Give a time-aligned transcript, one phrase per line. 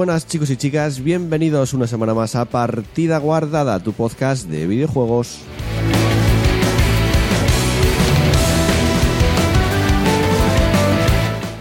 [0.00, 5.40] Buenas chicos y chicas, bienvenidos una semana más a Partida Guardada, tu podcast de videojuegos.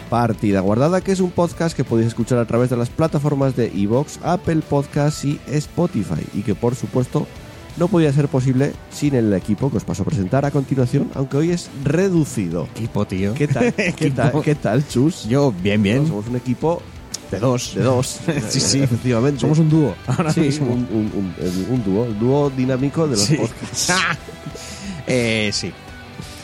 [0.09, 3.73] Partida Guardada, que es un podcast que podéis escuchar a través de las plataformas de
[3.75, 7.27] Evox, Apple Podcasts y Spotify, y que por supuesto
[7.75, 11.35] no podía ser posible sin el equipo que os paso a presentar a continuación, aunque
[11.35, 12.69] hoy es reducido.
[12.73, 13.33] Equipo, tío.
[13.33, 13.73] ¿Qué tal?
[13.97, 15.27] ¿Qué tal, ¿Qué tal Chus?
[15.27, 16.07] Yo, bien, bien.
[16.07, 16.81] Somos un equipo
[17.31, 17.75] De dos.
[17.75, 18.19] de dos.
[18.49, 18.79] sí, sí.
[18.83, 19.39] efectivamente.
[19.41, 19.95] Somos un dúo.
[20.07, 20.67] Ahora Sí, mismo.
[20.73, 21.33] un, un-
[21.69, 23.35] un dúo, el dúo dinámico de los Sí.
[23.35, 23.93] podcasts.
[25.07, 25.71] eh, sí.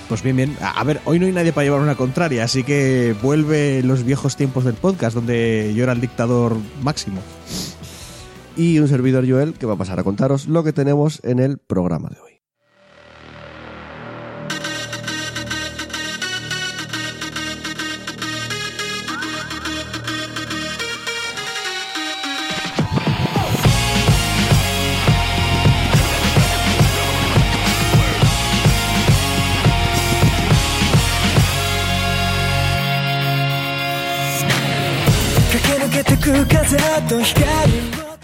[0.08, 0.56] Pues bien, bien.
[0.62, 4.36] A ver, hoy no hay nadie para llevar una contraria, así que vuelve los viejos
[4.36, 7.20] tiempos del podcast, donde yo era el dictador máximo.
[8.56, 11.58] Y un servidor Joel que va a pasar a contaros lo que tenemos en el
[11.58, 12.35] programa de hoy.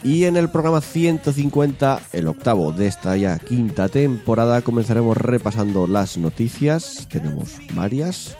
[0.03, 6.17] Y en el programa 150, el octavo de esta ya quinta temporada, comenzaremos repasando las
[6.17, 7.07] noticias.
[7.09, 8.35] Tenemos varias,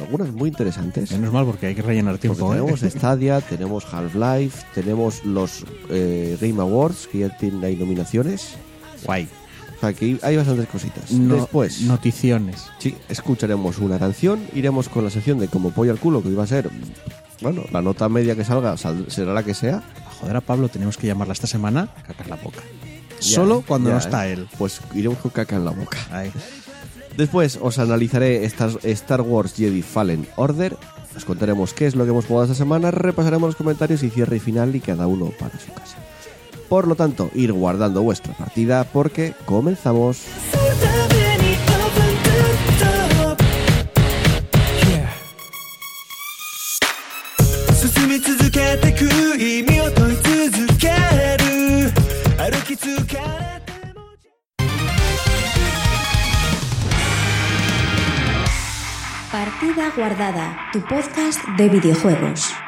[0.00, 1.12] algunas muy interesantes.
[1.12, 2.52] Menos mal, porque hay que rellenar tiempo.
[2.52, 2.58] ¿eh?
[2.58, 8.54] tenemos Stadia, tenemos Half-Life, tenemos los eh, Game Awards, que ya tienen ahí nominaciones.
[9.04, 9.28] Guay.
[9.76, 11.12] O sea, que hay bastantes cositas.
[11.12, 12.64] No- Después, Noticiones.
[12.78, 16.42] sí, escucharemos una canción, iremos con la sección de como pollo al culo, que iba
[16.42, 16.70] a ser,
[17.40, 19.82] bueno, la nota media que salga sal- será la que sea.
[20.06, 22.60] A joder a Pablo, tenemos que llamarla esta semana cacar la boca.
[23.20, 24.32] Ya, Solo cuando ya, no está ¿eh?
[24.34, 24.48] él.
[24.58, 25.98] Pues iremos con caca en la boca.
[26.10, 26.30] Ahí.
[27.16, 30.76] Después os analizaré Star, Star Wars Jedi Fallen Order.
[31.16, 34.36] Os contaremos qué es lo que hemos jugado esta semana, repasaremos los comentarios y cierre
[34.36, 35.96] y final y cada uno para su casa.
[36.68, 40.22] Por lo tanto, ir guardando vuestra partida porque comenzamos.
[48.03, 49.05] 進み続けてく
[49.41, 51.89] 意味を問い続ける
[52.37, 54.03] 歩き疲れても
[59.31, 62.62] Partida Guardada, tu podcast de videojuegos.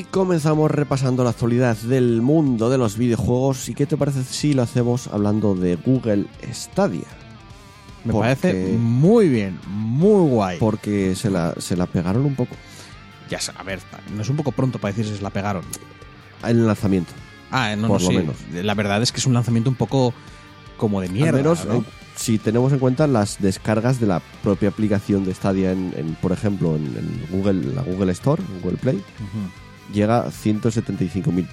[0.00, 3.68] Y comenzamos repasando la actualidad del mundo de los videojuegos.
[3.68, 7.04] ¿Y qué te parece si lo hacemos hablando de Google Stadia?
[8.06, 10.58] Me Porque- parece muy bien, muy guay.
[10.58, 12.56] Porque se la, se la pegaron un poco
[13.28, 13.80] Ya sé, a ver,
[14.16, 15.64] no es un poco pronto para decir si se la pegaron.
[16.44, 17.12] en el lanzamiento.
[17.50, 18.16] Ah, no, Por no, lo sí.
[18.16, 18.36] menos.
[18.64, 20.14] La verdad es que es un lanzamiento un poco
[20.78, 21.30] como de mierda.
[21.30, 21.74] Al menos ¿no?
[21.74, 21.82] eh,
[22.16, 26.32] si tenemos en cuenta las descargas de la propia aplicación de Stadia, en, en, por
[26.32, 29.50] ejemplo, en, en Google, la Google Store, Google Play, Ujú.
[29.92, 31.46] Llega a 175.000.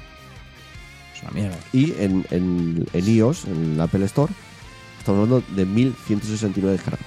[1.15, 1.57] Es una mierda.
[1.73, 4.31] Y en, en, en iOS, en el Apple Store,
[4.99, 7.05] estamos hablando de 1.169 descargas.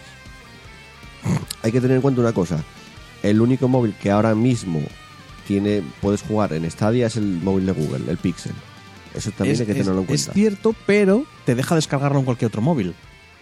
[1.63, 2.63] Hay que tener en cuenta una cosa.
[3.23, 4.81] El único móvil que ahora mismo
[5.47, 8.53] tiene puedes jugar en Stadia es el móvil de Google, el Pixel.
[9.15, 10.33] Eso también es, hay que es- tenerlo en es cuenta.
[10.33, 12.95] cierto, pero te deja descargarlo en cualquier otro móvil.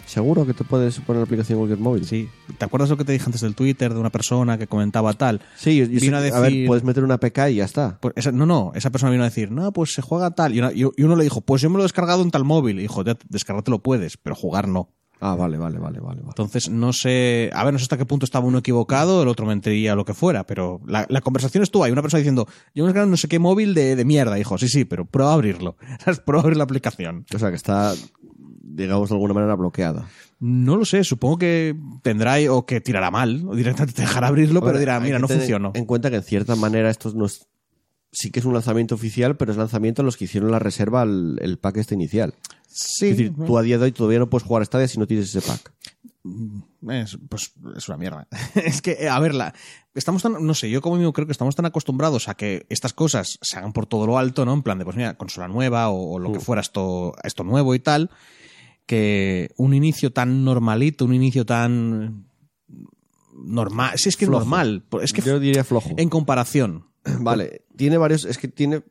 [0.09, 2.05] ¿Seguro que te puedes poner la aplicación en cualquier móvil?
[2.07, 2.29] Sí.
[2.57, 5.41] ¿Te acuerdas lo que te dije antes del Twitter de una persona que comentaba tal?
[5.57, 7.99] Sí, yo- yo Vino a a ver, decir- puedes meter una PK y ya está.
[8.01, 10.55] Pues esa- no, no, esa persona vino a decir, no, pues se juega tal.
[10.55, 12.79] Y, una- y uno le dijo, pues yo me lo he descargado en tal móvil.
[12.79, 14.89] Y dijo, ya, descargarte lo puedes, pero jugar no.
[15.21, 16.21] Ah, vale, vale, vale, vale.
[16.25, 19.47] Entonces, no sé, a ver, no sé hasta qué punto estaba uno equivocado, el otro
[19.47, 22.87] mentiría lo que fuera, pero la, la conversación estuvo ahí, una persona diciendo, yo me
[22.87, 25.35] he descargado no sé qué móvil de, de mierda, dijo, sí, sí, pero prueba a
[25.35, 26.21] abrirlo, ¿sabes?
[26.21, 27.27] Prueba a abrir la aplicación.
[27.35, 27.95] O sea, que está,
[28.79, 30.09] digamos, de alguna manera bloqueada.
[30.41, 34.63] No lo sé, supongo que tendrá o que tirará mal, o directamente te dejará abrirlo,
[34.63, 35.73] pero dirá, mira, no tener funcionó.
[35.75, 37.47] En cuenta que en cierta manera esto no es,
[38.13, 41.03] sí que es un lanzamiento oficial, pero es lanzamiento en los que hicieron la reserva
[41.03, 42.35] al el pack este inicial.
[42.69, 44.99] Sí, es decir, tú a día de hoy todavía no puedes jugar a Stadia si
[44.99, 45.73] no tienes ese pack.
[46.91, 48.29] Es, pues es una mierda.
[48.55, 49.55] es que, eh, a ver, la-
[49.95, 52.93] estamos tan, no sé, yo como mismo creo que estamos tan acostumbrados a que estas
[52.93, 54.53] cosas se hagan por todo lo alto, ¿no?
[54.53, 57.75] En plan de, pues mira, consola nueva o, o lo que fuera esto, esto nuevo
[57.75, 58.11] y tal,
[58.89, 62.25] que un inicio tan normalito, un inicio tan
[63.35, 64.41] normal, sí es que es Flojo.
[64.45, 65.91] normal, es que Yo diría flojo.
[65.97, 66.87] en comparación.
[67.21, 68.83] Vale, tiene varios, es que tiene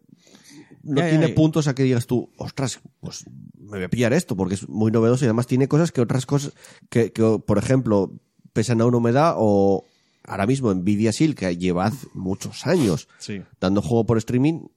[0.83, 1.35] no Ya, tiene ya.
[1.35, 3.25] puntos a que digas tú, ostras, pues
[3.57, 6.25] me voy a pillar esto porque es muy novedoso y además tiene cosas que otras
[6.27, 6.53] cosas
[6.89, 8.13] que, que, por ejemplo,
[8.53, 9.83] pesan a una humedad o
[10.23, 13.41] ahora mismo Nvidia Shield que lleva muchos años Sí.
[13.59, 14.67] dando juego por streaming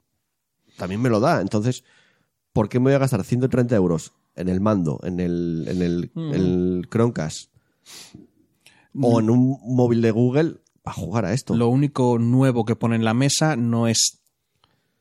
[0.79, 1.43] también me lo da.
[1.43, 1.85] Entonces,
[2.55, 6.11] ¿por qué me voy a gastar 130 euros en el mando, en el, en el,
[6.15, 6.33] Mm.
[6.33, 7.51] el Chromecast
[9.01, 11.55] o en un móvil de Google para jugar a esto?
[11.55, 14.21] Lo único nuevo que pone en la mesa no es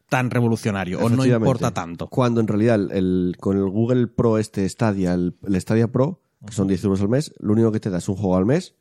[0.10, 2.08] tan revolucionario o no importa tanto.
[2.08, 6.22] Cuando en realidad el, el- con el Google Pro este Stadia, el, el Stadia Pro,
[6.46, 8.46] que son 10 euros al mes, lo único que te da es un juego al
[8.46, 8.76] mes,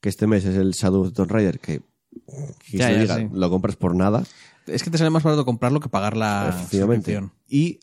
[0.00, 1.80] que este mes es el Shadow of the Tomb Raider, que,
[2.70, 3.28] que Ya, se ya, diga, sí.
[3.32, 4.24] lo compras por nada,
[4.66, 7.32] Es que te sale más barato comprarlo que pagar la suscripción.
[7.48, 7.80] Y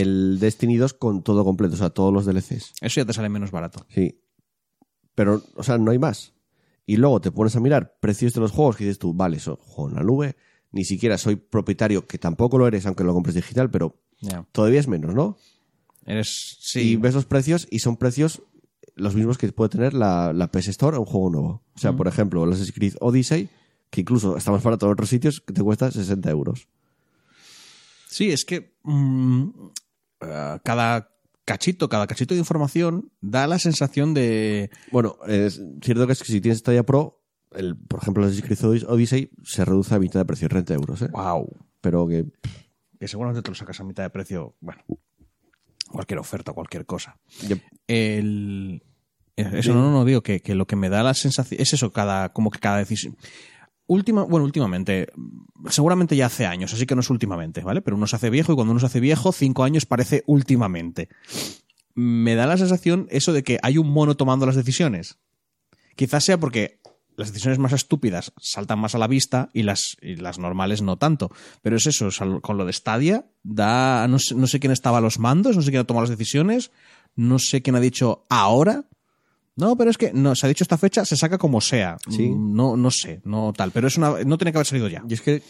[0.00, 2.74] el Destiny 2 con todo completo, o sea, todos los DLCs.
[2.80, 3.86] Eso ya te sale menos barato.
[3.90, 4.18] Sí.
[5.14, 6.32] Pero, o sea, no hay más.
[6.86, 9.56] Y luego te pones a mirar precios de los juegos que dices tú, vale, son
[9.56, 10.36] juego en la nube,
[10.70, 14.00] ni siquiera soy propietario, que tampoco lo eres, aunque lo compres digital, pero
[14.52, 15.36] todavía es menos, ¿no?
[16.06, 16.56] Eres.
[16.60, 16.96] Y Sí.
[16.96, 18.42] ves los precios y son precios
[18.94, 21.62] los mismos que puede tener la, la PS Store a un juego nuevo.
[21.74, 23.48] O sea, por ejemplo, Assassin's Creed Odyssey,
[23.90, 26.68] que incluso está más barato en otros sitios, que te cuesta 60 euros.
[28.08, 28.74] Sí, es que.
[28.82, 29.48] mm,
[30.22, 31.10] eh, cada
[31.44, 34.70] cachito, cada cachito de información da la sensación de.
[34.90, 37.22] Bueno, es cierto que es que si tienes Stadia Pro,
[37.52, 41.08] el, por ejemplo, el Creed Odyssey se reduce a mitad de precio, 30 euros, ¿eh?
[41.12, 41.48] ¡Wow!
[41.80, 42.26] Pero que
[42.98, 44.54] Que seguramente te lo sacas a mitad de precio.
[44.60, 44.82] Bueno.
[45.90, 47.18] Cualquier oferta, cualquier cosa.
[47.86, 48.82] El.
[49.36, 51.60] eh, Eso no, no, no digo que, que lo que me da la sensación.
[51.60, 52.32] Es eso, cada.
[52.32, 53.16] como que cada decisión.
[53.86, 55.08] Última, bueno, últimamente,
[55.68, 57.82] seguramente ya hace años, así que no es últimamente, ¿vale?
[57.82, 61.08] Pero uno se hace viejo y cuando uno se hace viejo, cinco años parece últimamente.
[61.94, 65.18] Me da la sensación eso de que hay un mono tomando las decisiones.
[65.96, 66.80] Quizás sea porque
[67.16, 70.96] las decisiones más estúpidas saltan más a la vista y las, y las normales no
[70.96, 71.30] tanto.
[71.60, 72.08] Pero es eso,
[72.40, 75.62] con lo de Stadia, da, no sé, no sé quién estaba a los mandos, no
[75.62, 76.70] sé quién ha tomado las decisiones,
[77.14, 78.84] no sé quién ha dicho ahora.
[79.56, 81.98] No, pero es que no, se ha dicho esta fecha, se saca como sea.
[82.08, 82.30] Sí.
[82.34, 83.70] No, no sé, no tal.
[83.70, 85.04] Pero es una, no tiene que haber salido ya.
[85.08, 85.42] Y es que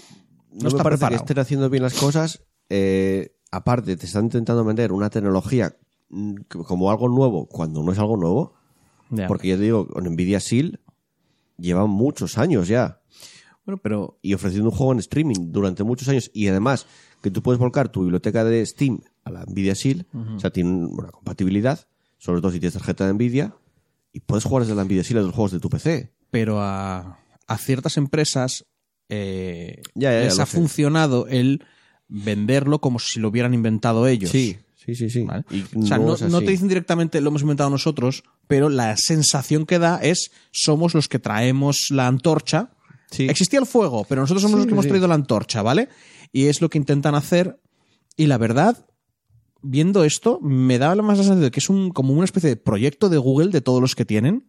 [0.50, 1.10] no, me está parece preparado.
[1.10, 2.42] que estén haciendo bien las cosas.
[2.68, 5.76] eh, aparte, te están intentando vender una tecnología
[6.08, 6.34] mm,
[6.66, 8.54] como algo nuevo cuando no es algo nuevo.
[9.28, 10.78] Porque ya te digo, con Nvidia Shield
[11.58, 13.02] llevan muchos años ya.
[13.66, 16.30] Bueno, pero Y ofreciendo un juego en streaming durante muchos años.
[16.32, 16.86] Y además,
[17.20, 20.06] que tú puedes volcar tu biblioteca de Steam a la Nvidia Shield.
[20.36, 21.86] O sea, tiene una compatibilidad.
[22.16, 23.54] Sobre todo si tienes tarjeta de Nvidia.
[24.12, 26.12] Y puedes jugar desde la Nvidia Shield a los juegos de tu PC.
[26.30, 28.64] pero a, a ciertas empresas
[29.08, 30.56] eh, Ya, ya, ya, les ha sé.
[30.56, 31.64] funcionado el
[32.08, 34.30] venderlo como si lo hubieran inventado ellos.
[34.30, 35.26] Sí, sí, sí, sí.
[35.76, 39.98] o sea, no, te dicen directamente lo hemos inventado nosotros, pero la sensación que da
[40.02, 42.70] es somos los que traemos la antorcha.
[43.10, 43.26] Sí.
[43.28, 45.88] Existía el fuego, pero nosotros somos Sí, los que hemos traído la antorcha, ¿vale?
[46.32, 47.60] Y es lo que intentan hacer.
[48.16, 48.86] Y la verdad,
[49.62, 52.56] viendo esto, me da más la sensación de que es un, como una especie de
[52.56, 54.48] proyecto de Google de todos los que tienen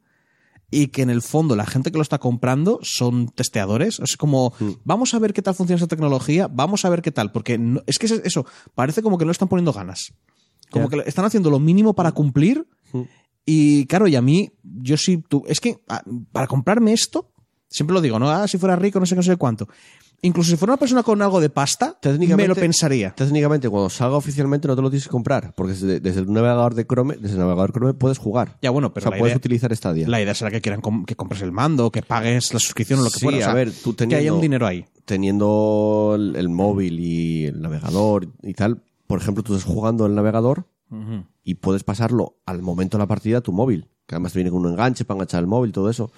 [0.71, 3.99] y que en el fondo la gente que lo está comprando son testeadores.
[3.99, 4.69] Es como, Mm.
[4.83, 7.81] vamos a ver qué tal funciona esta tecnología, vamos a ver qué tal, porque no-
[7.85, 10.13] es que es eso, parece como que no están poniendo ganas.
[10.71, 13.01] Como que están haciendo lo mínimo para cumplir Mm.
[13.45, 17.29] y claro, y a mí, yo sí, tú, es que ah, para comprarme esto,
[17.69, 18.31] siempre lo digo, ¿no?
[18.31, 19.67] Ah, si fuera rico, no sé qué, no sé cuánto.
[20.23, 23.11] Incluso si fuera una persona con algo de pasta, Técnicamente- me lo pensaría.
[23.13, 26.73] Técnicamente, cuando salga oficialmente no te lo tienes que comprar, porque desde, desde el navegador
[26.75, 28.57] de Chrome, desde el navegador Chrome puedes jugar.
[28.61, 30.07] Ya, bueno, pero o sea, la puedes idea- utilizar Stadia.
[30.07, 33.03] La idea será que quieran com- que compres el mando, que pagues la suscripción o
[33.03, 33.37] lo que Sí, fuera.
[33.37, 34.85] O sea, a ver, tú que haya teniendo- un dinero ahí.
[35.05, 40.15] Teniendo el, el móvil y el navegador y tal, por ejemplo, tú estás jugando el
[40.15, 40.65] navegador
[41.43, 44.51] y puedes pasarlo al momento de la partida a tu móvil, que además te viene
[44.51, 46.11] con un enganche para enganchar el móvil, todo eso.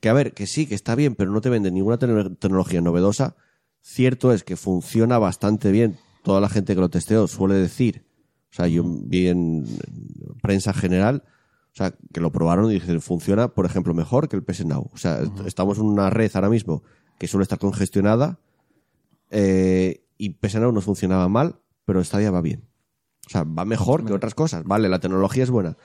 [0.00, 2.80] Que a ver, que sí, que está bien, pero no te venden ninguna te- tecnología
[2.80, 3.36] novedosa.
[3.80, 5.96] Cierto es que funciona bastante bien.
[6.22, 8.04] Toda la gente que lo testeó suele decir,
[8.52, 11.24] o sea, yo vi en en prensa general,
[11.72, 14.90] o sea, que lo probaron y dicen, funciona, por ejemplo, mejor que el PS Now.
[14.92, 16.82] O sea, est- estamos en una red ahora mismo
[17.18, 18.38] que suele estar congestionada
[19.30, 22.64] eh, y PS Now no funcionaba mal, pero Stadia va bien.
[23.26, 24.64] O sea, va mejor que otras cosas.
[24.64, 25.76] Vale, la tecnología es buena.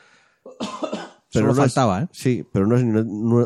[1.40, 2.08] Solo no es- faltaba, ¿eh?
[2.12, 2.84] Sí, pero no es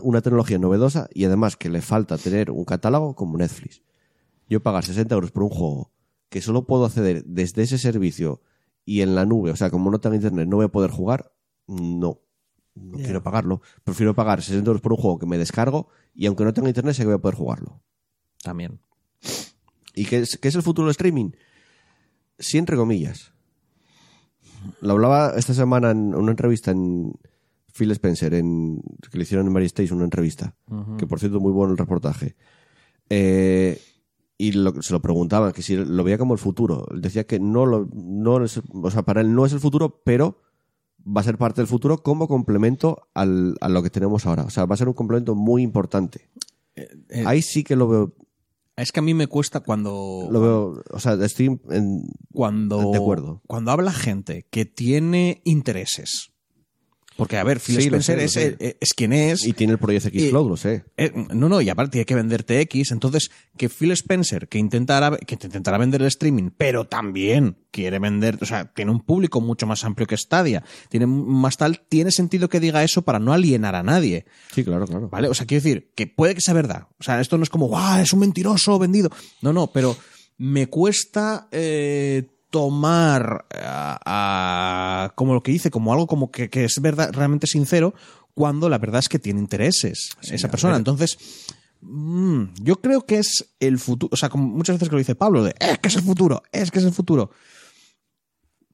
[0.04, 3.82] una tecnología novedosa y además que le falta tener un catálogo como Netflix.
[4.50, 5.92] Yo pagar 60 euros por un juego
[6.30, 8.42] que solo puedo acceder desde ese servicio
[8.86, 11.32] y en la nube, o sea, como no tengo internet, no voy a poder jugar,
[11.68, 12.22] no.
[12.76, 13.62] no quiero pagarlo.
[13.84, 16.96] Prefiero pagar 60 euros por un juego que me descargo y aunque no tenga internet
[16.96, 17.82] sé que voy a poder jugarlo.
[18.44, 18.80] También.
[19.96, 21.32] ¿Y qué es, qué es el futuro del streaming?
[22.40, 23.34] Sí, entre comillas.
[24.82, 27.14] Lo hablaba esta semana en una entrevista en
[27.78, 28.82] Phil Spencer, en,
[29.12, 30.56] que le hicieron en Mary Station una entrevista,
[30.98, 32.36] que por cierto muy bueno el reportaje.
[33.10, 33.82] Eh,
[34.38, 36.86] y lo- se lo preguntaban, que si lo veía como el futuro.
[36.92, 40.02] Él decía que no lo, no es, o sea, para él no es el futuro,
[40.04, 40.42] pero
[41.06, 44.44] va a ser parte del futuro como complemento al, a lo que tenemos ahora.
[44.44, 46.30] O sea, va a ser un complemento muy importante.
[46.76, 48.14] eh, Ahí sí que lo veo,
[48.76, 50.28] Es que a mí me cuesta cuando.
[50.30, 53.42] lo veo, o sea, estoy en, cuando, De acuerdo.
[53.48, 56.30] cuando habla gente que tiene intereses.
[57.18, 58.66] Porque, a ver, Phil Sí, lo Spencer sé, lo es, sé.
[58.70, 59.44] es- es quien es.
[59.46, 60.86] y tiene el proyecto X Cloud, lo sé.
[60.98, 62.92] Eh, no, no, y aparte tiene que venderte X.
[62.92, 68.00] Entonces, que Phil Spencer, que intentará, que te intentará vender el streaming, pero también quiere
[68.00, 72.12] vender, o sea, tiene un público mucho más amplio que Stadia, tiene más tal, tiene
[72.12, 74.26] sentido que diga eso para no alienar a nadie.
[74.54, 75.10] Sí, claro, claro.
[75.10, 75.28] ¿Vale?
[75.28, 76.88] O sea, quiero decir, que puede que sea verdad.
[77.00, 78.00] O sea, esto no es como, ¡guau!
[78.02, 79.10] Es un mentiroso vendido.
[79.42, 79.96] No, no, pero
[80.38, 84.00] me cuesta eh, tomar a,
[85.06, 87.94] a- como lo que dice, como algo como que, que es verdad, realmente sincero,
[88.34, 90.76] cuando la verdad es que tiene intereses esa persona.
[90.78, 91.18] Entonces,
[91.82, 94.10] mm, yo creo que es el futuro.
[94.14, 96.44] O sea, como muchas veces que lo dice Pablo, de, es que es el futuro,
[96.52, 97.32] es que es el futuro.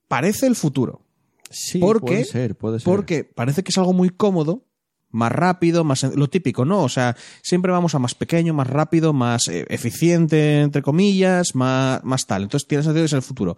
[0.07, 1.01] Parece el futuro.
[1.49, 2.85] Sí, porque, puede ser, puede ser.
[2.85, 4.65] Porque parece que es algo muy cómodo,
[5.13, 6.83] más rápido, más lo típico, ¿no?
[6.83, 12.03] O sea, siempre vamos a más pequeño, más rápido, más eh, eficiente, entre comillas, más,
[12.03, 12.43] más tal.
[12.43, 13.55] Entonces tiene sentido que es el futuro.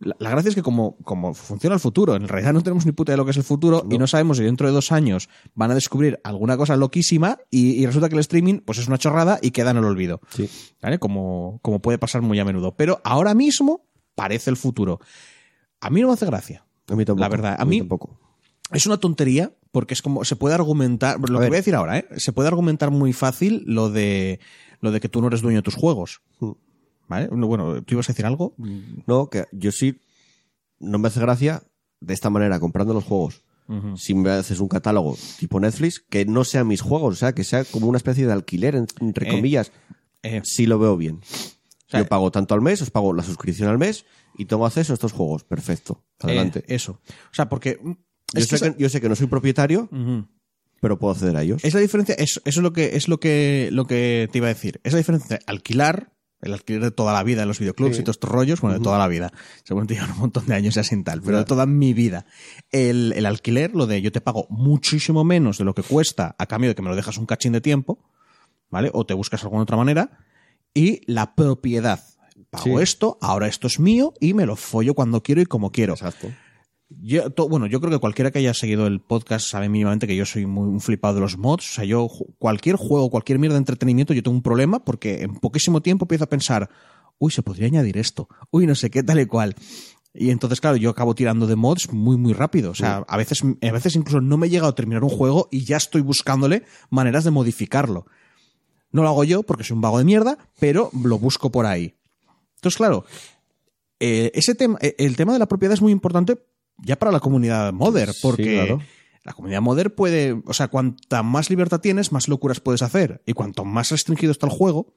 [0.00, 2.90] La, la gracia es que como, como funciona el futuro, en realidad no tenemos ni
[2.92, 5.28] puta de lo que es el futuro y no sabemos si dentro de dos años
[5.54, 8.98] van a descubrir alguna cosa loquísima y, y resulta que el streaming pues es una
[8.98, 10.20] chorrada y queda en el olvido.
[10.30, 10.50] Sí.
[10.82, 10.98] ¿Vale?
[10.98, 12.74] Como, como puede pasar muy a menudo.
[12.76, 14.98] Pero ahora mismo parece el futuro.
[15.80, 16.64] A mí no me hace gracia.
[16.88, 17.20] A mí tampoco.
[17.20, 18.18] La verdad, a mí- tampoco.
[18.72, 21.48] Es una tontería porque es como se puede argumentar, lo que ver.
[21.50, 22.06] voy a decir ahora, ¿eh?
[22.16, 24.38] Se puede argumentar muy fácil lo de
[24.80, 26.22] lo de que tú no eres dueño de tus juegos.
[26.40, 26.52] Mm.
[27.08, 27.26] ¿Vale?
[27.30, 28.54] Bueno, ¿tú ibas a decir algo?
[29.06, 30.00] No, que yo sí
[30.78, 31.62] no me hace gracia
[32.00, 33.42] de esta manera, comprando los juegos.
[33.96, 37.44] Si me haces un catálogo tipo Netflix, que no sean mis juegos, o sea, que
[37.44, 39.72] sea como una especie de alquiler, en- entre Eh, comillas,
[40.22, 41.20] Eh, sí lo veo bien.
[41.88, 44.04] sea, yo pago tanto al mes, os pago la suscripción al mes
[44.36, 45.44] y tengo acceso a estos juegos.
[45.44, 46.02] Perfecto.
[46.20, 46.60] Adelante.
[46.60, 46.92] eh, eso.
[47.30, 47.92] O sea, porque mm,
[48.34, 49.88] yo, es que sé esa- que, yo sé que no soy propietario,
[50.80, 51.64] pero puedo acceder a ellos.
[51.64, 54.46] Es la diferencia, eso, eso es lo que es lo que lo que te iba
[54.48, 54.80] a decir.
[54.84, 56.12] Es la diferencia entre alquilar,
[56.42, 58.02] el alquiler de toda la vida en los videoclubs Sí.
[58.02, 59.32] y todos estos rollos, bueno, de toda la vida.
[59.64, 62.26] Seguramente llevan un montón de años ya sin tal, pero de toda mi vida.
[62.70, 66.46] El, el alquiler, lo de yo te pago muchísimo menos de lo que cuesta a
[66.46, 67.98] cambio de que me lo dejas un cachín de tiempo,
[68.70, 68.90] ¿vale?
[68.92, 70.18] O te buscas alguna otra manera.
[70.74, 72.02] Y la propiedad.
[72.50, 72.82] Pago Sí.
[72.82, 75.94] esto, ahora esto es mío y me lo follo cuando quiero y como quiero.
[75.94, 76.28] Exacto.
[76.88, 80.16] Yo, to- bueno, yo creo que cualquiera que haya seguido el podcast sabe mínimamente que
[80.16, 81.70] yo soy muy un flipado de los mods.
[81.70, 85.34] O sea, yo, cualquier juego, cualquier mierda de entretenimiento, yo tengo un problema porque en
[85.34, 86.68] poquísimo tiempo empiezo a pensar,
[87.18, 89.54] uy, se podría añadir esto, uy, no sé qué, tal y cual.
[90.12, 92.70] Y entonces, claro, yo acabo tirando de mods muy, muy rápido.
[92.70, 95.48] O sea, a veces, a veces incluso no me he llegado a terminar un juego
[95.50, 98.06] y ya estoy buscándole maneras de modificarlo.
[98.92, 101.96] No lo hago yo porque soy un vago de mierda, pero lo busco por ahí.
[102.56, 103.04] Entonces, claro,
[103.98, 106.38] eh, ese tema, eh, el tema de la propiedad es muy importante
[106.78, 108.80] ya para la comunidad modder, Sí, porque claro.
[109.24, 113.22] la comunidad modder puede, o sea, cuanta más libertad tienes, más locuras puedes hacer.
[113.26, 114.94] Y cuanto más restringido está el juego,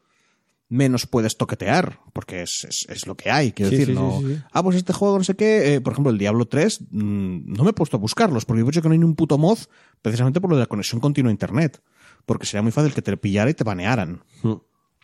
[0.69, 4.19] menos puedes toquetear, porque es, es- es lo que hay, quiero Sí, decir, sí, no,
[4.21, 4.41] sí, sí.
[4.51, 7.63] ah, pues este juego no sé qué, eh, por ejemplo, el Diablo 3, mm, no
[7.63, 9.59] me he puesto a buscarlos, porque he dicho que no hay ni un puto mod,
[10.01, 11.81] precisamente por lo de la conexión continua a internet,
[12.25, 14.23] porque sería muy fácil que te pillara y te banearan.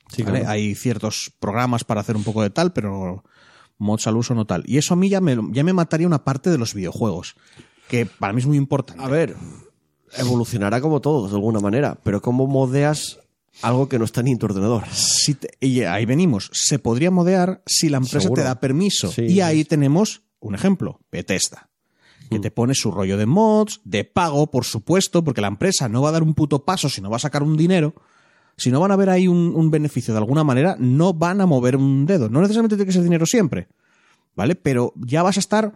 [0.10, 0.40] Sí, ¿vale?
[0.40, 0.50] claro.
[0.52, 3.24] Hay ciertos programas para hacer un poco de tal, pero
[3.78, 4.64] mods al uso no tal.
[4.66, 7.36] Y eso a mí ya me, ya me mataría una parte de los videojuegos,
[7.88, 9.04] que para mí es muy importante.
[9.04, 9.36] A ver,
[10.18, 13.20] evolucionará como todo, de alguna manera, pero ¿cómo modeas
[13.62, 14.84] algo que no está ni en tu ordenador?
[14.92, 16.50] Si te- y ahí venimos.
[16.54, 18.42] Se podría modear si la empresa Seguro.
[18.42, 19.12] te da permiso.
[19.12, 19.42] Sí, y sí.
[19.42, 21.70] ahí tenemos un ejemplo, Bethesda.
[22.30, 26.02] Que te pone su rollo de mods, de pago, por supuesto, porque la empresa no
[26.02, 27.94] va a dar un puto paso si no va a sacar un dinero.
[28.58, 31.76] Si no van a ver ahí un, beneficio de alguna manera, no van a mover
[31.76, 32.30] un dedo.
[32.30, 33.68] No necesariamente tiene que ser dinero siempre.
[34.36, 34.56] ¿Vale?
[34.56, 35.74] Pero ya vas a estar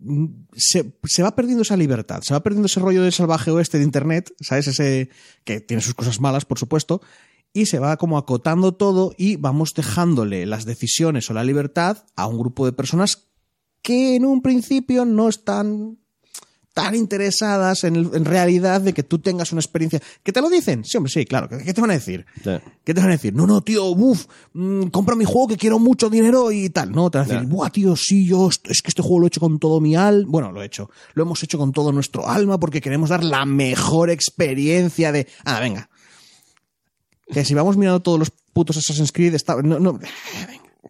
[0.00, 3.78] mm, se, se va perdiendo esa libertad, se va perdiendo ese rollo de salvaje oeste
[3.78, 4.68] de Internet, ¿sabes?
[4.68, 5.10] Ese
[5.44, 7.00] que tiene sus cosas malas, por supuesto,
[7.52, 12.26] y se va como acotando todo y vamos dejándole las decisiones o la libertad a
[12.26, 13.28] un grupo de personas
[13.82, 15.98] que en un principio no están
[16.72, 20.00] tan interesadas en, realidad de que tú tengas una experiencia.
[20.22, 20.84] ¿Que te lo dicen?
[20.84, 21.48] Sí, hombre, sí, claro.
[21.48, 22.24] ¿Qué, qué te van a decir?
[22.42, 22.50] Sí.
[22.84, 23.34] ¿Qué te van a decir?
[23.34, 26.92] No, no, tío, buf, mm, compra mi juego que quiero mucho dinero y tal.
[26.92, 29.28] No, te van a decir, buah, tío, sí, yo, es que este juego lo he
[29.28, 30.28] hecho con todo mi alma.
[30.30, 30.90] Bueno, lo he hecho.
[31.14, 35.26] Lo hemos hecho con todo nuestro alma porque queremos dar la mejor experiencia de.
[35.44, 35.90] Ah, venga.
[37.32, 39.60] Que si vamos mirando todos los putos Assassin's Creed, está.
[39.62, 39.98] No, no.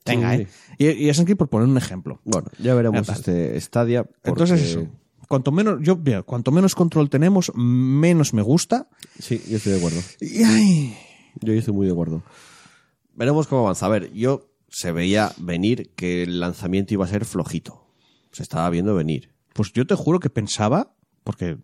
[0.06, 0.48] Venga, Sí, eh.
[0.78, 2.20] Y, y Assassin's Creed, por poner un ejemplo.
[2.24, 4.04] Bueno, ya veremos este Stadia.
[4.04, 4.86] porque- Entonces, eso.
[5.30, 8.88] Cuanto menos, yo, mira, cuanto menos control tenemos, menos me gusta.
[9.20, 10.00] Sí, yo estoy de acuerdo.
[10.20, 10.96] Y, ay,
[11.40, 12.24] Yo estoy muy de acuerdo.
[13.14, 13.86] Veremos cómo avanza.
[13.86, 17.86] A ver, yo se veía venir que el lanzamiento iba a ser flojito.
[18.32, 19.30] Se estaba viendo venir.
[19.54, 21.58] Pues yo te juro que pensaba, porque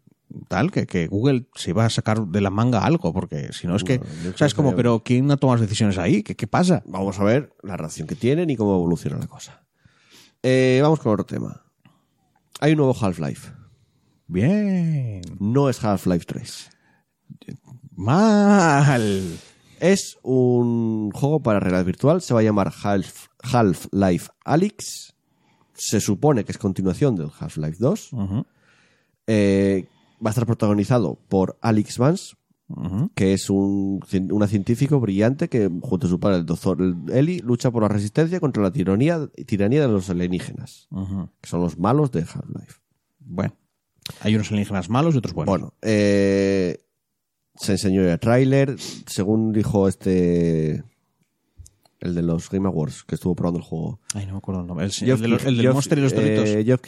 [0.47, 3.75] tal, que, que Google se iba a sacar de la manga algo, porque si no
[3.75, 5.99] es que, No, yo o sea, es como, creo- pero ¿quién ha tomado las decisiones
[5.99, 6.23] ahí?
[6.23, 6.85] ¿Qué, qué pasa?
[6.87, 9.65] Vamos a ver la reacción que tienen y cómo evoluciona la cosa.
[10.45, 11.65] Eh, vamos con otro tema.
[12.61, 13.56] Hay un nuevo Half-Life.
[14.27, 15.23] Bien.
[15.39, 16.71] No es Half-Life 3.
[17.95, 19.39] Mal.
[19.81, 22.21] Es un juego para realidad virtual.
[22.23, 25.15] Se va a llamar Half- Half-Life Alyx.
[25.75, 28.13] Se supone que es continuación del Half-Life 2.
[28.13, 28.45] Ujú,
[29.29, 29.87] Eh,
[30.25, 32.37] va a estar protagonizado por Alex Vance,
[33.15, 36.79] que es un, una científico brillante que, junto a su padre, el doctor
[37.13, 40.89] Eli, lucha por la resistencia contra la tiranía, tiranía de los alienígenas,
[41.41, 42.75] que son los malos de Half-Life.
[43.19, 43.55] Bueno,
[44.21, 45.51] hay unos alienígenas malos y otros buenos.
[45.51, 46.79] Bueno, eh,
[47.57, 50.83] se enseñó el tráiler, según dijo este...
[51.99, 54.01] El de los Game Awards, que estuvo probando el juego.
[54.13, 54.85] Ay, no me acuerdo el nombre.
[54.85, 56.49] El, el Geoff de los- el del Geoff- Monster y los Doritos.
[56.51, 56.81] eh, Geoff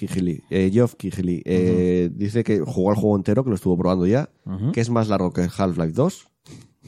[0.51, 4.29] eh, Geoff Keighley, eh, dice que jugó al juego entero, que lo estuvo probando ya,
[4.73, 6.28] que es más largo que Half-Life 2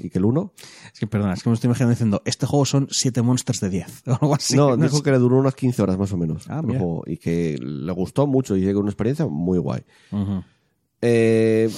[0.01, 0.53] y que el 1.
[0.93, 3.71] Es que, perdona, es que me estoy imaginando diciendo, este juego son 7 monsters de
[3.71, 4.03] 10.
[4.07, 4.57] O algo así.
[4.57, 7.17] no, dijo que le duró unas 15 horas más o menos Ah, el juego y
[7.17, 9.83] que le gustó mucho y que una experiencia muy guay.
[11.03, 11.71] Eh,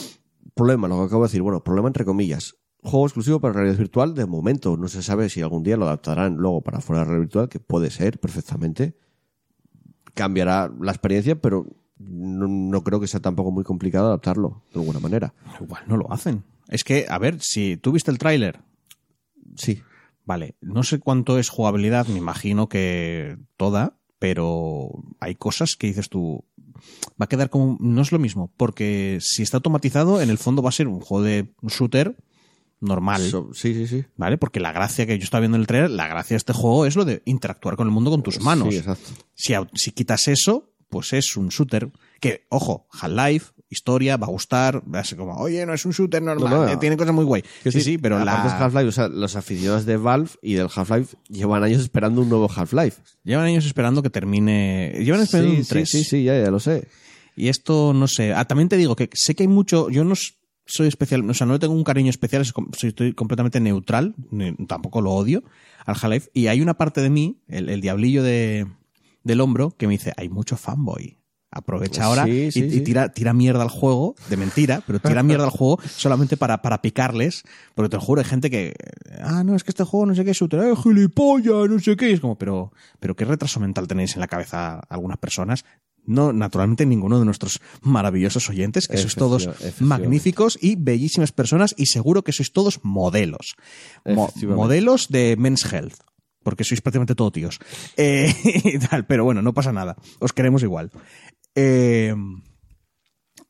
[0.55, 2.55] problema, lo que acabo de decir, bueno, problema entre comillas.
[2.83, 4.77] Juego exclusivo para realidad virtual de momento.
[4.77, 7.61] No se sabe si algún día lo adaptarán luego para fuera de realidad virtual, que
[7.61, 8.97] puede ser perfectamente.
[10.15, 11.67] Cambiará la experiencia, pero
[11.99, 15.33] no, no creo que sea tampoco muy complicado adaptarlo de alguna manera.
[15.61, 16.43] Igual no lo hacen.
[16.73, 18.61] Es que, a ver, si tú viste el tráiler,
[19.57, 19.83] Sí,
[20.25, 26.09] vale, no sé cuánto es jugabilidad, me imagino que toda, pero hay cosas que dices
[26.09, 26.45] tú,
[27.21, 30.63] va a quedar como, no es lo mismo, porque si está automatizado, en el fondo
[30.63, 32.17] va a ser un juego de un shooter
[32.81, 33.23] normal.
[33.53, 34.05] Sí, sí, sí.
[34.17, 34.39] ¿Vale?
[34.39, 36.87] Porque la gracia que yo estaba viendo en el trailer, la gracia de este juego
[36.87, 38.69] es lo de interactuar con el mundo con tus manos.
[38.71, 39.11] Sí, exacto.
[39.35, 41.93] si, si quitas eso, pues es un shooter.
[42.21, 45.93] Que, ojo, Half-Life, historia, va a gustar, va a ser como, oye, no es un
[45.93, 47.43] shooter normal, No, no, eh, tiene cosas muy guay.
[47.65, 48.43] Sí, sí, pero la...
[48.43, 52.49] Half-Life, o sea, los aficionados de Valve y del Half-Life llevan años esperando un nuevo
[52.55, 53.03] Half-Life.
[53.25, 54.93] llevan años esperando que termine.
[55.01, 55.89] Llevan esperando Sí, un sí, 3.
[55.91, 56.87] sí, sí, ya, ya lo sé.
[57.35, 58.35] Y esto, no sé.
[58.35, 59.89] Ah, también te digo que sé que hay mucho.
[59.91, 60.15] Yo no
[60.67, 62.55] soy especial, o sea, no le tengo un cariño especial, soy,
[62.91, 64.15] estoy completamente neutral,
[64.69, 65.43] tampoco lo odio
[65.87, 66.31] al Half-Life.
[66.35, 68.67] Y hay una parte de mí, el, el diablillo de,
[69.25, 71.19] del hombro, que me dice: hay mucho fanboy.
[71.55, 72.81] Aprovecha ahora Sí, y, sí, y sí.
[72.81, 76.81] tira, tira mierda al juego, de mentira, pero tira mierda al juego solamente para, para
[76.81, 77.43] picarles.
[77.75, 78.75] Porque te lo juro, hay gente que.
[79.21, 81.95] Ah, no, es que este juego no sé qué es shooter, eh, gilipollas, no sé
[81.97, 82.09] qué.
[82.11, 85.65] Y es como, pero, pero qué retraso mental tenéis en la cabeza algunas personas.
[86.05, 91.87] No, naturalmente ninguno de nuestros maravillosos oyentes, que sois todos magníficos y bellísimas personas y
[91.87, 93.55] seguro que sois todos modelos.
[94.05, 95.95] Mo- modelos de Men's Health.
[96.43, 97.61] Porque sois prácticamente todo tíos.
[97.97, 98.35] Eh,
[98.65, 99.95] y tal, pero bueno, no pasa nada.
[100.19, 100.91] Os queremos igual.
[101.55, 102.15] Eh,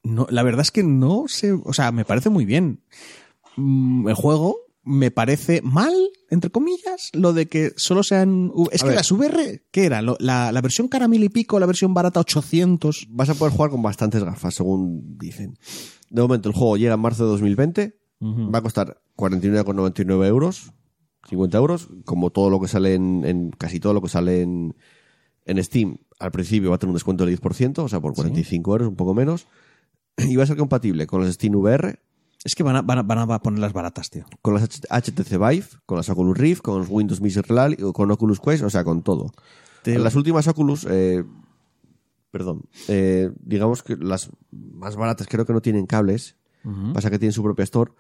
[0.04, 2.82] no, la verdad es que no sé, o sea, me parece muy bien.
[3.56, 5.94] Mm, El juego me parece mal,
[6.28, 8.50] entre comillas, lo de que solo sean...
[8.72, 8.96] Es A que ver.
[8.96, 10.02] las VR, ¿qué era?
[10.02, 13.06] Lo- La, la versión cara mil y pico, la versión barata 800.
[13.10, 15.56] Vas a poder jugar con bastantes gafas, según dicen.
[16.10, 17.98] De momento, el juego llega en marzo de 2020.
[18.22, 20.72] Va a costar 49,99 euros.
[21.28, 21.88] 50 euros.
[22.04, 24.74] Como todo lo que sale en, en- casi todo lo que sale en,
[25.44, 25.98] en Steam.
[26.22, 28.96] Al principio va a tener un descuento del 10%, o sea, por 45 euros, un
[28.96, 29.46] poco menos.
[30.18, 31.98] Y va a ser compatible con las Steam VR,
[32.44, 34.24] Es que van a, van a, van a poner las baratas, tío.
[34.42, 38.40] con las HTC Vive, con las Oculus Rift, con los Windows Mixed Reality, con Oculus
[38.40, 39.32] Quest, o sea, con todo.
[39.82, 41.24] Te- Las últimas Oculus, eh,
[42.30, 46.37] perdón, eh, digamos que las más baratas creo que no tienen cables,
[46.94, 47.92] pasa que tienen su propia store.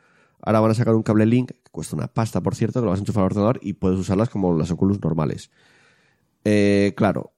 [0.44, 2.90] Ahora van a sacar un cable Link, que cuesta una pasta, por cierto, que lo
[2.90, 5.50] vas a enchufar al ordenador y puedes usarlas como las Oculus normales.
[6.44, 7.31] Eh, claro,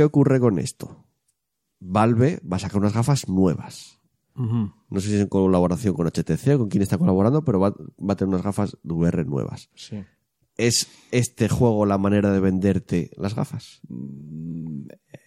[0.00, 1.04] ¿qué ocurre con esto?
[1.78, 3.98] Valve va a sacar unas gafas nuevas.
[4.34, 7.70] No sé si es en colaboración con HTC o con quién está colaborando, pero va,
[7.70, 9.68] va a tener unas gafas de VR nuevas.
[9.74, 10.02] Sí.
[10.56, 13.80] ¿Es este juego la manera de venderte las gafas?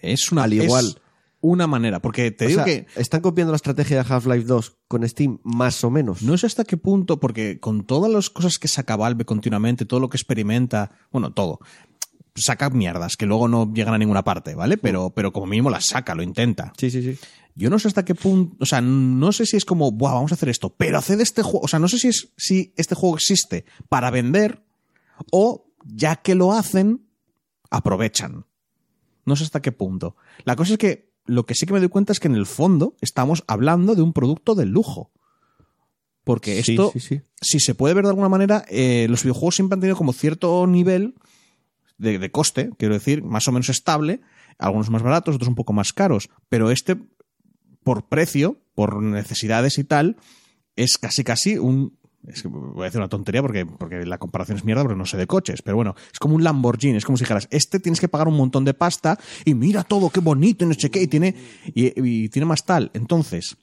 [0.01, 0.43] Es una...
[0.45, 0.97] Al igual, es-
[1.41, 2.01] una manera.
[2.01, 5.39] Porque te O digo sea, que ¿Están copiando la estrategia de Half-Life 2 con Steam
[5.43, 6.23] más o menos?
[6.23, 9.99] no sé hasta qué punto, porque con todas las cosas que saca Valve continuamente, todo
[9.99, 11.59] lo que experimenta, bueno, todo,
[12.36, 14.78] saca mierdas que luego no llegan a ninguna parte, ¿vale?
[14.78, 16.74] Pero, pero como mínimo las saca, lo intenta.
[16.78, 17.19] Sí, sí, sí.
[17.56, 20.32] Yo no sé hasta qué punto, o sea, no sé si es como, Buah, vamos
[20.32, 22.96] a hacer esto, pero haced este juego, o sea, no sé si es si este
[22.96, 24.63] juego existe para vender
[25.32, 27.06] o ya que lo hacen,
[27.69, 28.46] aprovechan.
[29.26, 30.15] No sé hasta qué punto.
[30.46, 32.46] La cosa es que lo que sí que me doy cuenta es que en el
[32.48, 35.12] fondo estamos hablando de un producto de lujo.
[36.24, 37.22] Porque Sí, esto, sí, sí.
[37.41, 40.65] si se puede ver de alguna manera, eh, los videojuegos siempre han tenido como cierto
[40.67, 41.15] nivel
[41.97, 44.21] de, de coste, quiero decir, más o menos estable,
[44.58, 46.97] algunos más baratos, otros un poco más caros, pero este,
[47.84, 50.17] por precio, por necesidades y tal,
[50.75, 51.97] es casi casi un...
[52.25, 55.06] Es que voy a decir una tontería porque, porque la comparación es mierda porque no
[55.06, 57.99] sé de coches, pero bueno, es como un Lamborghini, es como si dijeras, este tienes
[57.99, 61.01] que pagar un montón de pasta y mira todo, qué bonito y no sé qué,
[61.01, 62.91] y tiene, y, y tiene más tal.
[62.93, 63.58] Entonces,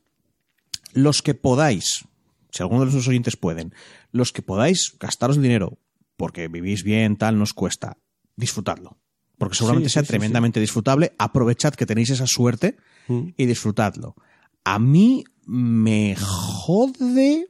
[0.93, 2.05] los que podáis,
[2.51, 3.75] si alguno de los oyentes pueden,
[4.13, 5.79] los que podáis gastaros el dinero
[6.21, 7.97] porque vivís bien, tal, nos cuesta,
[8.41, 8.99] disfrutadlo.
[9.39, 11.13] Porque seguramente Sí, sea sí, sí, tremendamente disfrutable.
[11.19, 12.77] Aprovechad que tenéis esa suerte
[13.09, 13.29] Mm.
[13.37, 14.17] y disfrutadlo.
[14.65, 17.47] A mí me jode.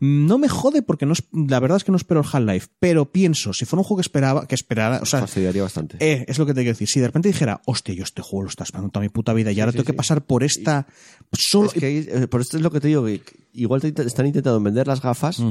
[0.00, 3.12] No me jode porque no, es- la verdad es que no espero el Half-Life, pero
[3.12, 5.98] pienso, si fuera un juego que esperaba, que esperara, o sea, Fastidiaría bastante.
[6.00, 6.88] eh, es lo que te quiero decir.
[6.88, 9.52] Si de repente dijera, hostia, yo este juego lo estás esperando toda mi puta vida
[9.52, 9.96] y ahora sí, tengo que sí.
[9.96, 10.86] pasar por esta.
[11.32, 11.66] Solo.
[11.68, 14.26] Es que ahí- eh, por esto es lo que te digo, que igual te están
[14.26, 15.42] intentando vender las gafas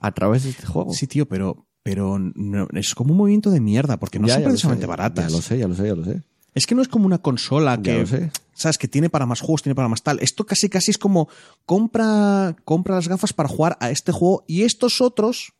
[0.00, 0.92] a través de este juego.
[0.94, 4.42] Sí, tío, pero, pero no- es como un movimiento de mierda, porque no Ya, son
[4.42, 5.30] ya precisamente sé, baratas.
[5.30, 6.22] Ya lo sé, ya lo sé, ya lo sé.
[6.54, 8.30] Es que no es como una consola que.
[8.54, 8.78] ¿sabes?
[8.78, 10.18] Que tiene para más juegos, tiene para más tal.
[10.20, 11.28] Esto casi casi es como
[11.66, 15.52] compra, compra las gafas para jugar a este juego y estos otros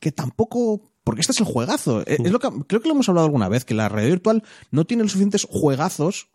[0.00, 0.80] que tampoco...
[1.04, 2.00] Porque este es el juegazo.
[2.06, 4.42] Es- Es lo que, creo que lo hemos hablado alguna vez, que la realidad virtual
[4.70, 6.28] no tiene los suficientes juegazos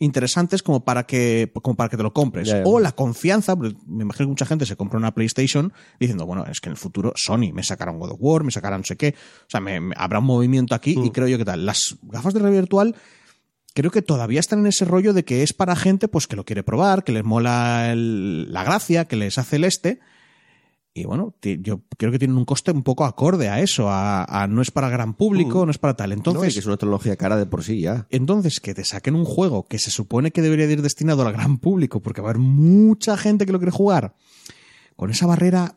[0.00, 4.02] interesantes como para que como para que te lo compres o la confianza porque me
[4.02, 7.12] imagino que mucha gente se compra una PlayStation diciendo bueno es que en el futuro
[7.16, 9.78] Sony me sacará un God of War me sacará no sé qué o sea me-
[9.80, 11.04] me- habrá un movimiento aquí Mm.
[11.04, 12.96] y creo yo que tal las gafas de realidad virtual
[13.74, 16.44] creo que todavía están en ese rollo de que es para gente pues que lo
[16.44, 20.00] quiere probar, que les mola el- la gracia, que les hace el este.
[21.00, 24.46] Y bueno, yo creo que tienen un coste un poco acorde a eso, a, a
[24.46, 26.10] no es para gran público, no es para tal.
[26.10, 26.12] Mm.
[26.12, 28.06] No, y Entonces, que es una tecnología cara de por sí ya.
[28.10, 31.32] entonces que te saquen un juego que se supone que debería de ir destinado al
[31.32, 34.14] gran público, porque va a haber mucha gente que lo quiere jugar,
[34.96, 35.76] con esa barrera,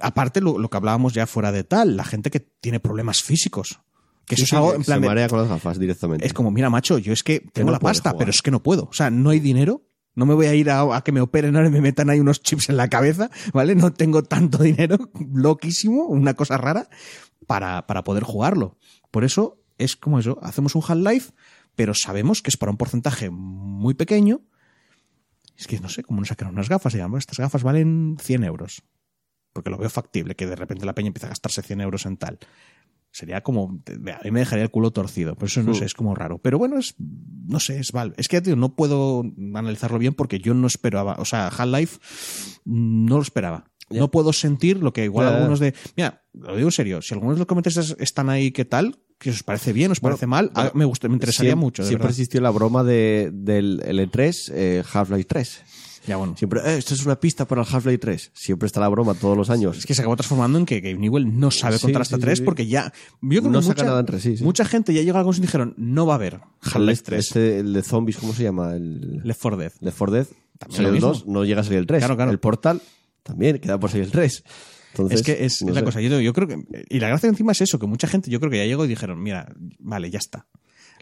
[0.00, 3.80] aparte lo, lo que hablábamos ya fuera de tal, la gente que tiene problemas físicos.
[4.26, 6.26] Que eso Sí, es algo en plan se de- marea con las gafas directamente.
[6.26, 8.18] es como, mira, macho, yo es que tengo no la pasta, jugar.
[8.18, 8.84] pero es que no puedo.
[8.90, 9.82] O sea, no hay dinero.
[10.16, 12.18] No me voy a ir a, a que me operen ahora y me metan ahí
[12.18, 13.74] unos chips en la cabeza, ¿vale?
[13.74, 14.98] No tengo tanto dinero,
[15.32, 16.88] loquísimo, una cosa rara,
[17.46, 18.76] para, para poder jugarlo.
[19.10, 21.32] Por eso es como eso, hacemos un Half-Life,
[21.74, 24.40] pero sabemos que es para un porcentaje muy pequeño.
[25.56, 28.82] Es que no sé, cómo nos sacaron unas gafas digamos, estas gafas valen 100 euros.
[29.52, 32.16] Porque lo veo factible, que de repente la peña empieza a gastarse 100 euros en
[32.16, 32.38] tal
[33.16, 36.14] sería como a mí me dejaría el culo torcido por eso no sé es como
[36.14, 36.36] raro.
[36.38, 39.22] Pero bueno es no sé es Valve es que tío, no puedo
[39.54, 41.98] analizarlo bien porque yo no esperaba o sea Half-Life
[42.66, 43.70] mm, no lo esperaba.
[43.88, 47.36] No puedo sentir lo que igual algunos de mira lo digo en serio si algunos
[47.36, 50.50] de los comentarios están ahí qué tal que os parece bien os Bueno, parece mal
[50.52, 52.18] bueno, ah, me gusta me interesaría mucho de Siempre verdad.
[52.20, 55.62] existió la broma de, del L3, eh, Half-Life 3.
[56.06, 58.30] Ya bueno Siempre, eh, esto es una pista para el Half-Life 3.
[58.32, 59.78] Siempre está la broma todos los años.
[59.78, 62.38] es que se acabó transformando en que Gabe Newell no sabe contar hasta sí, tres
[62.38, 62.44] sí, sí.
[62.44, 65.16] porque ya yo creo No que saca mucha, nada entre sí, mucha gente ya llegó
[65.16, 68.16] a algunos y dijeron no va a haber Half-Life Este, 3 este, el de zombies,
[68.18, 68.74] ¿cómo se llama?
[68.74, 70.26] El Left 4 Dead Left 4 Dead.
[70.58, 71.08] También Salió el mismo.
[71.08, 72.00] 2, no llega a salir el 3.
[72.00, 72.30] Claro, claro.
[72.30, 72.80] El Portal
[73.22, 74.44] también queda por salir el 3.
[74.92, 76.00] Entonces, es que es, no es la cosa.
[76.00, 76.64] Yo, yo creo que.
[76.88, 78.88] Y la gracia encima es eso, que mucha gente yo creo que ya llegó y
[78.88, 80.46] dijeron, mira, vale, ya está.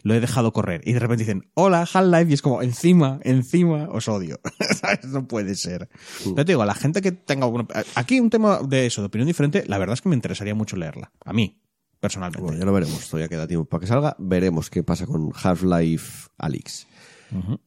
[0.05, 0.81] Lo he dejado correr.
[0.85, 4.39] Y de repente dicen, hola, Half-Life, y es como, encima, encima, os odio.
[5.07, 5.89] No puede ser.
[6.23, 7.65] Yo te digo, a la gente que tenga alguna-
[7.95, 10.75] Aquí un tema de eso, de opinión diferente, la verdad es que me interesaría mucho
[10.77, 11.11] leerla.
[11.25, 11.59] A mí,
[11.99, 12.39] personalmente.
[12.43, 13.09] Bueno, ya lo veremos.
[13.09, 14.15] Todavía queda tiempo para que salga.
[14.19, 16.85] Veremos qué pasa con Half-Life Alyx.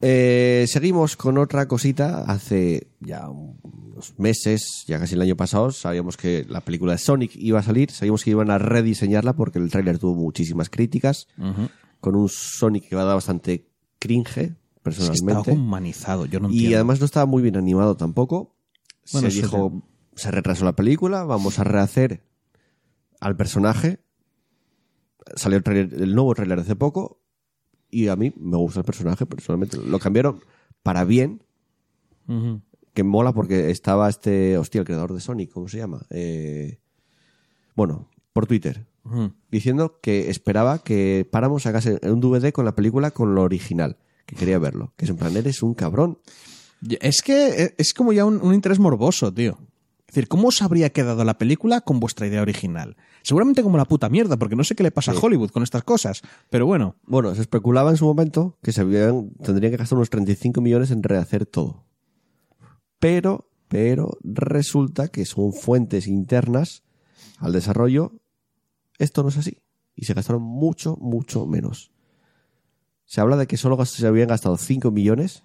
[0.01, 2.23] Eh, seguimos con otra cosita.
[2.23, 7.31] Hace ya unos meses, ya casi el año pasado, sabíamos que la película de Sonic
[7.35, 7.91] iba a salir.
[7.91, 11.27] Sabíamos que iban a rediseñarla porque el tráiler tuvo muchísimas críticas.
[11.37, 11.67] Ujú.
[11.99, 13.67] Con un Sonic que va a dar bastante
[13.99, 15.51] cringe, Es que estaba personalmente.
[15.51, 18.55] humanizado, yo no y además no estaba muy bien animado tampoco.
[19.11, 19.83] Bueno, se dijo,
[20.15, 22.23] se retrasó la película, vamos a rehacer
[23.19, 23.99] al personaje.
[25.35, 27.21] Salió el, tráiler- el nuevo tráiler hace poco
[27.91, 29.77] y a mí me gusta el personaje personalmente.
[29.77, 30.39] Lo cambiaron
[30.83, 31.43] para bien,
[32.93, 36.05] que mola porque estaba este, hostia, el creador de Sonic, ¿cómo se llama?
[36.09, 36.79] Eh,
[37.75, 38.87] bueno, por Twitter,
[39.49, 44.35] Diciendo que esperaba que Paramount sacase un DVD con la película con lo original, que
[44.35, 44.93] quería verlo.
[44.97, 46.19] Que es en plan, eres un cabrón.
[47.01, 49.57] Es que eh, es como ya un, un interés morboso, tío.
[50.09, 52.97] Es decir, ¿cómo os habría quedado la película con vuestra idea original?
[53.21, 55.83] Seguramente como la puta mierda, porque no sé qué le pasa a Hollywood con estas
[55.83, 56.23] cosas.
[56.49, 60.09] Pero bueno, Bueno, se especulaba en su momento que se habían, tendrían que gastar unos
[60.09, 61.85] 35 millones en rehacer todo.
[62.97, 66.81] Pero, pero resulta que son fuentes internas
[67.37, 68.13] al desarrollo.
[68.99, 69.57] Esto no es así.
[69.95, 71.91] Y se gastaron mucho, mucho menos.
[73.05, 75.43] Se habla de que solo se habían gastado 5 millones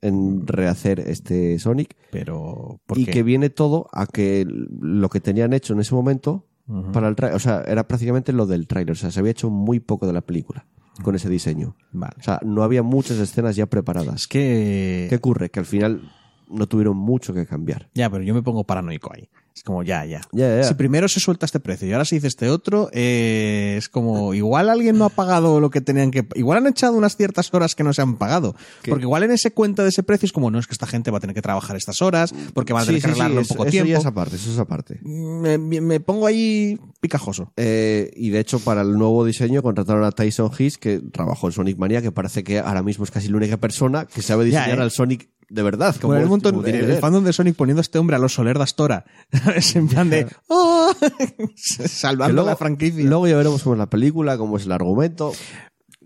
[0.00, 3.10] en rehacer este Sonic pero ¿por y qué?
[3.10, 6.44] que viene todo a que lo que tenían hecho en ese momento
[6.92, 9.48] para el tráiler, o sea, era prácticamente lo del tráiler, o sea, se había hecho
[9.48, 10.66] muy poco de la película
[11.02, 11.76] con ese diseño.
[11.92, 12.14] Vale.
[12.18, 14.22] O sea, no había muchas escenas ya preparadas.
[14.22, 15.50] Es que ¿Qué ocurre?
[15.50, 16.12] Que al final
[16.50, 17.88] no tuvieron mucho que cambiar.
[17.94, 19.30] Ya, pero yo me pongo paranoico ahí.
[19.58, 20.20] Es como, ya, ya.
[20.62, 24.34] Si primero se suelta este precio y ahora se dice este otro, eh, es como,
[24.34, 26.26] igual alguien no ha pagado lo que tenían que...
[26.36, 28.54] Igual han echado unas ciertas horas que no se han pagado.
[28.82, 28.90] ¿Qué?
[28.90, 31.10] Porque igual en ese cuenta de ese precio es como, no, es que esta gente
[31.10, 33.54] va a tener que trabajar estas horas, porque van a tener que arreglarlo en eso,
[33.54, 33.90] poco eso tiempo.
[33.90, 35.00] ya es aparte, eso es aparte.
[35.02, 37.52] me, me pongo ahí picajoso.
[37.56, 41.52] Eh, y de hecho, para el nuevo diseño contrataron a Tyson Hiss, que trabajó en
[41.52, 44.60] Sonic Mania, que parece que ahora mismo es casi la única persona que sabe Ya,
[44.60, 44.82] diseñar ¿eh?
[44.82, 45.96] al Sonic de verdad.
[45.96, 47.00] Como, Bueno, un montón, como el ser.
[47.00, 49.04] fandom de Sonic poniendo a este hombre a los Soler de Astora.
[49.54, 50.92] es en plan de, ¡oh!
[51.56, 53.04] Salvando luego, la franquicia.
[53.04, 55.32] luego ya veremos cómo es la película, cómo es el argumento.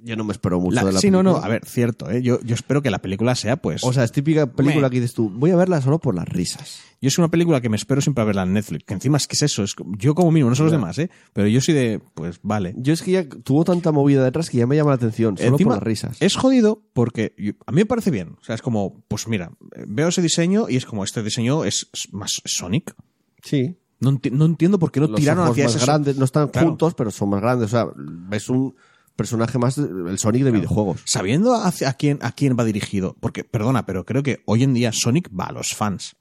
[0.04, 1.40] Yo no me espero mucho La- de la sí, no, película.
[1.40, 2.22] no, a ver, cierto, ¿eh?
[2.22, 3.84] yo, yo espero que la película sea, pues...
[3.84, 6.28] O sea, es típica película Me- que dices tú, voy a verla solo por las
[6.28, 6.80] risas.
[7.00, 8.84] Yo es una película que me espero siempre a verla en Netflix.
[8.84, 9.62] Que encima es que es eso.
[9.62, 11.10] Es, yo como mínimo, no son los demás, ¿eh?
[11.32, 12.74] Pero yo soy de, pues vale.
[12.76, 15.50] Yo es que ya tuvo tanta movida detrás que ya me llama la atención, solo
[15.50, 16.16] Encima, por las risas.
[16.20, 18.36] Es jodido porque yo- a mí me parece bien.
[18.40, 19.52] O sea, es como, pues mira,
[19.86, 22.94] veo ese diseño y es como, este diseño es, es más Sonic.
[23.42, 23.76] Sí.
[24.00, 26.24] No, enti- no entiendo por qué lo Los tiraron ojos hacia más ese grandes, no
[26.24, 26.68] están Claro.
[26.68, 27.66] juntos, pero son más grandes.
[27.66, 28.74] O sea, ves un
[29.16, 31.02] personaje más, el Sonic de videojuegos.
[31.04, 33.16] Sabiendo hacia a quién, a quién va dirigido.
[33.20, 36.16] Porque, perdona, pero creo que hoy en día Sonic va a los fans.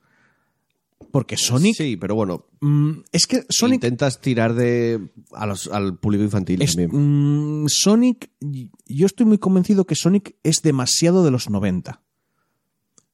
[1.11, 1.75] Porque Sonic.
[1.75, 6.61] Sí, pero bueno, mm, es que Sonic intentas tirar de a los- al público infantil
[6.61, 7.63] Es- también.
[7.63, 8.29] mm, Sonic,
[8.85, 12.01] yo estoy muy convencido que Sonic es demasiado de los 90.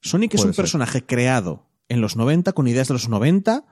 [0.00, 0.62] Sonic es un ser.
[0.62, 3.64] personaje creado en los 90 con ideas de los 90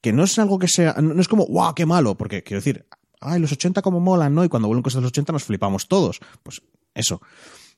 [0.00, 2.16] que no es algo que sea, no no es como, ¡guau, qué malo!
[2.16, 2.86] Porque quiero decir,
[3.22, 4.44] ay, los 80 como molan, ¿no?
[4.44, 6.20] Y cuando vuelven cosas de los 80 nos flipamos todos.
[6.42, 6.62] Pues
[6.94, 7.20] eso.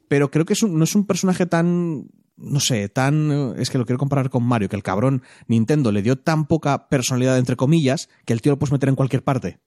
[0.08, 3.54] Pero creo que es un- no es un personaje tan, no sé, tan...
[3.58, 6.88] Es que lo quiero comparar con Mario, que el cabrón Nintendo le dio tan poca
[6.88, 9.60] personalidad, entre comillas, que el tío lo puedes meter en cualquier parte.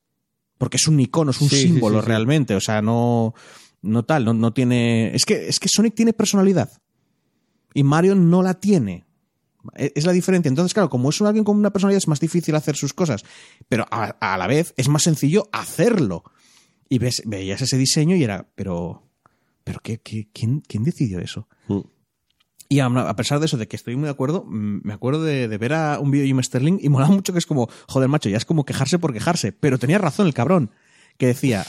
[0.59, 2.07] Porque es un icono, es un Sí, sí, símbolo sí, sí.
[2.07, 2.55] realmente.
[2.55, 3.33] O sea, no,
[3.81, 5.15] no tal, no, no tiene...
[5.15, 6.71] Es que, es que Sonic tiene personalidad.
[7.73, 9.06] Y Mario no la tiene.
[9.75, 10.49] E- Es la diferencia.
[10.49, 13.23] Entonces, claro, como es un alguien con una personalidad, es más difícil hacer sus cosas.
[13.67, 16.23] Pero a, a la vez es más sencillo hacerlo.
[16.89, 19.03] Y ves, veías ese diseño y era, pero.
[19.63, 21.47] ¿Pero qué, qué- quién, quién decidió eso?
[21.67, 21.79] Mm.
[22.69, 25.23] Y a, a pesar de eso, de que estoy muy de acuerdo, mm, me acuerdo
[25.23, 27.69] de, de ver a un vídeo de Jim Sterling y molaba mucho que es como,
[27.87, 29.51] joder, macho, ya es como quejarse por quejarse.
[29.51, 30.71] Pero tenía razón el cabrón,
[31.17, 31.65] que decía,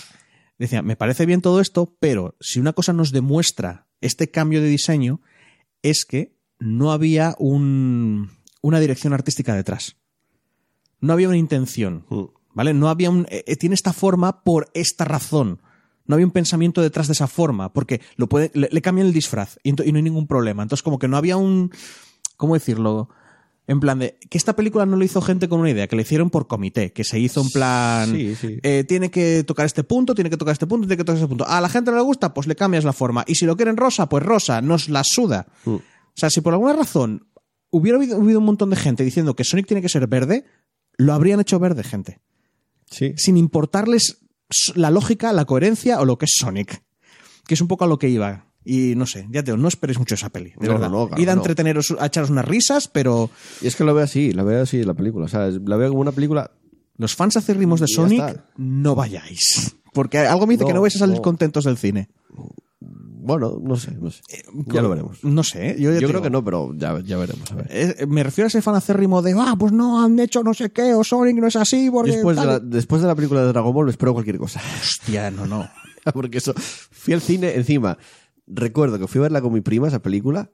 [0.59, 4.69] decía, me parece bien todo esto, pero si una cosa nos demuestra este cambio de
[4.69, 5.21] diseño,
[5.83, 8.31] es que no había un,
[8.62, 9.97] una dirección artística detrás.
[11.01, 12.05] No había una intención.
[12.09, 12.23] Mm.
[12.55, 12.75] ¿Vale?
[12.75, 13.27] No había un.
[13.31, 15.61] eh, eh, tiene esta forma por esta razón.
[16.07, 19.12] No había un pensamiento detrás de esa forma, porque lo puede, le, le cambian el
[19.12, 20.62] disfraz y no hay ningún problema.
[20.62, 21.71] Entonces, como que no había un.
[22.37, 23.11] ¿Cómo decirlo?
[23.68, 24.18] En plan de.
[24.31, 26.92] Que esta película no lo hizo gente con una idea, que la hicieron por comité,
[26.92, 28.11] que se hizo en plan.
[28.11, 28.59] Sí, sí.
[28.62, 31.29] eh, tiene que tocar este punto, tiene que tocar este punto, tiene que tocar este
[31.29, 31.47] punto.
[31.47, 33.23] A la gente no le gusta, pues le cambias la forma.
[33.29, 35.47] Y si lo quieren rosa, pues rosa, nos la suda.
[35.66, 35.77] Mm.
[36.18, 37.28] O sea, si por alguna razón
[37.70, 40.44] hubiera habido, habido un montón de gente diciendo que Sonic tiene que ser verde,
[40.96, 42.18] lo habrían hecho verde, gente.
[42.90, 43.14] Sí.
[43.16, 44.18] Sin importarles
[44.74, 46.83] la lógica, la coherencia o lo que es Sonic.
[47.46, 48.46] Que es un poco a lo que iba.
[48.64, 50.90] Y no sé, ya te digo, no esperéis mucho esa peli, de No, verdad.
[50.90, 53.31] no, no, claro Id a entreteneros, a echaros unas risas, pero
[53.62, 55.26] Y es que lo veo así, la veo así la película.
[55.26, 56.50] O sea, la veo como una película.
[56.96, 58.44] los fans acérrimos de Sonic, está.
[58.57, 59.76] no vayáis.
[59.94, 62.09] Porque algo me dice que no vais a salir contentos del cine.
[63.29, 64.23] Bueno, no sé, no sé.
[64.73, 65.23] Ya lo veremos.
[65.23, 67.53] No sé, yo, ya Yo te creo digo, que no, pero ya, ya veremos.
[67.53, 67.67] A ver.
[67.69, 70.71] eh, me refiero a ese fan acérrimo de, ah, pues no, han hecho no sé
[70.71, 72.12] qué, o Sonic no es así, porque.
[72.12, 72.49] Después de, tal".
[72.53, 74.62] la, después de la película de Dragon Ball me espero cualquier cosa.
[74.81, 75.69] Hostia, no, no.
[76.14, 77.99] Porque eso, fui al cine encima.
[78.47, 80.51] Recuerdo que fui a verla con mi prima, esa película.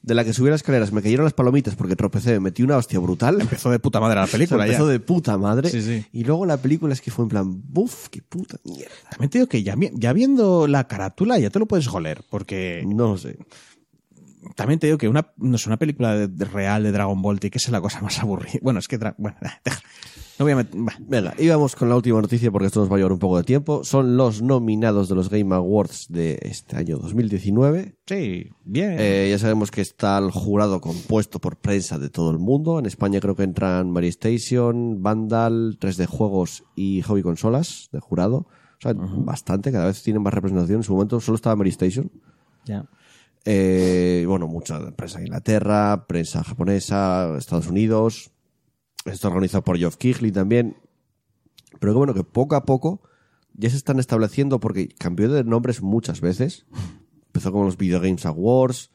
[0.00, 2.76] De la que subí las escaleras, me cayeron las palomitas porque tropecé, me metí una
[2.76, 3.40] hostia brutal.
[3.40, 4.92] Empezó de puta madre la O sea, película empezó ya.
[4.92, 5.68] de puta madre.
[5.70, 6.04] Sí, sí.
[6.12, 8.92] Y luego la película es que fue en plan, buf, qué puta mierda.
[9.10, 12.84] También te digo que ya, ya viendo la carátula ya te lo puedes joler, porque
[12.86, 13.38] No lo sé.
[14.54, 17.40] también te digo que una, no sé, una película de- de real de Dragon Ball
[17.50, 18.60] que ser la cosa más aburrida.
[18.62, 18.98] Bueno, es que...
[19.18, 19.80] Bueno, deja.
[20.38, 20.66] No voy a.
[21.00, 23.38] Venga, y vamos con la última noticia porque esto nos va a llevar un poco
[23.38, 23.82] de tiempo.
[23.82, 27.96] Son los nominados de los Game Awards de este año 2019.
[28.06, 28.96] Sí, bien.
[29.00, 32.78] Eh, ya sabemos que está el jurado compuesto por prensa de todo el mundo.
[32.78, 38.46] En España creo que entran Mary Station, Vandal, 3D Juegos y Hobby Consolas de jurado.
[38.78, 40.78] O sea, bastante, cada vez tienen más representación.
[40.78, 42.12] En su momento solo estaba Mary Station.
[42.64, 42.88] ya.
[43.44, 48.30] Eh, bueno, mucha prensa de Inglaterra, prensa japonesa, Estados Unidos.
[49.12, 50.76] Está organizado por Geoff Keighley también.
[51.80, 53.02] Pero que bueno, que poco a poco
[53.54, 56.66] ya se están estableciendo porque cambió de nombres muchas veces.
[57.26, 58.90] Empezó con los Video Games Awards.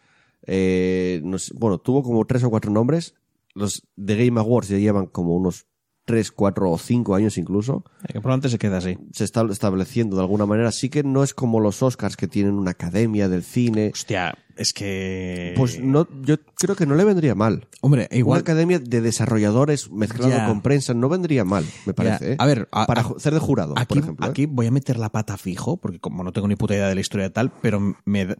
[0.45, 1.21] eh,
[1.56, 3.15] bueno, tuvo como tres o cuatro nombres.
[3.54, 5.67] Los de Game Awards ya llevan como unos
[6.06, 8.98] tres, cuatro o cinco años incluso Eh, Que probablemente se queda así.
[9.13, 10.72] se está estableciendo de alguna manera.
[10.72, 13.92] Sí que no es como los Oscars que tienen una academia del cine.
[13.94, 15.54] Hostia, es que.
[15.56, 17.68] Pues no, yo creo que no le vendría mal.
[17.82, 18.39] Hombre, Una igual.
[18.42, 20.46] academia de desarrolladores mezclado Ya.
[20.48, 22.26] con prensa no vendría mal, me parece.
[22.26, 22.32] Ya.
[22.34, 22.36] ¿eh?
[22.39, 24.26] A ver, a- para a- ser de jurado, Aquí, por ejemplo.
[24.26, 24.30] ¿eh?
[24.30, 26.96] aquí voy a meter la pata fijo, porque como no tengo ni puta idea de
[26.96, 28.36] la historia y tal, pero me.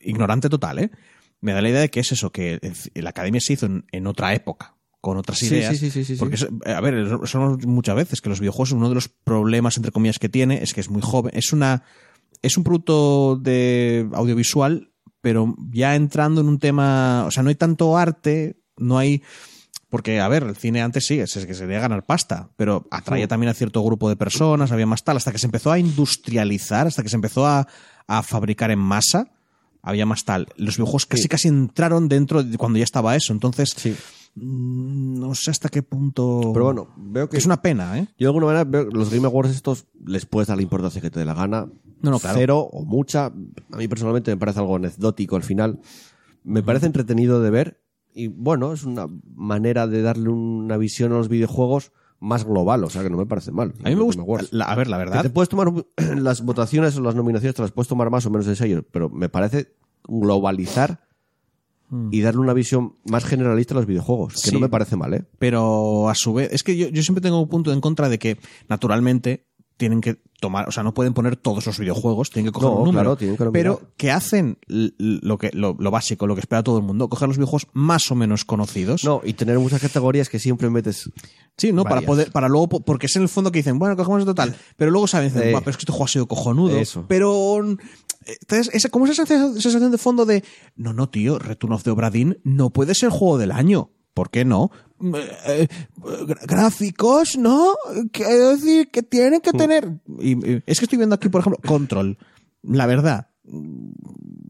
[0.00, 0.90] Ignorante total, ¿eh?
[1.40, 2.58] Me da la idea de que es eso, que
[2.94, 5.76] la academia se hizo en, en otra época, con otras ideas.
[5.76, 8.94] sí, sí, sí, sí, porque, a ver, son muchas veces que los videojuegos, uno de
[8.96, 11.32] los problemas, entre comillas, que tiene es que es muy joven.
[11.34, 11.82] Es una.
[12.42, 17.24] Es un producto de audiovisual, pero ya entrando en un tema.
[17.26, 19.22] O sea, no hay tanto arte, no hay.
[19.88, 23.28] Porque, a ver, el cine antes sí, es que se debía ganar pasta, pero atraía
[23.28, 26.88] también a cierto grupo de personas, había más tal, hasta que se empezó a industrializar,
[26.88, 27.68] hasta que se empezó a,
[28.08, 29.30] a fabricar en masa,
[29.82, 30.48] había más tal.
[30.56, 31.28] Los videojuegos casi Sí.
[31.28, 33.94] casi entraron dentro de cuando ya estaba eso, entonces Sí.
[34.36, 36.50] Mm, no sé hasta qué punto...
[36.52, 38.06] Pero bueno, veo que es una pena, ¿eh?
[38.18, 41.00] yo de alguna manera veo que los Game Awards estos les puedes dar la importancia
[41.00, 41.66] que te dé la gana.
[42.02, 42.38] No, no, claro.
[42.38, 43.26] Cero o mucha.
[43.26, 45.80] A mí personalmente me parece algo anecdótico al final.
[46.44, 47.80] Me parece entretenido de ver
[48.14, 52.88] y bueno, es una manera de darle una visión a los videojuegos más global, o
[52.90, 53.74] sea que no me parece mal.
[53.84, 54.22] A mí me gusta...
[54.52, 55.22] La- a ver, la Que verdad...
[55.22, 55.70] te puedes tomar
[56.16, 59.10] las votaciones o las nominaciones, te las puedes tomar más o menos en serio, pero
[59.10, 59.74] me parece
[60.06, 61.05] globalizar
[62.10, 64.50] y darle una visión más generalista a los videojuegos, que.
[64.50, 64.52] Sí.
[64.52, 65.24] no me parece mal, ¿eh?
[65.38, 68.18] pero a su vez, es que yo, yo siempre tengo un punto en contra de
[68.18, 69.46] que naturalmente
[69.76, 72.76] tienen que tomar, o sea, no pueden poner todos los videojuegos, tienen que coger No,
[72.76, 76.40] un número, claro, tienen que pero que hacen lo que lo, lo básico, lo que
[76.40, 79.04] espera todo el mundo, coger los videojuegos más o menos conocidos.
[79.04, 81.10] No, y tener muchas categorías que siempre metes.
[81.58, 83.96] Sí, no, para poder, para luego, po- porque es en el fondo que dicen, bueno,
[83.96, 85.52] cogemos esto tal, pero luego saben, dicen, Eh.
[85.52, 87.04] "Buah, pero es que este juego ha sido cojonudo, Eso.
[87.06, 87.76] pero eh,
[88.26, 90.42] entonces, esa, como esa sensación, de fondo de,
[90.74, 93.90] no, no, tío, Return of the Obra Dinn no puede ser juego del año.
[94.14, 94.70] ¿Por qué no?
[95.14, 97.74] Eh, eh, gra- gráficos, ¿no?
[98.12, 99.42] Quiero decir que tienen Mm.
[99.42, 100.00] que tener.
[100.20, 102.16] Y, y es que estoy viendo aquí, por ejemplo, Control.
[102.62, 103.28] La verdad.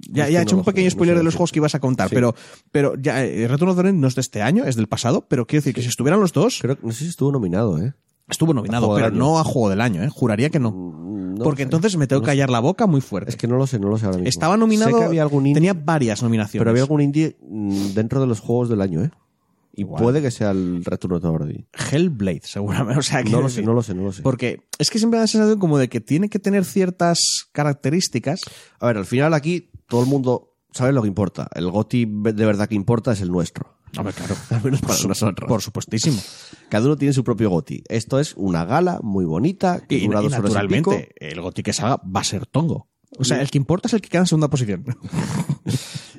[0.08, 1.80] Ya, Es que ya he hecho un pequeño spoiler de los juegos que ibas a
[1.80, 2.14] contar, Sí.
[2.14, 2.34] pero,
[2.70, 4.86] pero ya, eh, Return of the Obra Dinn no es de este año, es del
[4.86, 7.78] pasado, pero quiero decir que si estuvieran los dos, Creo no sé si estuvo nominado,
[7.82, 7.92] ¿eh?
[8.28, 10.08] Estuvo nominado, pero no a juego del año, ¿eh?
[10.08, 10.72] Juraría que no.
[10.72, 11.64] No Porque sé.
[11.64, 13.30] entonces me tengo que callar la boca muy fuerte.
[13.30, 14.28] Es que no lo sé, no lo sé ahora mismo.
[14.28, 14.90] Estaba nominado.
[14.92, 16.60] Sé que había algún indie, tenía varias nominaciones.
[16.60, 19.10] pero había algún indie mm, dentro de los juegos del año, ¿eh?
[19.78, 21.66] Y puede que sea el retorno de Brody.
[21.92, 22.98] Hellblade, seguramente.
[22.98, 24.22] O sea, No lo sé, no lo sé, no lo sé.
[24.22, 27.18] Porque es que siempre da la sensación como de que tiene que tener ciertas
[27.52, 28.40] características.
[28.80, 31.48] A ver, al final aquí todo el mundo sabe lo que importa.
[31.54, 33.76] El GOTI de verdad que importa es el nuestro.
[33.98, 34.35] Hombre, claro.
[34.50, 35.48] Al menos para Por, nosotros.
[35.48, 36.20] por supuestísimo.
[36.68, 37.82] Cada uno tiene su propio GOTI.
[37.88, 40.90] Esto es una gala muy bonita que Y, dura y dos horas y pico.
[40.92, 42.88] naturalmente, el GOTI que salga va a ser tongo.
[43.18, 44.85] O sea, el que importa es el que queda en segunda posición.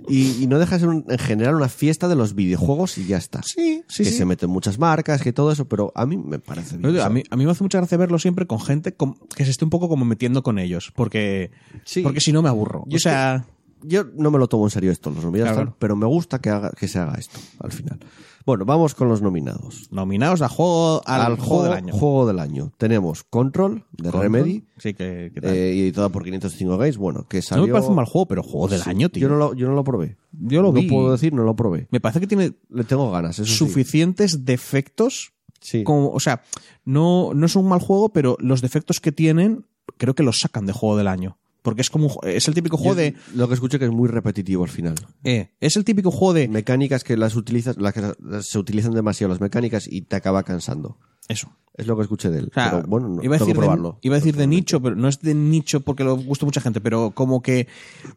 [0.10, 3.08] Y, y no deja de ser un- en general una fiesta de los videojuegos y
[3.08, 3.42] ya está.
[3.44, 4.16] Sí, sí, que sí.
[4.16, 6.98] se meten muchas marcas, que todo eso, pero a mí me parece bien.
[7.02, 8.96] A, mí, a mí me hace mucha gracia verlo siempre con gente
[9.36, 11.52] que se esté un poco como metiendo con ellos, porque,
[11.84, 12.04] Sí.
[12.04, 12.84] porque si no me aburro.
[12.84, 13.48] O que- sea,
[13.84, 15.76] Yo no me lo tomo en serio esto, los nominados, Claro.
[15.80, 18.00] pero me gusta que, haga, que se haga esto al final.
[18.46, 19.90] Bueno, vamos con los nominados.
[19.92, 21.94] nominados a juego, al, juego, del año.
[21.94, 22.72] juego del año.
[22.78, 24.22] Tenemos Control, de Control.
[24.24, 26.98] Remedy, Sí, que, que eh, editada por 505 Games.
[26.98, 27.66] Bueno, que no salió...
[27.68, 29.24] me parece un mal juego, pero juego del Sí, año, tío.
[29.24, 30.16] Yo no, lo, yo no lo probé.
[30.32, 30.88] Yo lo no vi.
[30.90, 31.88] puedo decir, no lo probé.
[31.92, 33.58] Me parece que tiene Le tengo ganas, eso sí.
[33.58, 35.34] suficientes defectos.
[35.60, 35.84] Sí.
[35.84, 36.42] Como, o sea,
[36.86, 39.66] no, no es un mal juego, pero los defectos que tienen
[39.98, 41.38] creo que los sacan de juego del año.
[41.62, 43.16] Porque es como es el típico juego Yo de.
[43.36, 44.96] Lo que escuché que es muy repetitivo al final.
[45.24, 46.48] eh, es el típico juego de.
[46.48, 50.44] Mecánicas que las utilizas, las que las- se utilizan demasiado las mecánicas y te acaba
[50.44, 50.98] cansando.
[51.28, 51.50] Eso.
[51.74, 52.48] Es lo que escuché de él.
[52.50, 53.92] O sea, pero bueno, no, iba, a tengo decir que probarlo.
[53.92, 56.60] de, iba a decir de nicho, pero no es de nicho porque lo gusta mucha
[56.60, 57.68] gente, pero como que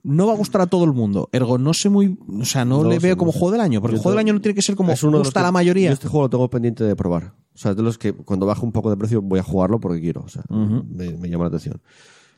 [0.03, 1.29] no va a gustar a todo el mundo.
[1.33, 2.17] Ergo, no sé muy.
[2.41, 4.33] O sea, no, No le veo como juego del año, porque el juego del año
[4.33, 5.89] no tiene que ser como Es uno gusta a la mayoría.
[5.89, 7.35] Yo este juego lo tengo pendiente de probar.
[7.53, 9.79] O sea, es de los que cuando baje un poco de precio voy a jugarlo
[9.81, 10.23] porque quiero.
[10.23, 11.83] O sea, me, me llama la atención.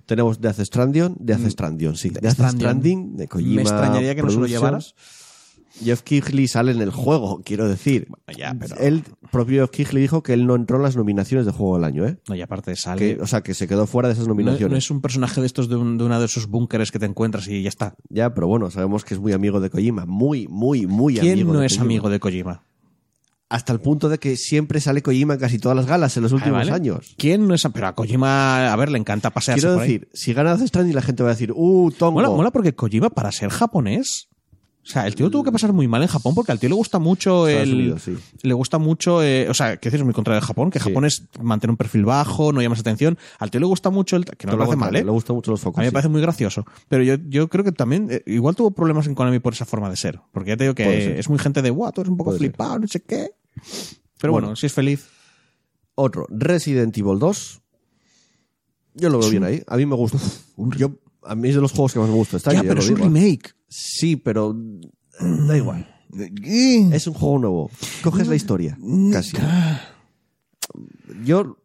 [0.07, 2.11] Tenemos Death Stranding, Death Stranding, sí.
[2.11, 2.61] Death Stranding.
[2.61, 4.95] Stranding de Kojima Me extrañaría que no se lo Productions.
[5.83, 8.07] Jeff Kigley sale en el juego, quiero decir.
[8.37, 11.53] ya, pero- El propio Jeff Kigley dijo que él no entró en las nominaciones de
[11.53, 12.19] juego del año, ¿eh?
[12.29, 12.99] No, y aparte sale.
[13.17, 14.71] Que, o sea, que se quedó fuera de esas no, nominaciones.
[14.71, 17.07] no es un personaje de estos de, un- de uno de esos búnkeres que te
[17.07, 17.95] encuentras y ya está.
[18.11, 20.05] Ya, pero bueno, sabemos que es muy amigo de Kojima.
[20.05, 21.85] Muy, muy, muy ¿Quién amigo no de es Kojima.
[21.87, 22.63] amigo de Kojima?
[23.55, 26.33] Hasta el punto de que siempre sale Kojima en casi todas las galas en los
[26.33, 26.73] últimos Ah, ¿vale?
[26.73, 27.15] años.
[27.19, 27.63] ¿Quién no es?
[27.73, 29.93] Pero a Kojima, a ver, le encanta pasearse Quiero por ahí.
[29.93, 32.13] decir, si gana Death Stranding la gente va a decir, uh, tongo.
[32.13, 34.29] Mola, mola porque Kojima, para ser japonés.
[34.85, 36.75] O sea, el tío tuvo que pasar muy mal en Japón porque al tío le
[36.75, 37.75] gusta mucho Estados el.
[37.75, 38.19] Unidos, sí.
[38.43, 39.23] Le gusta mucho.
[39.23, 40.89] eh, o sea, que decir, es muy contra de Japón, que Sí.
[40.89, 43.17] Japón es mantener un perfil bajo, no llamas atención.
[43.39, 44.25] Al tío le gusta mucho el.
[44.25, 45.05] Que no lo hace mal, ¿eh?
[45.05, 45.79] Le gustan mucho los focos.
[45.79, 46.65] A mí me parece muy gracioso.
[46.89, 49.89] Pero yo, yo creo que también, eh, igual tuvo problemas en Konami por esa forma
[49.89, 50.19] de ser.
[50.33, 52.41] Porque ya te digo que es muy gente de, guau, tú eres un poco Puede
[52.41, 52.49] ser.
[52.49, 53.31] flipado, no sé qué.
[54.19, 54.57] Pero bueno, Bueno.
[54.57, 55.07] si es feliz.
[55.95, 57.61] Otro, Resident Evil 2.
[58.95, 59.63] Yo lo veo bien ahí.
[59.67, 60.19] A mí me gusta.
[60.79, 60.93] Yo,
[61.23, 62.37] a mí es de los juegos que más me gusta.
[62.37, 63.55] Está ya, pero es un remake.
[63.69, 64.57] Sí, pero
[65.21, 65.89] da igual.
[66.93, 67.71] Es un juego nuevo.
[68.03, 68.79] Coges la historia,
[69.13, 69.37] casi.
[71.25, 71.57] Yo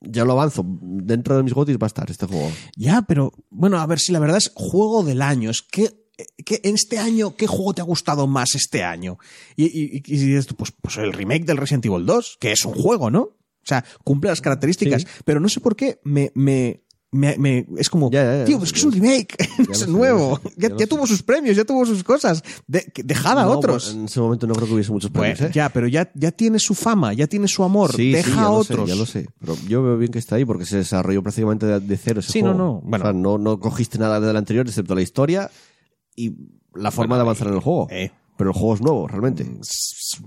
[0.00, 0.64] ya lo avanzo.
[0.66, 2.50] Dentro de mis gotis va a estar este juego.
[2.76, 5.50] Ya, pero bueno, a ver si la verdad es juego del año.
[5.50, 5.99] Es que,
[6.44, 9.18] que en este año, ¿qué juego te ha gustado más este año?
[9.56, 12.74] Y, y, y- tú, pues, pues el remake del Resident Evil 2, que es un
[12.74, 13.20] juego, ¿no?
[13.22, 15.08] O sea, cumple las características, Sí.
[15.24, 18.58] pero no sé por qué me, me, me, me- es como, Ya, ya, ya, tío,
[18.58, 22.02] pues que es un remake, Ya es nuevo, ya tuvo sus premios, ya tuvo sus
[22.02, 23.92] cosas, de, dejad a No, otros.
[23.92, 25.52] En ese momento no creo que hubiese muchos Pues, premios, ¿eh?
[25.54, 28.42] Ya, pero ya, ya tiene su fama, ya tiene su amor, Sí, deja sí, a
[28.44, 28.88] lo sé, otros.
[28.88, 29.28] ya lo sé.
[29.40, 32.32] Pero yo veo bien que está ahí porque se desarrolló prácticamente de, de cero ese
[32.32, 32.56] Sí, juego.
[32.56, 33.04] no, no, bueno.
[33.04, 35.50] O sea, no, no cogiste nada del anterior excepto la historia
[36.26, 36.36] y
[36.74, 37.88] la forma de avanzar en el juego.
[37.90, 38.10] Eh.
[38.36, 39.46] Pero el juego es nuevo, realmente.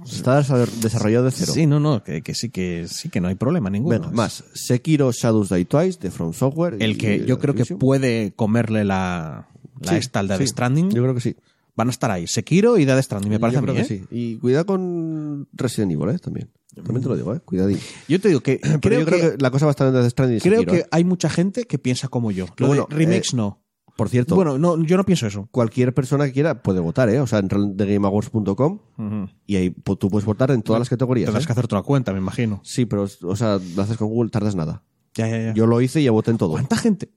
[0.06, 1.52] Está desa- desarrollado de cero.
[1.52, 4.12] Sí, no, no, que, que sí que sí que no hay problema ninguno.
[4.12, 4.44] Más.
[4.54, 6.78] Sekiro Shadows Die Twice de From Software.
[6.80, 9.48] El que y yo creo que puede comerle la,
[9.80, 10.48] la Sí, esta al Death sí.
[10.48, 11.36] Stranding Yo creo que sí.
[11.76, 12.28] van a estar ahí.
[12.28, 13.98] Sekiro y Death Stranding, me parece yo a mí, creo que ¿eh?
[14.00, 14.06] sí.
[14.12, 16.20] Y cuidado con Resident Evil, ¿eh?
[16.20, 16.52] También.
[16.76, 17.40] También te lo digo, ¿eh?
[17.40, 17.80] Cuidadín.
[18.08, 19.88] Yo te digo que Pero creo, yo creo que, que, la cosa va a estar
[19.88, 20.88] en Death Stranding y creo Sekiro, que ¿eh?
[20.92, 22.46] hay mucha gente que piensa como yo.
[22.58, 23.63] Lo bueno, de remakes eh, no.
[23.96, 25.48] Por cierto, Bueno, no, yo no pienso eso.
[25.52, 27.20] cualquier persona que quiera puede votar, ¿eh?
[27.20, 29.30] O sea, entra en TheGameAwards.com Ujú.
[29.46, 31.28] y ahí tú puedes votar en todas las categorías.
[31.28, 31.48] Tendrás ¿eh?
[31.48, 32.60] que hacer otra cuenta, me imagino.
[32.64, 34.84] Sí, pero, o sea, lo haces con Google, tardas nada.
[35.14, 35.54] Ya, ya, ya.
[35.54, 36.52] Yo lo hice y ya voté en todo.
[36.54, 37.12] ¿Cuánta gente?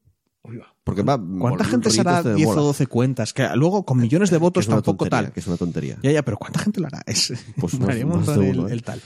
[0.84, 2.62] Porque va, ¿Cuánta gente se hará rolitos te 10 o mola.
[2.62, 3.32] 12 cuentas?
[3.32, 5.32] Que luego con millones de Que votos tampoco tontería, tal.
[5.32, 5.98] Que es una tontería.
[6.02, 7.02] Ya, ya, pero ¿cuánta gente lo hará?
[7.06, 8.72] Es, Pues el, uno, ¿eh?
[8.72, 9.00] el tal.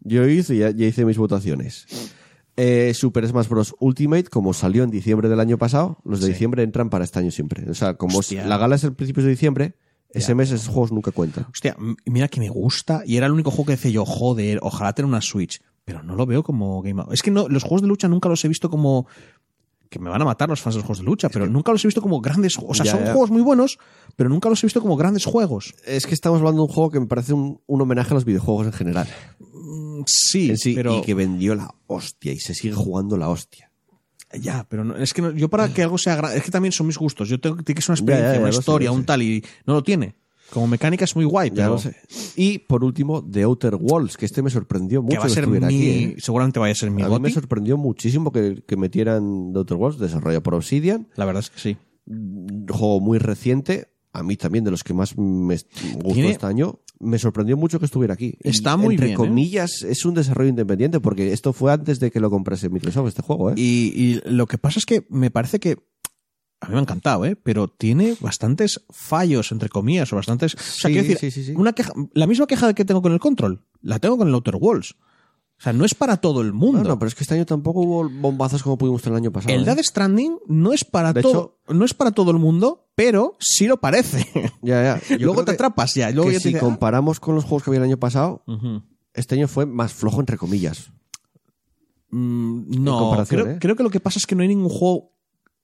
[0.00, 1.86] Yo hice, ya, ya hice mis votaciones.
[2.56, 3.74] Eh, Super Smash Bros.
[3.80, 6.32] Ultimate, como salió en diciembre del año pasado, los de Sí.
[6.32, 7.68] diciembre entran para este año siempre.
[7.70, 8.46] O sea, como Hostia.
[8.46, 9.74] la gala es el principio de diciembre,
[10.10, 11.46] ese mes esos juegos nunca cuentan.
[11.50, 14.92] Hostia, mira que me gusta y era el único juego que decía yo, joder, ojalá
[14.92, 17.88] tener una Switch, pero no lo veo como Game Es que no, los juegos de
[17.88, 19.06] lucha nunca los he visto como
[19.92, 21.84] que me van a matar los fans de los juegos de lucha, pero nunca los
[21.84, 23.12] he visto como grandes, o sea, Ya, son ya.
[23.12, 23.78] juegos muy buenos,
[24.16, 25.74] pero nunca los he visto como grandes juegos.
[25.84, 28.24] Es que estamos hablando de un juego que me parece un, un homenaje a los
[28.24, 29.06] videojuegos en general.
[29.38, 33.28] Mm, Sí, En sí, pero Y que vendió la hostia y se sigue jugando la
[33.28, 33.70] hostia.
[34.40, 36.86] ya, pero no- es que no- yo para que algo sea es que también son
[36.86, 37.28] mis gustos.
[37.28, 39.74] Yo tengo tiene que ser una experiencia, ya, una sé, historia, un tal y no
[39.74, 40.16] lo tiene.
[40.52, 41.96] Como mecánica es muy guay, Ya pero lo sé.
[42.36, 45.44] Y por último, The Outer Worlds, que este me sorprendió mucho que va a ser
[45.44, 45.88] estuviera mi, aquí.
[45.88, 46.16] ¿eh?
[46.18, 49.76] seguramente vaya a ser mi A mí me sorprendió muchísimo que, que metieran The Outer
[49.78, 51.08] Worlds, desarrollado por Obsidian.
[51.16, 51.76] La verdad es que sí.
[52.06, 56.46] Un juego muy reciente, a mí también de los que más me gustó Tiene- este
[56.46, 56.80] año.
[57.00, 58.36] Me sorprendió mucho que estuviera aquí.
[58.44, 59.16] Y, Está muy entre bien, ¿eh?
[59.16, 63.22] comillas, es un desarrollo independiente, porque esto fue antes de que lo comprase Microsoft, este
[63.22, 63.54] juego, ¿eh?
[63.56, 65.78] Y, y lo que pasa es que me parece que.
[66.62, 67.34] A mí me ha encantado, ¿eh?
[67.34, 70.54] Pero tiene bastantes fallos, entre comillas, o bastantes.
[70.54, 71.54] o sea, Sí, quiero decir, sí, sí, sí.
[71.56, 74.54] Una queja, la misma queja que tengo con el control, la tengo con el Outer
[74.54, 74.92] Worlds.
[74.92, 76.84] O sea, no es para todo el mundo.
[76.84, 79.32] No, no, pero es que este año tampoco hubo bombazos como pudimos tener el año
[79.32, 79.54] pasado.
[79.54, 79.64] el ¿eh?
[79.64, 83.66] Death Stranding no es para De todo, no es para todo el mundo, pero sí
[83.66, 84.24] lo parece.
[84.62, 85.16] Ya, ya.
[85.18, 86.10] Luego te atrapas ya.
[86.10, 86.60] Luego que ya te si dice, ah.
[86.60, 88.44] comparamos con los juegos que había el año pasado,
[89.14, 90.92] este año fue más flojo, entre comillas.
[92.10, 93.58] Mm, no, creo, ¿eh?
[93.58, 95.12] creo que lo que pasa es que no hay ningún juego.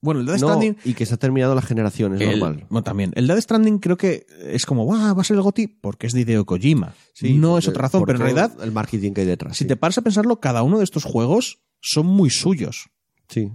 [0.01, 0.77] Bueno, el No, Stranding.
[0.85, 2.67] y que se ha terminado la generación, es el- normal.
[2.71, 3.13] Bueno, también.
[3.17, 6.13] El Death Stranding creo que es como, "Buah, va a ser el GOTI porque es
[6.13, 6.95] de Hideo Kojima.
[7.23, 9.57] no es otra razón, pero en realidad, El marketing que hay detrás.
[9.57, 9.69] si sí.
[9.69, 12.91] te paras a pensarlo, cada uno de estos juegos son muy suyos.
[13.29, 13.51] Sí.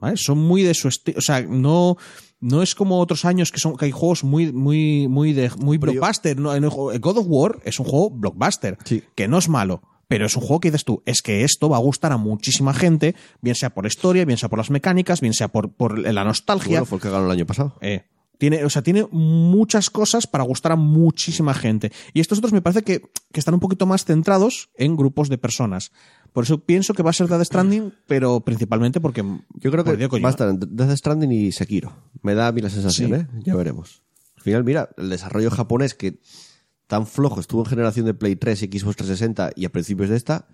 [0.00, 0.16] ¿vale?
[0.16, 1.18] Son muy de su estilo.
[1.18, 1.96] O sea, no,
[2.40, 5.78] no es como otros años que son que hay juegos muy, muy, muy de muy
[5.78, 6.40] Pero yo- blockbuster.
[6.40, 6.50] ¿no?
[6.98, 9.02] God of War es un juego blockbuster, Sí.
[9.14, 9.82] que no es malo.
[10.10, 12.74] Pero es un juego que dices tú, es que esto va a gustar a muchísima
[12.74, 16.24] gente, bien sea por historia, bien sea por las mecánicas, bien sea por, por la
[16.24, 16.80] nostalgia.
[16.80, 17.76] Bueno, fue el que ganó el año pasado.
[17.80, 18.02] Eh,
[18.36, 21.92] tiene, o sea, tiene muchas cosas para gustar a muchísima gente.
[22.12, 25.38] Y estos otros me parece que, que están un poquito más centrados en grupos de
[25.38, 25.92] personas.
[26.32, 29.22] Por eso pienso que va a ser Death Stranding, pero principalmente porque.
[29.54, 31.92] Yo creo que va a estar entre Death Stranding y Sekiro.
[32.22, 33.14] Me da a mí la sensación, Sí.
[33.14, 33.26] ¿eh?
[33.44, 34.02] Ya veremos.
[34.38, 36.18] Al final, mira, el desarrollo japonés que
[36.90, 40.16] tan flojo estuvo en generación de Play 3 y Xbox 360 y a principios de
[40.16, 40.48] esta,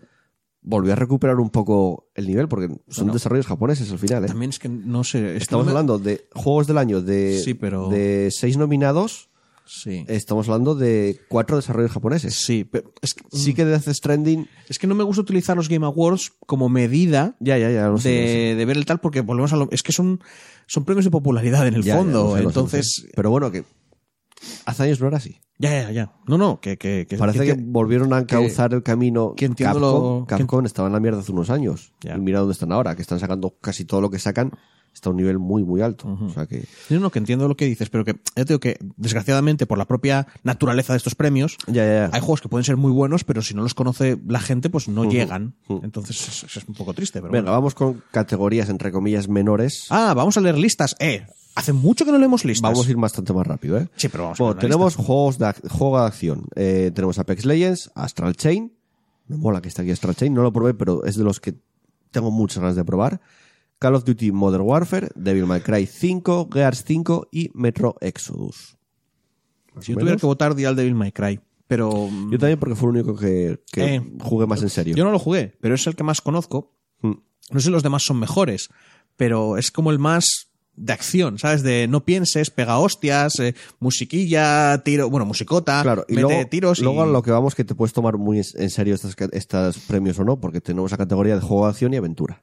[0.60, 3.12] volvió a recuperar un poco el nivel, porque son Bueno.
[3.14, 4.22] desarrollos japoneses al final.
[4.24, 4.26] ¿eh?
[4.26, 5.36] También es que no sé.
[5.36, 9.30] es Estamos no me- hablando de juegos del año de, Sí, pero- de seis nominados,
[9.64, 10.04] Sí.
[10.08, 12.34] estamos hablando de cuatro desarrollos japoneses.
[12.34, 15.68] Sí, pero es que, Sí que Death Stranding, es que no me gusta utilizar los
[15.70, 18.10] Game Awards como medida ya, ya, ya, sé,
[18.56, 19.68] de, ver el tal, porque volvemos a lo.
[19.72, 20.20] Es que son,
[20.66, 22.24] son premios de popularidad en el fondo.
[22.24, 23.06] lo sé, lo sé, lo entonces.
[23.16, 23.64] Pero bueno, que
[24.64, 25.40] hace años no era así.
[25.58, 26.12] Ya, ya, ya.
[26.26, 26.76] No, no, que.
[26.76, 29.34] que, que- Parece que, volvieron a encauzar el camino.
[29.36, 31.92] que Capcom, lo- Capcom estaba en la mierda hace unos años.
[32.02, 32.14] Ya.
[32.16, 34.52] Y mira dónde están ahora, que están sacando casi todo lo que sacan.
[34.92, 36.08] Está a un nivel muy, muy alto.
[36.08, 36.64] O sea que.
[36.88, 39.76] No, no, que entiendo lo que dices, pero que ya te digo que, desgraciadamente, por
[39.76, 42.10] la propia naturaleza de estos premios, Ya, ya, ya.
[42.14, 44.88] hay juegos que pueden ser muy buenos, pero si no los conoce la gente, pues
[44.88, 45.54] no llegan.
[45.68, 47.20] Entonces es, es un poco triste.
[47.20, 47.52] Pero Venga, bueno.
[47.52, 49.86] vamos con categorías entre comillas menores.
[49.90, 50.96] Ah, vamos a leer listas.
[50.98, 51.26] Eh,
[51.56, 52.70] hace mucho que no leemos listas.
[52.70, 53.88] Vamos a ir bastante más rápido, ¿eh?
[53.96, 56.44] Sí, pero vamos a Bueno, tenemos juegos de, juego de acción.
[56.54, 58.72] Eh, tenemos Apex Legends, Astral Chain.
[59.26, 60.32] Me mola que está aquí Astral Chain.
[60.32, 61.54] No lo probé, pero es de los que
[62.12, 63.20] tengo muchas ganas de probar.
[63.78, 68.76] Call of Duty Modern Warfare, Devil May Cry 5, Gears 5 y Metro Exodus.
[69.80, 71.40] Si yo tuviera que votar, diría el Devil May Cry.
[71.66, 72.08] Pero.
[72.08, 74.94] mm, Yo también porque fue el único que, que Eh, jugué más en serio.
[74.96, 76.72] Yo no lo jugué, pero es el que más conozco.
[77.02, 77.12] Mm.
[77.50, 78.70] No sé si los demás son mejores,
[79.16, 80.45] pero es como el más
[80.76, 81.62] de acción, ¿sabes?
[81.62, 86.78] De no pienses, pega hostias, eh, musiquilla, tiro, bueno, musicota, Claro, y mete luego, tiros
[86.78, 86.82] y...
[86.82, 90.18] luego a lo que vamos que te puedes tomar muy en- serio estos, estos premios
[90.18, 92.42] o no, porque tenemos la categoría de juego de acción y aventura.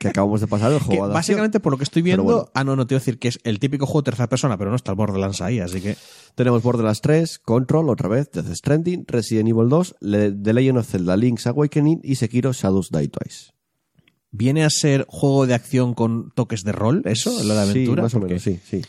[0.00, 1.14] que acabamos de pasar el que juego de acción.
[1.14, 2.50] básicamente por lo que estoy viendo, bueno.
[2.52, 4.58] ah no, no te voy a decir que es el típico juego de tercera persona,
[4.58, 5.96] pero no está el Borderlands ahí, así que
[6.34, 10.86] Tenemos Borderlands 3, Control, otra vez, Death Stranding, Resident Evil 2, Le- The Legend of
[10.88, 13.52] Zelda Link's Awakening y Sekiro Shadows Die Twice.
[14.30, 18.02] Viene a ser juego de acción con toques de rol, eso, lo de aventura.
[18.02, 18.82] Sí, más o menos, sí, sí.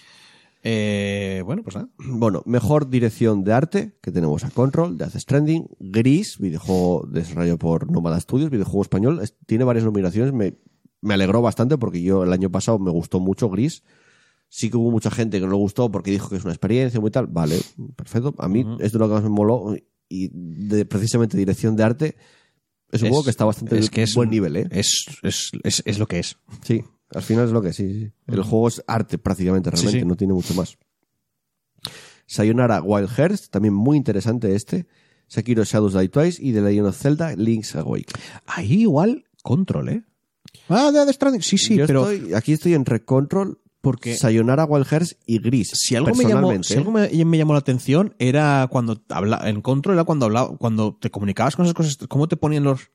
[0.63, 1.89] eh, bueno, pues nada.
[1.99, 7.89] Bueno, mejor dirección de arte, que tenemos a Control, Death Stranding, Gris, videojuego desarrollado por
[7.91, 10.55] Nomada Studios, videojuego español, es- tiene varias nominaciones, me,
[11.01, 13.83] me alegró bastante porque yo el año pasado me gustó mucho Gris.
[14.51, 16.99] Sí que hubo mucha gente que no le gustó porque dijo que es una experiencia
[16.99, 17.27] muy tal.
[17.27, 17.59] Vale,
[17.95, 18.33] perfecto.
[18.39, 19.75] A mí es de lo que más me moló
[20.09, 22.15] y de precisamente dirección de arte
[22.91, 24.67] es un juego que está bastante es que es buen un- nivel, ¿eh?
[24.71, 26.37] Es, es, es, es lo que es.
[26.63, 26.83] Sí,
[27.13, 28.11] al final es lo que es, sí, sí.
[28.27, 30.05] El juego es arte prácticamente, realmente, sí.
[30.05, 30.77] no tiene mucho más.
[32.25, 34.85] Sayonara Wild Hearts, también muy interesante este.
[35.27, 38.05] Sekiro Shadows Die Twice y The Legend of Zelda Link's Awakening.
[38.47, 40.03] Ahí igual, control, ¿eh?
[40.69, 41.41] Ah, de Stranding.
[41.43, 45.69] Sí, sí, Yo pero estoy- aquí estoy entre Control, porque Sayonara Wild Hearts y Gris.
[45.73, 49.61] si algo, me llamó, si algo me, me llamó la atención era cuando habla, en
[49.61, 52.89] control era cuando hablaba, cuando te comunicabas con esas cosas, cómo te ponían los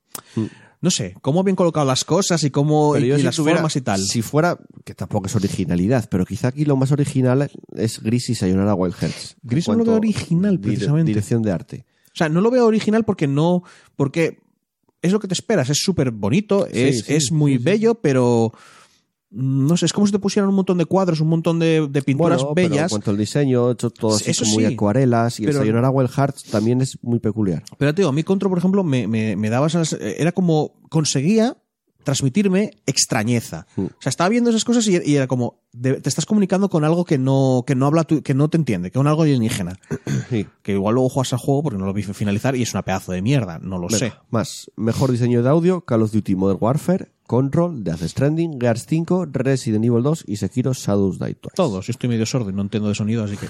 [0.81, 2.99] no sé, cómo bien colocado las cosas y cómo Mm.
[2.99, 4.01] Y, yo y si las tuviera- formas y tal.
[4.03, 8.35] Si fuera, que tampoco es originalidad, pero quizá aquí lo más original es Gris y
[8.35, 9.37] Sayonara Wild Hearts.
[9.43, 11.09] Gris no lo veo original, precisamente.
[11.09, 11.85] Dirección de arte.
[12.09, 13.63] O sea, no lo veo original porque no,
[13.97, 14.41] porque
[15.01, 18.84] es lo que te esperas, es súper bonito, es, sí, es muy bello, pero mm,
[19.35, 22.03] no sé, es como si te pusieran un montón de cuadros, un montón de, de
[22.03, 22.91] pinturas Bueno, pero en bellas.
[22.91, 26.11] cuanto al diseño, hecho todo así Eso como sí, acuarelas y pero- el Sayonara Wild
[26.11, 27.63] Hearts también es muy peculiar.
[27.79, 30.73] Pero te digo, a mí Control, por ejemplo, me, me, me daba esas, era como,
[30.89, 31.57] conseguía
[32.05, 33.67] transmitirme extrañeza.
[33.77, 33.85] Mm.
[33.87, 36.85] O sea, estaba viendo esas cosas y, y era como, de- te estás comunicando con
[36.85, 39.23] algo que no, que no habla, tu- que no te entiende, que es un algo
[39.23, 39.79] alienígena.
[40.31, 40.47] Sí.
[40.63, 43.13] Que igual luego juegas al juego porque no lo vi finalizar y es una pedazo
[43.13, 44.13] de mierda, no lo sé.
[44.31, 44.71] Más.
[44.77, 49.85] Mejor diseño de audio, Call of Duty Modern Warfare, Control, Death Stranding, Gears 5, Resident
[49.85, 51.55] Evil 2 y Sekiro Shadows Die Twice.
[51.57, 53.47] Todos, yo estoy medio sordo y no entiendo de sonido, así que.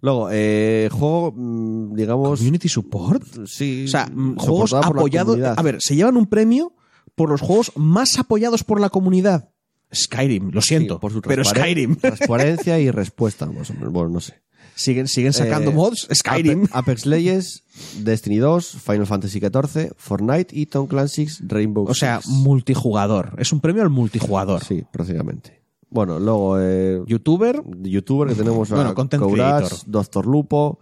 [0.00, 2.38] Luego, eh, juego, mm, digamos...
[2.38, 3.24] Community support.
[3.46, 3.84] Sí.
[3.86, 5.38] O sea, mm, juegos apoyados.
[5.40, 6.74] A ver, se llevan un premio
[7.14, 9.50] por los juegos más apoyados por la comunidad.
[9.94, 11.96] Skyrim, lo Sí, siento, por su pero Skyrim.
[12.00, 13.92] Transparencia y respuesta, más o menos.
[13.92, 14.42] Bueno, no sé.
[14.74, 16.08] Siguen, siguen sacando Eh, mods.
[16.12, 16.64] Skyrim.
[16.64, 17.62] Ape- Apex Legends,
[18.00, 22.28] Destiny 2, Final Fantasy XIV, Fortnite y Tom Clancy's Rainbow O sea, Six.
[22.34, 23.34] multijugador.
[23.38, 24.62] Es un premio al multijugador.
[24.64, 25.62] Sí, prácticamente.
[25.90, 29.78] Bueno, luego eh, Youtuber, youtuber que tenemos a Bueno, content Courage, creator.
[29.86, 30.80] Doctor Lupo,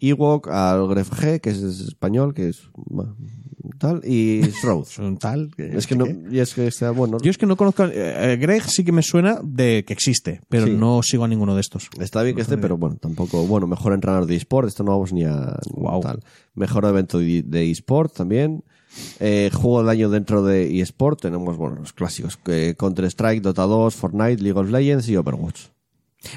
[0.00, 3.16] Ewok, al Gref G, que es español, que es bueno,
[3.78, 4.86] tal, y Shroud.
[4.88, 5.50] es un tal.
[5.56, 7.18] es que no, y es que está bueno.
[7.22, 7.84] Yo es que no conozco.
[7.84, 10.72] eh, eh, Greg sí que me suena de que existe, pero Sí.
[10.76, 11.88] no sigo a ninguno de estos.
[12.00, 13.44] Está bien que esté, pero bueno, tampoco.
[13.46, 15.58] Bueno, mejor entrenador de eSport, esto no vamos ni a.
[15.70, 16.00] Guau.
[16.00, 16.20] Tal.
[16.54, 18.64] Mejor evento de eSport también.
[19.20, 23.94] Eh, juego del año dentro de eSport, tenemos, bueno, los clásicos: eh, Counter-Strike, Dota 2,
[23.94, 25.66] Fortnite, League of Legends y Overwatch.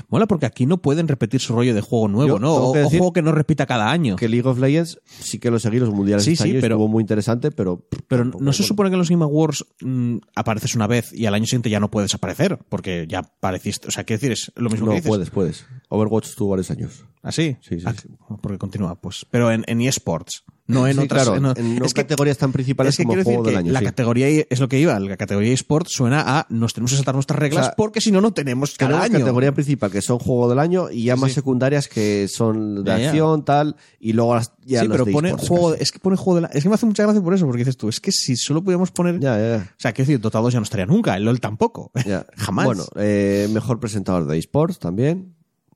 [0.09, 2.53] Mola porque aquí no pueden repetir su rollo de juego nuevo, Yo ¿no?
[2.53, 4.15] tengo O, que o decir juego que no repita cada año.
[4.15, 6.61] Que League of Legends sí que lo seguí los mundiales Sí, este sí, año y
[6.61, 7.85] pero- estuvo muy interesante, pero.
[8.07, 11.33] Pero no se supone que en los Game Awards mm, apareces una vez y al
[11.33, 13.87] año siguiente ya no puedes aparecer, porque ya apareciste.
[13.87, 15.09] O sea, quiero decir, es lo mismo No, que dices.
[15.09, 15.65] puedes, puedes.
[15.89, 17.05] Overwatch tuvo varios años.
[17.23, 17.57] ¿Así?
[17.61, 18.09] Sí, sí, Ah, sí.
[18.41, 19.25] Porque continúa, pues.
[19.29, 21.23] Pero en, en eSports, no en Sí, otras.
[21.23, 23.55] claro, no- en no es que- categorías tan principales es que como quiero juego decir
[23.57, 23.73] del que año.
[23.73, 23.85] la sí.
[23.85, 27.39] categoría es lo que iba, la categoría eSport suena a nos tenemos que saltar nuestras
[27.39, 29.19] reglas O sea, porque si no no tenemos cada Tenemos año.
[29.19, 33.43] categoría principal, que son juego del año, y ya más secundarias que son de acción,
[33.45, 35.83] tal, y luego las, ya sí, los pero de pone juego, casi.
[35.83, 37.59] es que pone juego de la, es que me hace mucha gracia por eso, porque
[37.59, 39.63] dices tú, es que si solo pudiéramos poner, Ya, ya, ya.
[39.63, 41.91] o sea, quiero decir, dotados ya no estaría nunca, el LOL tampoco,
[42.37, 42.65] jamás.
[42.65, 45.35] Bueno, eh, mejor presentador de esports también.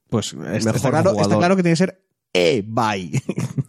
[0.10, 2.02] pues está, mejor está claro, está claro que tiene que ser
[2.34, 3.22] E-Bye.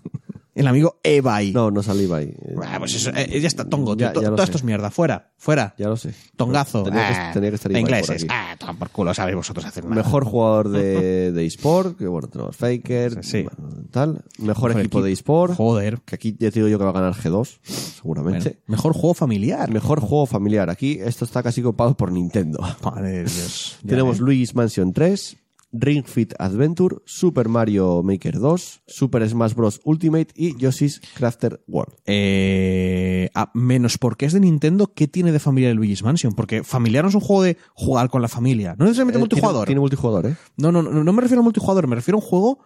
[0.57, 1.53] el amigo E-Bye.
[1.53, 2.35] No, no salí ahí.
[2.65, 4.45] Ah, pues eso, eh, ya está, tongo, tío, Ya- to- ya todo sé.
[4.45, 5.75] esto es mierda, fuera, fuera.
[5.79, 6.15] Ya lo sé.
[6.37, 6.83] Tongazo.
[6.83, 8.25] Tenía que, Ah, tenía que estar por ingleses.
[8.25, 8.27] aquí.
[8.31, 9.97] Ah, toman por culo, sabéis vosotros hacer nada.
[9.97, 13.43] Mejor jugador de, de eSport, que bueno, tenemos Faker, Sí.
[13.45, 14.25] bueno, tal.
[14.39, 15.03] Mejor, Mejor equipo equipo.
[15.03, 16.01] de eSport, Joder.
[16.05, 18.49] que aquí ya te digo yo que va a ganar G2, seguramente.
[18.51, 19.71] Bueno, mejor juego familiar.
[19.71, 20.71] Mejor juego familiar.
[20.71, 22.59] Aquí esto está casi copado por Nintendo.
[22.83, 23.79] Madre Dios.
[23.87, 24.23] Tenemos ¿eh?
[24.23, 25.37] Luis Mansion 3,
[25.79, 29.81] Ring Fit Adventure, Super Mario Maker 2, Super Smash Bros.
[29.85, 31.95] Ultimate y Yoshi's Crafter World.
[32.07, 36.35] Eh, ah, menos porque es de Nintendo, ¿qué tiene de familiar el Luigi's Mansion?
[36.35, 38.75] Porque familiar no es un juego de jugar con la familia.
[38.79, 39.61] No necesariamente Eh, multijugador.
[39.61, 40.37] Tiene, tiene multijugador, ¿eh?
[40.57, 42.59] No, no, no, no me refiero a multijugador, me refiero a un juego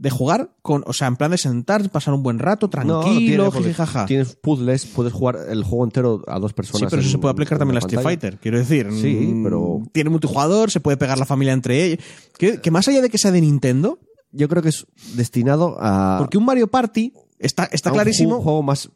[0.00, 3.52] de jugar con, o sea, en plan de sentar, pasar un buen rato, tranquilo, no
[3.52, 3.74] tiene.
[4.06, 6.80] Tienes puzzles, puedes jugar el juego entero a dos personas.
[6.80, 8.02] Sí, pero eso se puede aplicar también a Street.
[8.02, 8.38] Fighter.
[8.38, 11.98] Quiero decir, Sí, mm, pero- tiene multijugador, se puede pegar la familia entre ellos.
[12.38, 13.98] Que, que más allá de que sea de Nintendo,
[14.32, 14.86] Yo creo que es
[15.16, 16.16] destinado a.
[16.18, 18.36] porque un Mario Party está, está a clarísimo.
[18.38, 18.88] Un juego más.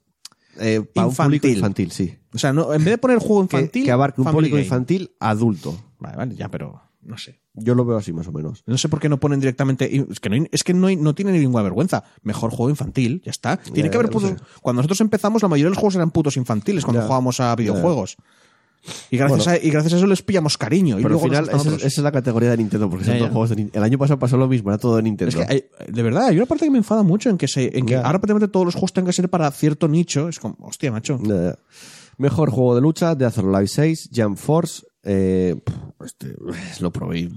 [0.60, 1.56] eh, para un público Infantil.
[1.56, 2.14] infantil, sí.
[2.32, 3.84] O sea, no, en vez de poner juego Que, infantil.
[3.84, 4.64] que abarque un público game.
[4.64, 5.76] infantil adulto.
[5.98, 7.40] Vale, vale, ya, pero no sé.
[7.54, 8.62] Yo lo veo así más o menos.
[8.66, 9.84] No sé por qué no ponen directamente.
[10.10, 12.04] Es que no, es que no, no tiene ninguna vergüenza.
[12.22, 13.56] Mejor juego infantil, ya está.
[13.58, 14.34] Tiene que haber putos.
[14.62, 18.16] Cuando nosotros empezamos, la mayoría de los juegos eran putos infantiles cuando jugábamos a videojuegos.
[19.10, 19.58] Y gracias, Bueno.
[19.62, 20.96] a, y gracias a eso les pillamos cariño.
[20.96, 23.56] Pero al luego final, esa, es la categoría de Nintendo, porque son todos juegos de
[23.56, 23.78] Nintendo.
[23.78, 25.30] El año pasado pasó lo mismo, era todo de Nintendo.
[25.30, 27.78] Es que hay- de verdad, hay una parte que me enfada mucho en que, se,
[27.78, 30.28] en que ahora prácticamente todos los juegos tengan que ser para cierto nicho.
[30.28, 31.18] Es como, hostia, macho.
[32.18, 34.82] Mejor juego de lucha, Death or Alive 6, Jump Force.
[35.04, 35.56] Eh,
[36.04, 36.36] este,
[36.80, 37.30] lo probé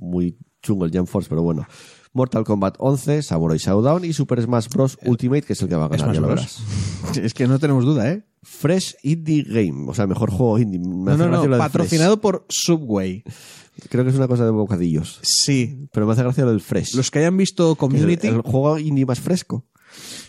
[0.00, 1.66] muy chungo el Jump Force, pero bueno.
[2.12, 4.96] Mortal Kombat 11, Samurai Showdown y Super Smash Bros.
[5.04, 6.62] Ultimate, que es el que va a ganar, ya lo verás.
[7.20, 8.24] Es que no tenemos duda, ¿eh?
[8.42, 10.78] Fresh Indie Game, o sea, mejor juego indie.
[10.78, 11.58] Me No, no, no.
[11.58, 13.24] Patrocinado por Subway.
[13.90, 15.18] Creo que es una cosa de bocadillos.
[15.22, 15.88] Sí.
[15.92, 16.94] Pero me hace gracia lo del Fresh.
[16.94, 18.28] Los que hayan visto el, Community.
[18.28, 19.66] el juego indie más fresco.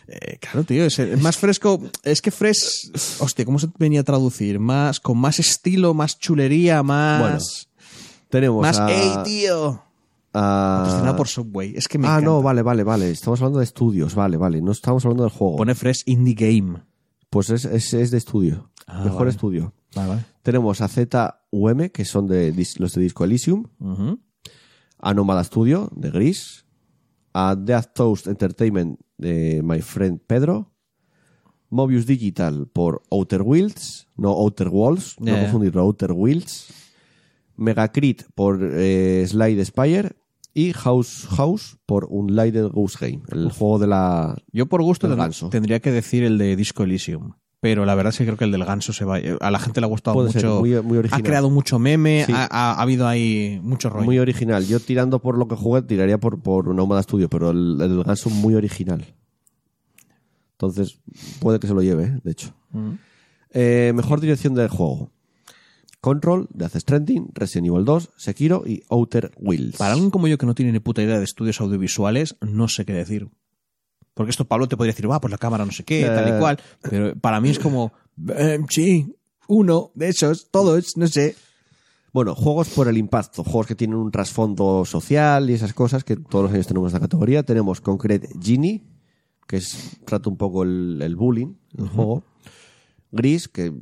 [0.07, 1.81] Eh, claro, tío, es, es más fresco.
[2.03, 2.91] Es que fresh.
[3.19, 4.59] Hostia, ¿cómo se venía a traducir?
[4.59, 7.21] Más, con más estilo, más chulería, más.
[7.21, 7.37] Bueno,
[8.29, 8.79] Tenemos más.
[8.79, 8.91] a...
[8.91, 9.81] ¡Ey, tío!
[10.33, 11.73] a- por Subway.
[11.75, 12.25] Es que me ah, encanta.
[12.29, 13.09] no, vale, vale, vale.
[13.09, 14.61] Estamos hablando de estudios, vale, vale.
[14.61, 15.55] No estamos hablando del juego.
[15.57, 16.81] Pone Fresh Indie Game.
[17.29, 18.69] Pues es, es, es de estudio.
[18.87, 19.31] Ah, Mejor vale.
[19.31, 19.73] estudio.
[19.95, 20.25] Vale, vale.
[20.43, 23.65] Tenemos a ZUM, que son de los de Disco Elysium.
[24.99, 26.64] A Nomada Studio, de Gris.
[27.37, 30.71] A Death Toast Entertainment, de My Friend Pedro.
[31.69, 35.41] Mobius Digital por Outer Wilds, no Outer Walls, no ya.
[35.41, 36.67] confundirlo, Outer Wilds.
[37.57, 40.15] Megacrit por eh, Slide Spire.
[40.53, 44.37] Y House House por Unlighted Goose Game, el juego de la.
[44.53, 45.49] Yo por gusto ten- ganso.
[45.49, 47.33] tendría que decir el de Disco Elysium.
[47.61, 49.17] Pero la verdad es que creo que el del ganso se va.
[49.41, 50.59] A la gente le ha gustado Puede mucho.
[50.59, 52.23] muy- muy ha creado mucho meme.
[52.25, 52.31] Sí.
[52.33, 54.05] Ha, ha- ha habido ahí mucho rollo.
[54.05, 54.65] Muy original.
[54.67, 58.03] Yo tirando por lo que jugué, tiraría por, por Nómada Studio, pero el, el del
[58.03, 59.05] ganso muy original.
[60.53, 60.99] Entonces,
[61.39, 62.19] puede que se lo lleve, ¿eh?
[62.23, 62.53] de hecho.
[62.71, 62.91] Mm.
[63.51, 65.11] Eh, mejor dirección del juego.
[66.01, 69.77] Control, Death Stranding, Resident Evil 2, Sekiro y Outer Wilds.
[69.77, 72.85] Para alguien como yo que no tiene ni puta idea de estudios audiovisuales, no sé
[72.85, 73.27] qué decir.
[74.15, 76.09] Porque esto Pablo te podría decir, va, pues la cámara no sé qué, Eh.
[76.09, 76.59] tal y cual.
[76.81, 77.91] Pero para mí es como,
[78.29, 79.15] eh, sí,
[79.47, 81.35] uno de esos, todos, no sé.
[82.13, 86.15] Bueno, juegos por el impacto, juegos que tienen un trasfondo social y esas cosas que
[86.15, 87.43] todos los años tenemos en esta categoría.
[87.43, 88.83] Tenemos Concrete Genie,
[89.47, 92.23] que es, trata un poco el, el bullying, el juego.
[93.11, 93.73] Gris, que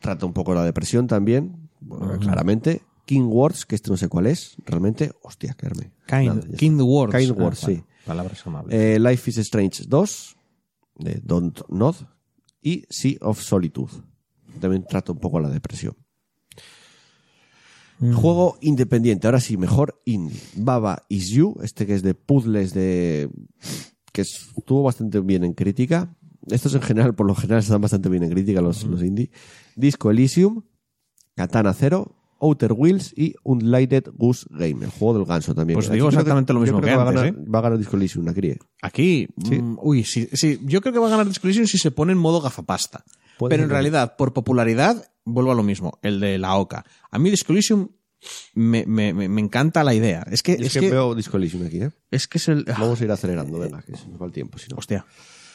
[0.00, 2.82] trata un poco la depresión también, bueno, claramente.
[3.04, 5.12] King Wars, que este no sé cuál es, realmente.
[5.22, 5.92] Hostia, quedarme.
[6.06, 7.16] Kind, Nada, kind Words.
[7.16, 7.76] Kind Ah, Words, vale.
[7.76, 7.84] sí.
[8.10, 8.74] Palabras amables.
[8.74, 10.36] Eh, Life is Strange 2,
[10.96, 11.94] de Don't Nod,
[12.60, 13.92] y Sea of Solitude.
[14.58, 15.94] También trata un poco la depresión.
[18.00, 18.12] Mm.
[18.14, 20.40] Juego independiente, ahora sí, mejor indie.
[20.56, 23.30] Baba Is You, este que es de puzzles de.
[24.12, 26.16] que estuvo bastante bien en crítica.
[26.48, 29.30] Estos en general, por lo general, están bastante bien en crítica los, los indie.
[29.76, 30.64] Disco Elysium,
[31.36, 35.76] Katana Zero, Outer Wheels y Unlighted Goose Game, el juego del ganso también.
[35.76, 37.96] Pues digo exactamente lo yo mismo creo que va, a ganar, va a ganar Disco
[37.96, 38.58] Elysium, la críe.
[38.82, 39.60] Aquí, Sí.
[39.60, 42.12] mm, uy, sí, sí, yo creo que va a ganar Disco Elysium si se pone
[42.12, 43.04] en modo gafapasta.
[43.38, 46.84] Pero ser en realidad, por popularidad, vuelvo a lo mismo, el de la OCA.
[47.10, 47.88] A mí Disco Elysium
[48.54, 50.26] me, me, me- me encanta la idea.
[50.30, 51.90] Es que es, es, que, que, veo Disco Elysium aquí, ¿eh?
[52.10, 52.64] es que es el.
[52.68, 54.76] ah, Vamos a ir acelerando, venga, que se nos va el tiempo, si no.
[54.76, 55.06] Hostia.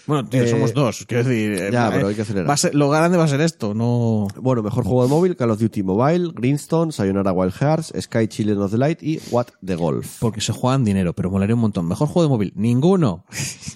[0.08, 1.06] Bueno, tío, Eh, somos dos.
[1.08, 1.54] Quiero decir.
[1.54, 2.50] eh, ya, eh, pero hay que acelerar.
[2.50, 4.28] va a ser- lo grande va a ser esto, no.
[4.40, 8.60] Bueno, mejor juego de móvil, Call of Duty Mobile, Greenstone, Sayonara Wild Hearts, Sky Children
[8.62, 10.18] of the Light y What the Golf.
[10.20, 11.88] Porque se juegan dinero, pero molaría un montón.
[11.88, 12.54] Mejor juego de móvil.
[12.56, 13.26] Ninguno.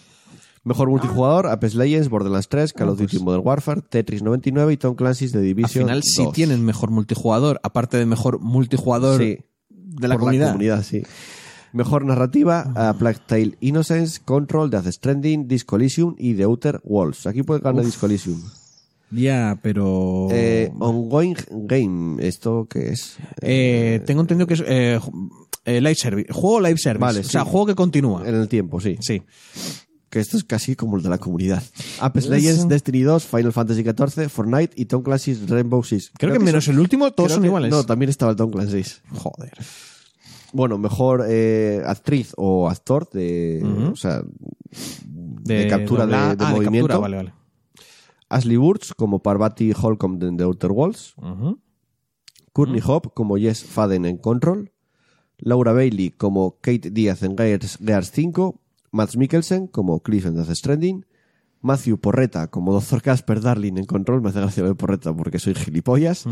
[0.66, 4.94] Mejor multijugador, Apex Legends, Borderlands 3, Call of Duty Modern Warfare, Tetris 99 y Tom
[4.94, 6.34] Clancy's The Al Division final, sí 2.
[6.34, 9.38] tienen mejor multijugador, aparte de mejor multijugador Sí.
[9.70, 10.84] de la Por comunidad.
[10.84, 11.02] sí.
[11.74, 17.28] Mejor narrativa, a Plague Tale Innocence, Control, Death Stranding, Disco Elysium y The Outer Worlds.
[17.28, 18.42] Aquí puede ganar Disco Elysium.
[19.12, 20.28] Ya, pero.
[20.32, 23.18] Eh, ongoing Game, ¿esto qué es?
[23.42, 25.00] Eh, tengo entendido que es eh,
[25.66, 26.32] eh, live service.
[26.32, 27.02] Juego live service.
[27.02, 27.50] Vale, o sea, sí.
[27.50, 28.28] juego que continúa.
[28.28, 28.98] En el tiempo, sí.
[29.02, 29.22] Sí.
[30.10, 31.62] Que esto es casi como el de la comunidad.
[32.00, 36.12] Apex Legends, Destiny 2, Final Fantasy XIV, Fortnite y Tom Clancy's Rainbow Six.
[36.18, 37.70] Creo, que, menos el último, todos son que- iguales.
[37.70, 39.02] No, también estaba el Tom Clancy's.
[39.12, 39.54] Joder.
[40.54, 44.24] Bueno, mejor eh, actriz o actor de, o sea,
[45.44, 46.88] de, captura de, dobla- de ah, movimiento.
[46.88, 47.34] captura, vale, vale.
[48.30, 50.72] Ashley Burch como Parvati Holcomb en The Outer.
[50.72, 51.60] Ujú.
[52.54, 54.72] Courtney Hop como Jess Faden en Control.
[55.38, 58.60] Laura Bailey como Kate Díaz en Gears, Gears 5.
[58.92, 61.06] Mads Mikkelsen como Cliff en Death Stranding.
[61.62, 63.02] Matthew Porreta como Dr.
[63.02, 64.22] Casper Darling en Control.
[64.22, 66.26] Me hace gracia de Porreta porque soy gilipollas.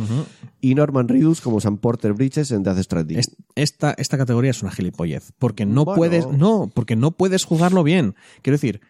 [0.62, 3.20] Y Norman Reedus como Sam Porter Bridges en Death Stranding.
[3.20, 5.34] Es- Esta, esta categoría es una gilipollez.
[5.38, 5.98] Porque no Bueno.
[5.98, 6.28] puedes.
[6.28, 8.16] No, porque no puedes jugarlo bien.
[8.42, 8.82] Quiero decir,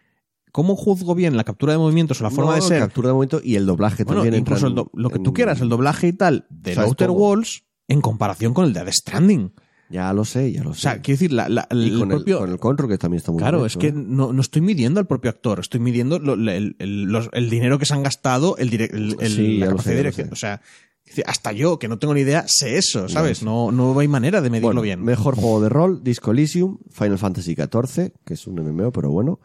[0.52, 2.80] ¿cómo juzgo bien la captura de movimientos o la forma No, de ser?
[2.80, 4.42] Captura de momento y el doblaje Bueno, también.
[4.42, 7.10] incluso en- el do- lo que tú quieras, el doblaje y tal, de Outer.
[7.12, 9.54] Walls en comparación con el de Death Stranding.
[9.90, 10.80] Ya lo sé, ya lo sé.
[10.80, 12.36] O sea, quiero decir, la, la- el, y con, propio.
[12.38, 13.94] el, con el control que también está muy Claro, bien es que ¿eh?
[13.96, 17.80] no, no estoy midiendo al propio actor, estoy midiendo lo- el, el- los- el dinero
[17.80, 20.30] que se han gastado, el, direc- el- el- Sí, la capacidad sé, de dirección.
[20.34, 20.62] O sea,
[21.26, 23.42] hasta yo, que no tengo ni idea, sé eso, ¿sabes?
[23.44, 25.02] No, no hay manera de medirlo Bueno, bien.
[25.04, 29.40] Mejor juego de rol, Disco Elysium, Final Fantasy XIV, que es un MMO, pero bueno.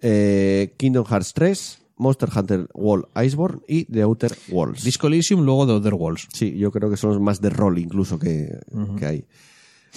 [0.00, 4.84] eh, Kingdom Hearts 3, Monster Hunter World Iceborne y The Outer Worlds.
[4.84, 6.28] Disco Elysium, luego de Other Walls.
[6.32, 8.48] Sí, yo creo que son los más de rol incluso que,
[8.98, 9.24] que hay.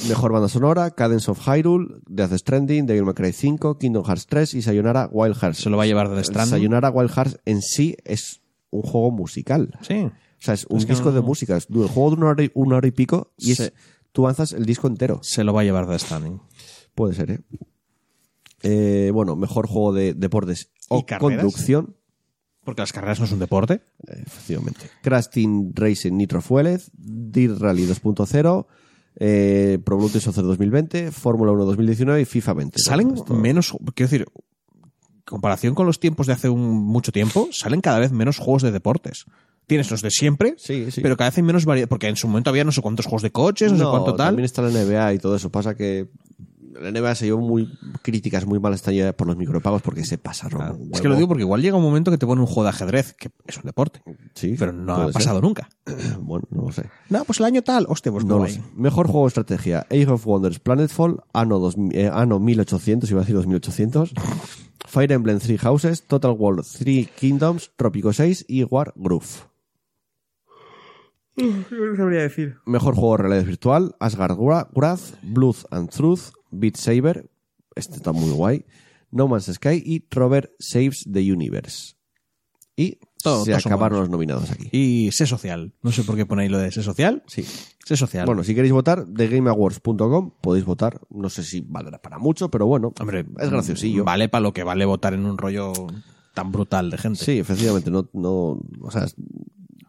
[0.09, 4.53] Mejor banda sonora, Cadence of Hyrule, Death Stranding, Devil May Cry 5, Kingdom Hearts 3
[4.55, 5.59] y Sayonara Wild Hearts.
[5.59, 6.51] Se lo va a llevar de Stranding.
[6.51, 8.41] Sayonara Wild Hearts en sí es
[8.71, 9.77] un juego musical.
[9.81, 10.01] Sí.
[10.03, 11.55] O sea, es un Es disco no- de música.
[11.55, 13.71] Es- El juego de una hora y, una hora y pico y es,
[14.11, 15.19] tú avanzas el disco entero.
[15.23, 16.41] Se lo va a llevar de Stranding.
[16.93, 17.39] Puede ser, ¿eh?
[18.63, 21.95] Eh, bueno, mejor juego de deportes o ¿Y conducción.
[22.63, 23.81] Porque las carreras no es un deporte.
[24.07, 24.89] Efectivamente.
[25.03, 28.65] Crash Team Racing Nitro Fueled, Dirt Rally 2.0,
[29.17, 32.79] eh, Pro Evolution Soccer 2020, Fórmula 1 2019 y FIFA 20.
[32.79, 37.47] Salen Esto- menos, quiero decir, en comparación con los tiempos de hace un, mucho tiempo,
[37.51, 39.25] salen cada vez menos juegos de deportes.
[39.67, 41.01] Tienes los de siempre, Sí, sí.
[41.01, 41.87] pero cada vez hay menos variedad.
[41.89, 44.27] Porque en su momento había no sé cuántos juegos de coches, no, sé cuánto tal.
[44.27, 45.49] También está la NBA y todo eso.
[45.49, 46.07] Pasa que
[46.79, 47.69] la NBA se llevó muy
[48.01, 50.59] críticas muy malas año por los micropagos porque se pasaron.
[50.59, 50.75] Claro.
[50.75, 52.63] un Es que lo digo porque igual llega un momento que te pone un juego
[52.63, 54.01] de ajedrez, que es un deporte,
[54.33, 55.69] Sí, pero no ha pasado nunca.
[56.19, 56.89] Bueno, no lo sé.
[57.09, 58.61] No, pues el año tal, hostia, pues No no lo sé.
[58.75, 63.23] Mejor juego de estrategia: Age of Wonders Planetfall, Anno, 2000, eh, Anno 1800, iba a
[63.23, 64.13] decir 2800.
[64.87, 69.54] Fire Emblem Three Houses, Total War Three Kingdoms, Trópico 6 y War Groove.
[71.37, 72.55] No sabría decir.
[72.65, 77.29] Mejor juego de realidad virtual: Asgard Wrath, Blood and Truth, Beat Saber.
[77.75, 78.65] Este está muy guay.
[79.11, 81.95] No Man's Sky y Robert Saves the Universe.
[82.77, 84.67] Y Todo- se acabaron los nominados aquí.
[84.71, 85.73] Y sé social.
[85.81, 87.23] No sé por qué ponéis lo de sé social.
[87.27, 87.43] Sí.
[87.85, 88.25] Sé social.
[88.25, 90.99] Bueno, si queréis votar, thegameawards.com podéis votar.
[91.09, 94.03] No sé si valdrá para mucho, pero bueno, Hombre, es graciosillo.
[94.03, 95.71] Vale para lo que vale votar en un rollo
[96.33, 97.23] tan brutal de gente.
[97.23, 99.05] Sí, efectivamente, no, no, o sea,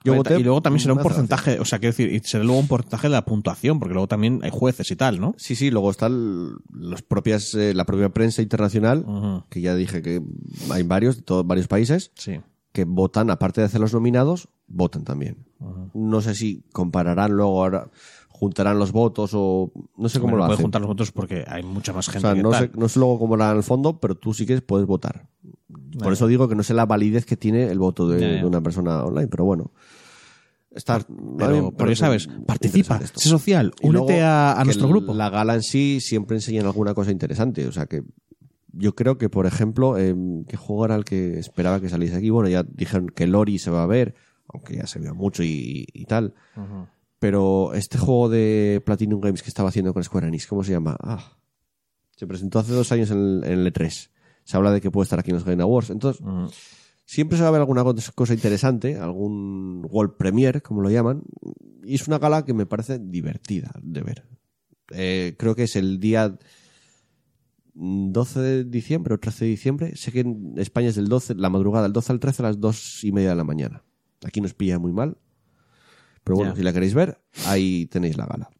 [0.06, 0.40] yo Vale, voté.
[0.40, 3.06] y luego también será un porcentaje, o sea, quiero decir, y será luego un porcentaje
[3.08, 5.34] de la puntuación, porque luego también hay jueces y tal, ¿no?
[5.36, 9.04] Sí, sí, luego está el- los propias, eh, la propia prensa internacional,
[9.50, 10.22] que ya dije que
[10.70, 12.40] hay varios, de todos varios países, Sí.
[12.72, 15.46] que votan, aparte de hacer los nominados, votan también.
[15.94, 17.90] No sé si compararán luego ahora,
[18.28, 20.64] juntarán los votos o no sé cómo Hombre, no lo puede hacen.
[20.64, 22.64] juntar los votos porque hay mucha más O gente sea, que no tal.
[22.64, 25.26] sé, no sé luego cómo harán al fondo, pero tú sí que puedes votar.
[25.98, 29.04] Por eso digo que no sé la validez que tiene el voto de, una persona
[29.04, 29.72] online, pero bueno.
[30.70, 30.82] Me
[31.38, 35.14] Pero, ya parece sabes, participa, sé social, Y únete luego a, nuestro grupo.
[35.14, 37.66] La gala en sí siempre enseñan alguna cosa interesante.
[37.66, 38.02] O sea que
[38.72, 40.14] yo creo que, por ejemplo, eh,
[40.46, 42.28] ¿qué juego era el que esperaba que saliese aquí?
[42.28, 44.14] Bueno, ya dijeron que Lori se va a ver,
[44.48, 46.34] aunque ya se vio mucho y, y tal.
[47.18, 50.96] Pero este juego de Platinum Games que estaba haciendo con Square Enix, ¿cómo se llama?
[51.00, 51.38] Ah,
[52.16, 54.10] se presentó hace dos años en el, en el E3.
[54.46, 55.90] Se habla de que puede estar aquí en los Game Awards.
[55.90, 56.22] Entonces.
[57.08, 61.22] Siempre se va a ver alguna co- cosa interesante, algún World Premiere, como lo llaman,
[61.84, 64.24] y es una gala que me parece divertida de ver.
[64.90, 66.36] Eh, creo que es el día
[67.74, 69.96] 12 de diciembre o 13 de diciembre.
[69.96, 72.60] Sé que en España es del 12, la madrugada del 12 al 13 a las
[72.60, 73.82] 2 y media de la mañana.
[74.24, 75.16] Aquí nos pilla muy mal.
[76.24, 78.50] Pero bueno, si la queréis ver, ahí tenéis la gala.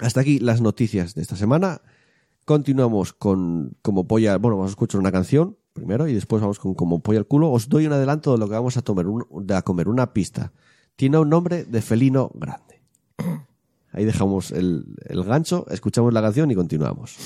[0.00, 1.82] Hasta aquí las noticias de esta semana.
[2.44, 4.36] Continuamos con Como Polla.
[4.38, 7.50] Bueno, vamos a escuchar una canción primero y después vamos con Como Polla al culo.
[7.50, 10.52] Os doy un adelanto de lo que vamos a, tomar, un- a comer, una pista.
[10.96, 12.82] Tiene un nombre de felino grande.
[13.92, 17.16] Ahí dejamos el, el gancho, escuchamos la canción y continuamos.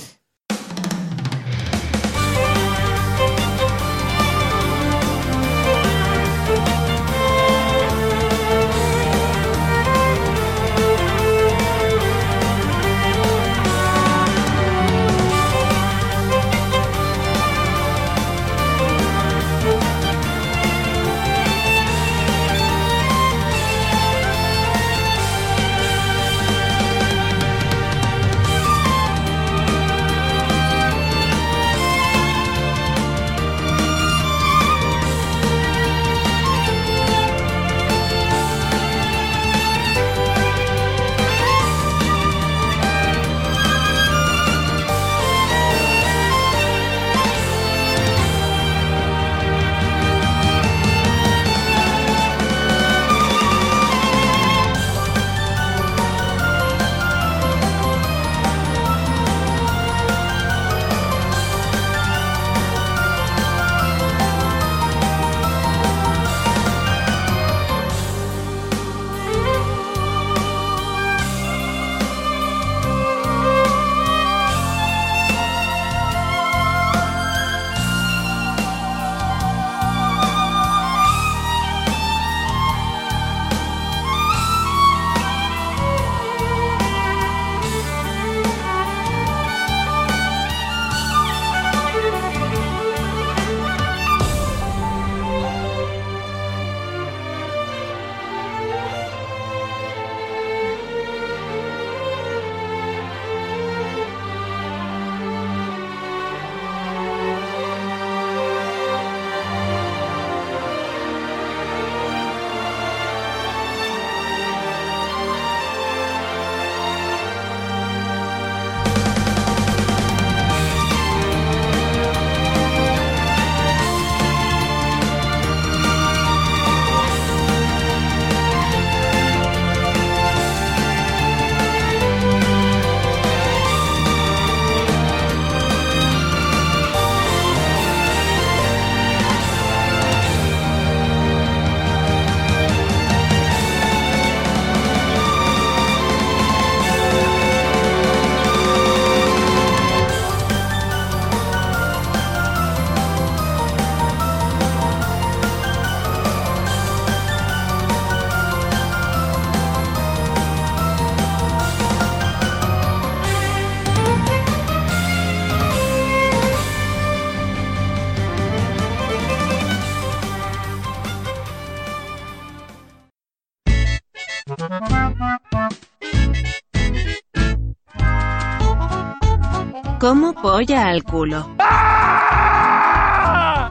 [180.01, 181.47] Como polla al culo.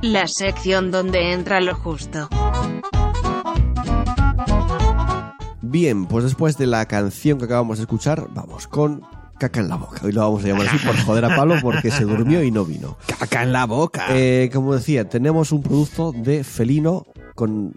[0.02, 2.30] La sección donde entra lo justo.
[5.62, 9.02] Bien, pues después de la canción que acabamos de escuchar, vamos con
[9.38, 10.02] caca en la boca.
[10.04, 12.64] Hoy lo vamos a llamar así por joder a Pablo porque se durmió y no
[12.64, 12.98] vino.
[13.20, 14.06] Caca en la boca.
[14.10, 17.74] Eh, como decía, tenemos un producto de felino con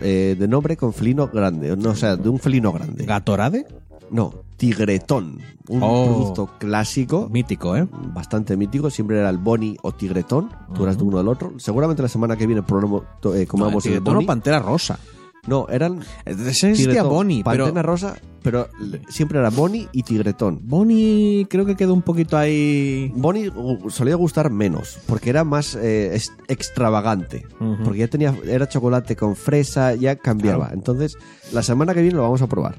[0.00, 3.04] eh, de nombre con felino grande, no, o sea, de un felino grande.
[3.04, 3.66] ¿Gatorade?
[4.10, 6.04] No, tigretón, un Oh.
[6.06, 7.86] producto clásico, Mítico, ¿eh?
[8.14, 8.88] bastante mítico.
[8.88, 10.50] Siempre era el boni o tigretón.
[10.74, 11.54] Tú eras de uno del otro.
[11.58, 13.02] Seguramente la semana que viene probamos,
[13.34, 14.26] eh, comamos el Tigretón o.
[14.26, 14.98] Pantera Rosa.
[15.46, 17.64] No, eran existía Bonnie, pero...
[17.66, 18.68] Pantera rosa, pero
[19.08, 20.60] siempre era boni y tigretón.
[20.62, 23.12] Bonnie creo que quedó un poquito ahí...
[23.14, 27.44] Bonnie gu- solía gustar menos, porque era más eh, extravagante.
[27.84, 30.64] Porque ya tenía, era chocolate con fresa, ya cambiaba.
[30.66, 30.74] Claro.
[30.78, 31.16] Entonces,
[31.52, 32.76] la semana que viene lo vamos a probar.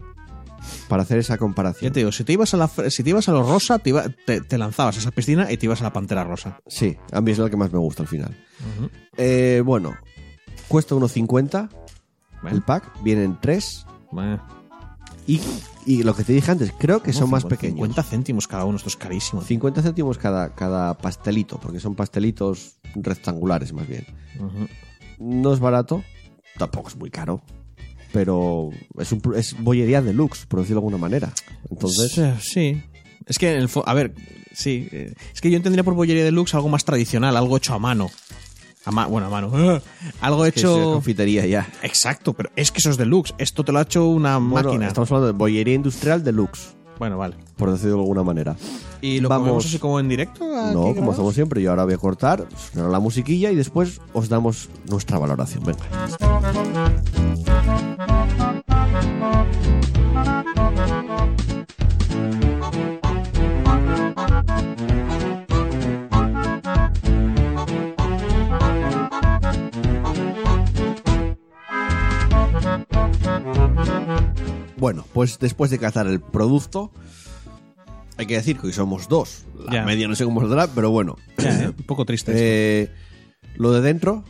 [0.89, 1.93] Para hacer esa Ya comparación.
[1.93, 4.05] te digo, si te ibas a, la, si te, ibas a lo rosa, te, iba-
[4.25, 6.59] te, te lanzabas a esa piscina y te ibas a la Pantera Rosa.
[6.67, 8.35] Sí, a mí es el que más me gusta al final.
[9.17, 9.95] Eh, bueno,
[10.67, 11.69] cuesta 1,50
[12.51, 13.85] el pack, vienen tres.
[15.25, 15.41] Y,
[15.85, 17.75] y lo que te dije antes, creo que son más pequeños.
[17.75, 19.41] 50 céntimos cada uno, esto es carísimo.
[19.41, 24.05] 50 céntimos cada, cada pastelito, porque son pastelitos rectangulares más bien.
[25.19, 26.03] No es barato,
[26.57, 27.41] tampoco es muy caro,
[28.13, 28.69] pero
[28.99, 31.33] es, un, es bollería deluxe, por decirlo de alguna manera.
[31.69, 32.81] Entonces, Sí.
[33.25, 34.13] Es que, en el a ver,
[34.53, 34.87] sí.
[34.93, 38.09] eh, Es que yo entendería por bollería deluxe algo más tradicional, algo hecho a mano.
[38.87, 39.51] A ma- bueno, a mano.
[40.21, 40.93] algo que es hecho.
[40.93, 41.67] confitería ya.
[41.83, 43.33] Exacto, pero es que eso es deluxe.
[43.37, 44.87] Esto te lo ha hecho una Bueno, máquina.
[44.87, 47.35] estamos hablando de bollería industrial deluxe, Bueno, vale.
[47.57, 48.55] por decirlo de alguna manera.
[49.01, 49.65] ¿Y lo Vamos.
[49.65, 50.45] así como en directo?
[50.73, 51.61] No, como hacemos siempre.
[51.61, 55.63] Yo ahora voy a cortar, sonar la musiquilla y después os damos nuestra valoración.
[55.65, 55.83] Venga.
[74.77, 76.91] Bueno, pues después de cazar el producto,
[78.17, 79.45] hay que decir que hoy somos dos.
[79.65, 79.83] La Ya.
[79.85, 81.15] media no sé cómo saldrá, pero bueno.
[81.37, 81.67] Ya, ¿eh?
[81.69, 82.31] Un poco triste.
[82.35, 82.89] Eh,
[83.55, 84.23] lo de dentro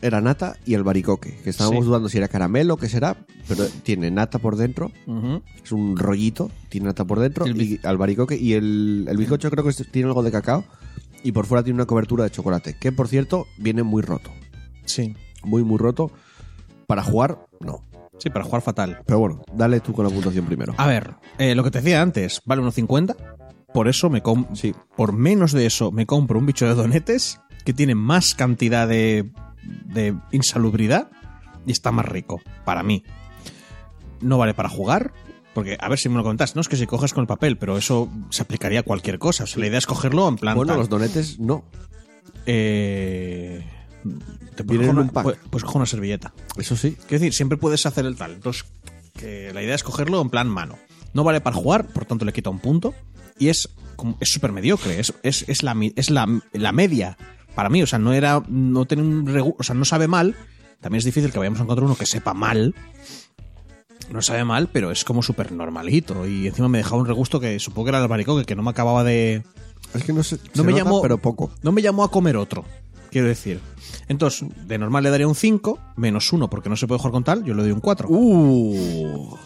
[0.00, 1.88] era nata y albaricoque, que estábamos Sí.
[1.88, 3.16] dudando si era caramelo o qué será,
[3.48, 4.92] pero tiene nata por dentro,
[5.64, 9.64] es un rollito, tiene nata por dentro El y albaricoque y el, el bizcocho creo
[9.64, 10.64] que tiene algo de cacao
[11.24, 14.30] y por fuera tiene una cobertura de chocolate, que por cierto viene muy roto,
[14.84, 15.16] Sí.
[15.42, 16.10] muy muy roto.
[16.86, 17.82] Para jugar, no.
[18.18, 19.00] Sí, para jugar fatal.
[19.06, 20.74] Pero bueno, dale tú con la puntuación primero.
[20.76, 23.16] A ver, eh, lo que te decía antes, vale 1.50.
[23.72, 24.74] Por eso me com Sí.
[24.96, 29.30] por menos de eso me compro un bicho de donetes que tiene más cantidad de,
[29.86, 31.10] de insalubridad
[31.66, 33.04] y está más rico, para mí.
[34.20, 35.12] No vale para jugar,
[35.54, 37.58] porque a ver si me lo comentas, no es que si coges con el papel,
[37.58, 39.44] pero eso se aplicaría a cualquier cosa.
[39.44, 40.56] O sea, la idea es cogerlo en plan.
[40.56, 40.78] Bueno, tal.
[40.80, 41.64] los donetes no,
[42.46, 43.62] Eh,
[44.54, 45.22] te puedes coger un pack.
[45.24, 46.32] pues, pues coge una servilleta.
[46.56, 46.92] eso sí.
[47.06, 48.32] Quiero decir, siempre puedes hacer el tal.
[48.32, 48.64] Entonces,
[49.18, 50.78] que la idea es cogerlo en plan mano.
[51.14, 52.94] No vale para jugar, por tanto le quita un punto.
[53.38, 54.98] Y es como- es súper mediocre.
[55.00, 57.16] Es, es, es, la, es la, la media
[57.54, 57.82] para mí.
[57.82, 58.42] O sea, no era.
[58.48, 60.36] No tiene un O sea, no sabe mal.
[60.80, 62.74] También es difícil que vayamos a encontrar uno que sepa mal.
[64.12, 66.26] No sabe mal, pero es como súper normalito.
[66.26, 68.70] Y encima me dejaba un regusto que supongo que era el albaricoque, que no me
[68.70, 69.42] acababa de.
[69.94, 71.02] Es que no se me nota, llamó.
[71.02, 71.50] pero poco.
[71.62, 72.64] No me llamó a comer otro.
[73.10, 73.60] Quiero decir.
[74.08, 77.24] Entonces, de normal le daría un 5, menos 1 porque no se puede jugar con
[77.24, 78.08] tal, yo le doy un 4.
[78.08, 79.36] Uh,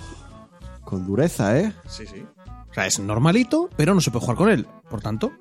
[0.85, 1.73] con dureza, ¿eh?
[1.89, 2.25] Sí, sí.
[2.71, 4.67] O sea, es normalito, pero no se puede jugar con él.
[4.89, 5.33] Por tanto,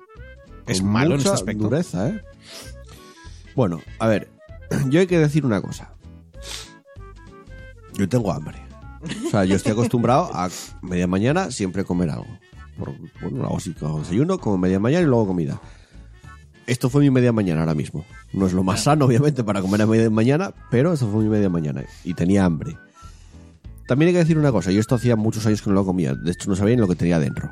[0.66, 1.64] es malo en este aspecto.
[1.64, 2.22] dureza, ¿eh?
[3.56, 4.30] Bueno, a ver,
[4.88, 5.94] yo hay que decir una cosa.
[7.94, 8.58] Yo tengo hambre.
[9.26, 10.48] O sea, yo estoy acostumbrado a
[10.80, 12.38] media mañana siempre comer algo.
[12.78, 15.60] Por, bueno, algo así, como desayuno, como media mañana y luego comida.
[16.66, 18.04] Esto fue mi media mañana ahora mismo.
[18.32, 21.28] No es lo más sano, obviamente, para comer a media mañana, pero esto fue mi
[21.28, 22.76] media mañana y tenía hambre.
[23.86, 26.14] También hay que decir una cosa, yo esto hacía muchos años que no lo comía,
[26.14, 27.50] de hecho no sabía ni lo que tenía dentro.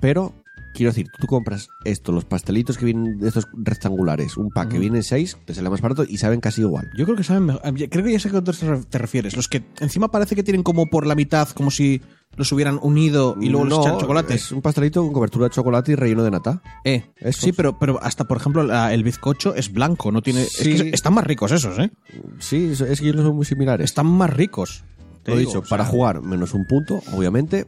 [0.00, 0.34] Pero,
[0.74, 4.78] quiero decir, tú compras esto, los pastelitos que vienen de estos rectangulares, un pack que
[4.78, 6.90] vienen seis, te sale más barato y saben casi igual.
[6.96, 7.62] Yo creo que saben mejor.
[7.64, 9.36] eh, Creo que ya sé a qué te re- te refieres.
[9.36, 12.00] Los que encima parece que tienen como por la mitad, como si
[12.36, 14.34] los hubieran unido y luego No, echan chocolate.
[14.34, 16.62] Es un pastelito con cobertura de chocolate y relleno de nata.
[16.84, 17.42] Eh, Esos.
[17.42, 20.44] sí, pero, pero hasta, por ejemplo, la- el bizcocho es blanco, no tiene.
[20.44, 20.72] Sí.
[20.72, 21.90] Es que están más ricos esos, ¿eh?
[22.38, 23.84] Sí, es que ellos son muy similares.
[23.86, 24.84] Están más ricos.
[25.24, 27.66] Te Lo he dicho, o sea, para jugar menos un punto, obviamente.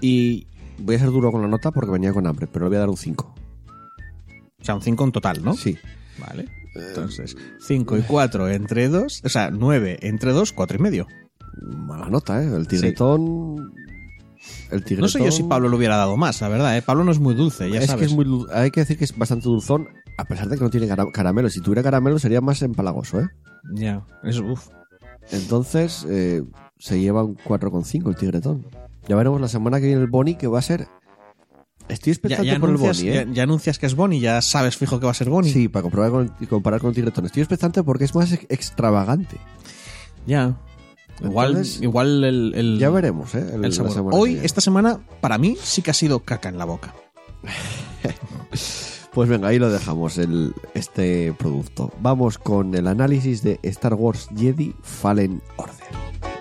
[0.00, 0.46] Y
[0.78, 2.80] voy a ser duro con la nota porque venía con hambre, pero le voy a
[2.80, 3.34] dar un 5.
[4.60, 5.54] O sea, un 5 en total, ¿no?
[5.54, 5.76] Sí.
[6.18, 6.46] Vale.
[6.74, 11.06] Entonces, 5 y 4 entre 2, o sea, 9 entre 2, 4 y medio.
[11.62, 12.46] Mala nota, ¿eh?
[12.54, 13.72] El tigretón...
[14.70, 15.02] El tigretón...
[15.02, 16.82] No sé yo si Pablo lo hubiera dado más, la verdad, ¿eh?
[16.82, 18.00] Pablo no es muy dulce, ya es sabes.
[18.00, 19.86] que es muy hay que decir que es bastante dulzón,
[20.18, 21.48] a pesar de que no tiene cara- caramelo.
[21.48, 23.28] Si tuviera caramelo sería más empalagoso, ¿eh?
[23.72, 24.68] Ya, eso, uf.
[25.30, 26.42] Entonces, eh,
[26.78, 28.66] se lleva un 4,5 el tigretón.
[29.08, 30.88] Ya veremos la semana que viene el Boni, que va a ser...
[31.88, 33.24] Estoy expectante ya por el anuncias, Boni, ¿eh?
[33.26, 35.52] ya, ya anuncias que es Bonnie, ya sabes fijo que va a ser Bonnie.
[35.52, 37.26] Sí, para comprobar con, y comparar con el tigretón.
[37.26, 39.36] Estoy expectante porque es más ex- extravagante.
[40.26, 40.56] Ya.
[41.22, 43.46] Igual, Entonces, igual el, el- Ya veremos, ¿eh?
[43.52, 43.92] El- el sabor.
[43.92, 46.94] semana Hoy, esta semana, para mí, sí que ha sido caca en la boca.
[49.12, 51.92] Pues venga, ahí lo dejamos, el, este producto.
[52.00, 56.33] Vamos con el análisis de Star Wars Jedi Fallen Order.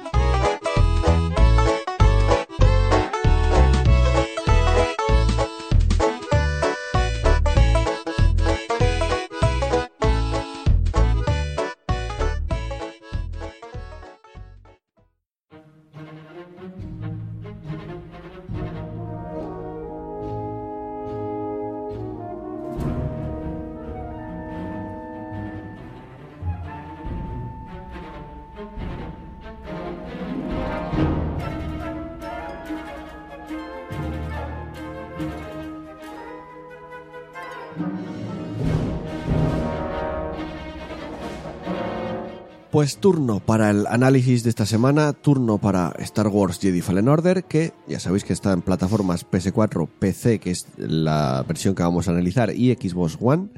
[42.84, 47.46] Pues turno para el análisis de esta semana, turno para Star Wars Jedi Fallen Order,
[47.46, 52.10] que ya sabéis que está en plataformas PS4, PC, que es la versión que vamos
[52.10, 53.52] a analizar, y Xbox One,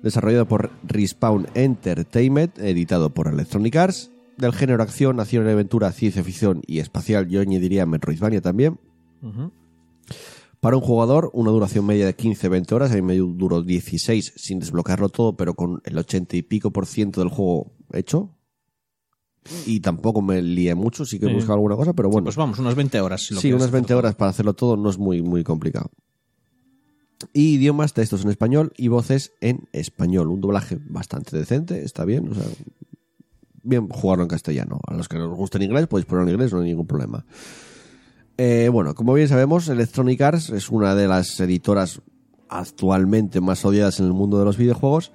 [0.00, 6.22] desarrollado por Respawn Entertainment, editado por Electronic Arts, del género acción, acción y aventura, ciencia
[6.22, 8.78] ficción y espacial, yo añadiría Metroidvania también.
[10.60, 14.60] Para un jugador, una duración media de 15-20 horas, a mí me duró 16 sin
[14.60, 18.37] desbloquearlo todo, pero con el 80 y pico por ciento del juego hecho.
[19.66, 22.24] Y tampoco me lié mucho, sí que he buscado alguna cosa, pero bueno.
[22.24, 23.22] Pues vamos, unas 20 horas.
[23.26, 23.98] Si lo sí, unas hacer 20 todo.
[23.98, 25.90] horas para hacerlo todo no es muy, muy complicado.
[27.32, 30.28] Y idiomas, textos en español y voces en español.
[30.28, 32.28] Un doblaje bastante decente, está bien.
[32.28, 32.44] O sea,
[33.62, 34.80] bien jugarlo en castellano.
[34.86, 37.24] A los que nos gusta en inglés, podéis ponerlo en inglés, no hay ningún problema.
[38.36, 42.00] Eh, bueno, como bien sabemos, Electronic Arts es una de las editoras
[42.48, 45.12] actualmente más odiadas en el mundo de los videojuegos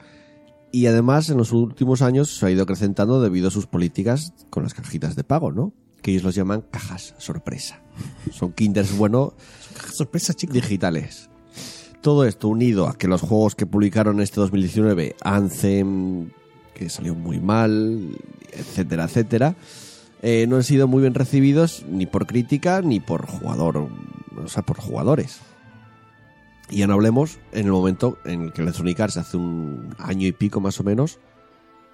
[0.74, 4.64] y además en los últimos años se ha ido acrecentando debido a sus políticas con
[4.64, 5.72] las cajitas de pago, ¿no?
[6.02, 7.80] Que ellos los llaman cajas sorpresa.
[8.32, 9.36] Son kinders bueno
[9.94, 10.56] Sorpresa, chicos.
[10.56, 11.30] digitales.
[12.02, 16.32] Todo esto unido a que los juegos que publicaron este 2019, Anthem,
[16.74, 18.18] que salió muy mal,
[18.52, 19.56] etcétera, etcétera,
[20.24, 23.90] eh, no han sido muy bien recibidos ni por crítica ni por jugador,
[24.44, 25.40] o sea, por jugadores.
[26.74, 30.26] Y ya no hablemos en el momento en el que Electronic Arts hace un año
[30.26, 31.20] y pico más o menos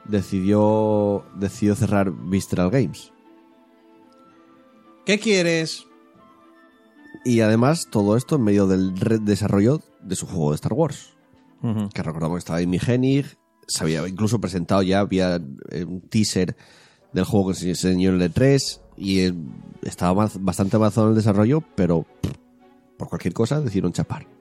[0.05, 3.11] decidió decidió cerrar Visceral Games.
[5.05, 5.85] ¿Qué quieres?
[7.25, 8.93] Y además todo esto en medio del
[9.25, 11.09] desarrollo de su juego de Star Wars.
[11.93, 16.55] Que recordamos que estaba Amy Hennig, se había incluso presentado ya, había eh, un teaser
[17.11, 19.33] del juego que se enseñó en el E3 y eh,
[19.81, 22.05] estaba bastante avanzado en el desarrollo, pero
[22.95, 24.38] por cualquier cosa decidieron chapar.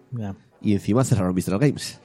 [0.61, 1.99] Y encima cerraron Visceral Games.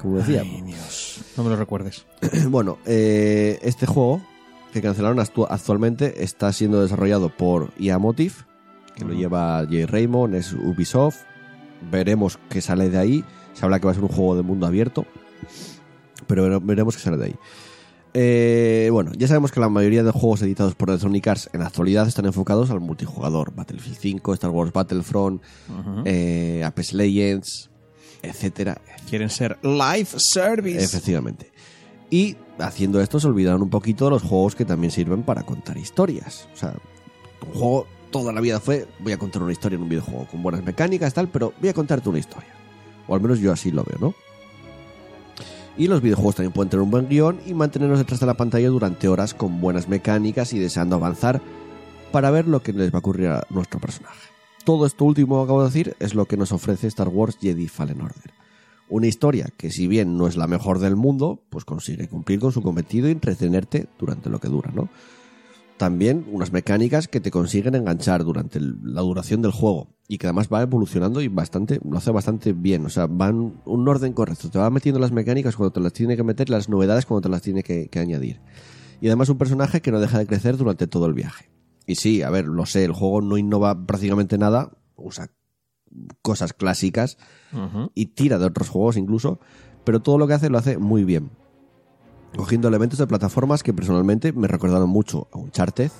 [0.00, 0.42] Como decía.
[0.42, 1.20] Ay, Dios.
[1.36, 2.06] No me lo recuerdes.
[2.48, 4.20] bueno, eh, este juego
[4.72, 8.34] que cancelaron actu- actualmente está siendo desarrollado por IA Motive,
[8.94, 11.18] que lo lleva Jay Raymond, es Ubisoft.
[11.90, 13.24] Veremos qué sale de ahí.
[13.54, 15.04] Se habla que va a ser un juego de mundo abierto,
[16.26, 17.34] pero vere- veremos qué sale de ahí.
[18.14, 21.66] Eh, bueno, ya sabemos que la mayoría de juegos editados por Electronic Arts en la
[21.66, 23.54] actualidad están enfocados al multijugador.
[23.54, 25.42] Battlefield 5, Star Wars Battlefront,
[26.04, 27.70] eh, Apex Legends,
[28.22, 30.84] etcétera, Quieren ser live service.
[30.84, 31.50] Efectivamente.
[32.10, 35.76] Y haciendo esto se olvidaron un poquito de los juegos que también sirven para contar
[35.76, 36.48] historias.
[36.54, 36.74] O sea,
[37.46, 40.42] un juego toda la vida fue, voy a contar una historia en un videojuego con
[40.42, 42.50] buenas mecánicas, tal, pero voy a contarte una historia.
[43.06, 44.14] O al menos yo así lo veo, ¿no?
[45.78, 48.68] Y los videojuegos también pueden tener un buen guion y mantenernos detrás de la pantalla
[48.68, 51.40] durante horas con buenas mecánicas y deseando avanzar
[52.10, 54.28] para ver lo que les va a ocurrir a nuestro personaje.
[54.64, 57.68] Todo esto último que acabo de decir es lo que nos ofrece Star Wars Jedi
[57.68, 58.32] Fallen Order.
[58.88, 62.50] Una historia que si bien no es la mejor del mundo, pues consigue cumplir con
[62.50, 64.88] su cometido y entretenerte durante lo que dura, ¿no?
[65.78, 70.26] También unas mecánicas que te consiguen enganchar durante el- la duración del juego y que
[70.26, 74.50] además va evolucionando y bastante, lo hace bastante bien, o sea, van un orden correcto,
[74.50, 77.28] te va metiendo las mecánicas cuando te las tiene que meter, las novedades cuando te
[77.28, 78.40] las tiene que, que añadir.
[79.00, 81.48] Y además un personaje que no deja de crecer durante todo el viaje.
[81.86, 85.30] Y sí, a ver, lo sé, el juego no innova prácticamente nada, usa
[86.22, 87.16] cosas clásicas
[87.94, 89.38] y tira de otros juegos incluso,
[89.84, 91.30] pero todo lo que hace lo hace muy bien.
[92.36, 95.90] Cogiendo elementos de plataformas que personalmente me recordaron mucho a Uncharted,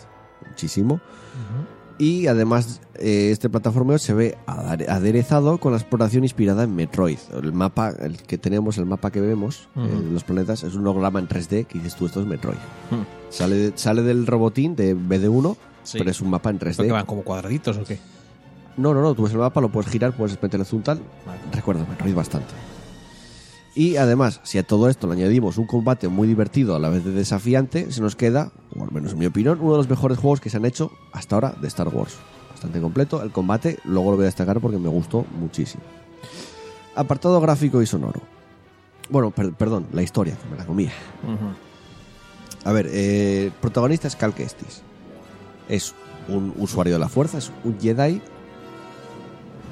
[0.48, 1.00] muchísimo.
[2.00, 7.18] Y además eh, este plataformeo se ve aderezado con la exploración inspirada en Metroid.
[7.42, 9.84] El mapa, el que tenemos, el mapa que vemos, Ujú.
[9.86, 12.54] eh, los planetas, es un holograma en 3D que dices tú, esto es Metroid.
[12.90, 13.02] Hmm.
[13.30, 15.98] Sale, de- sale del robotín de BD1, Sí.
[15.98, 16.76] pero es un mapa en 3D.
[16.76, 17.98] ¿Pero que van como cuadraditos o qué?
[18.76, 21.00] No, no, no, tú ves el mapa, lo puedes girar, puedes meterle zoom tal.
[21.52, 22.54] Recuerda, Metroid bastante.
[23.74, 27.04] Y además, si a todo esto le añadimos un combate muy divertido a la vez
[27.04, 30.18] de desafiante, se nos queda, o al menos en mi opinión, uno de los mejores
[30.18, 32.16] juegos que se han hecho hasta ahora de Star Wars.
[32.50, 33.22] Bastante completo.
[33.22, 35.82] El combate luego lo voy a destacar porque me gustó muchísimo.
[36.96, 38.20] Apartado gráfico y sonoro.
[39.10, 40.90] Bueno, per- perdón, la historia, que me la comía.
[42.64, 44.82] A ver, eh, protagonista es Cal Kestis.
[45.68, 45.94] Es
[46.28, 48.20] un usuario de la fuerza, es un Jedi,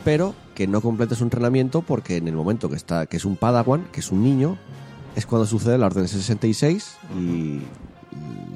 [0.04, 3.36] pero que no completa su entrenamiento porque en el momento que está, que es un
[3.36, 4.56] Padawan, que es un niño,
[5.14, 7.60] es cuando sucede la Orden 66 y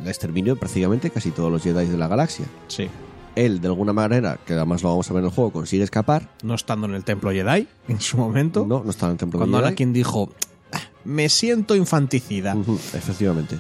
[0.01, 2.47] el exterminio prácticamente casi todos los Jedi de la galaxia.
[2.69, 2.89] Sí.
[3.37, 6.29] Él, de alguna manera, que además lo vamos a ver en el juego, consigue escapar.
[6.43, 8.65] No estando en el templo Jedi en su momento.
[8.67, 9.69] No, no está en el templo Cuando Jedi.
[9.69, 10.31] Anakin dijo,
[10.73, 12.57] "Ah, me siento infanticida.
[12.95, 13.59] Efectivamente.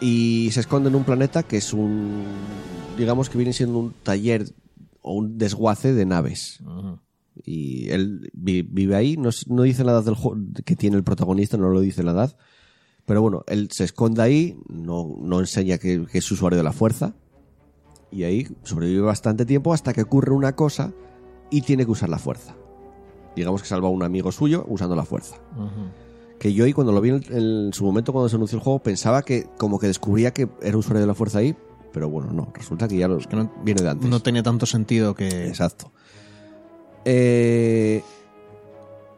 [0.00, 2.24] Y se esconde en un planeta que es un.
[2.98, 4.44] digamos que viene siendo un taller
[5.02, 6.58] o un desguace de naves.
[7.44, 10.16] Y él vi- vive ahí, no, no dice la edad del
[10.64, 12.36] que tiene el protagonista, no lo dice la edad,
[13.04, 16.72] Pero bueno, él se esconde ahí, no, no enseña que, que es usuario de la
[16.72, 17.14] fuerza.
[18.12, 20.92] Y ahí sobrevive bastante tiempo hasta que ocurre una cosa
[21.50, 22.54] y tiene que usar la fuerza.
[23.34, 25.36] Digamos que salva a un amigo suyo usando la fuerza.
[26.38, 28.80] Que yo ahí cuando lo vi en, en su momento cuando se anunció el juego
[28.80, 31.56] pensaba que como que descubría que era usuario de la fuerza ahí,
[31.92, 34.08] pero bueno, no, resulta que ya lo, que no- viene de antes.
[34.10, 35.46] No tenía tanto sentido que.
[35.48, 35.92] Exacto.
[37.04, 38.02] Eh,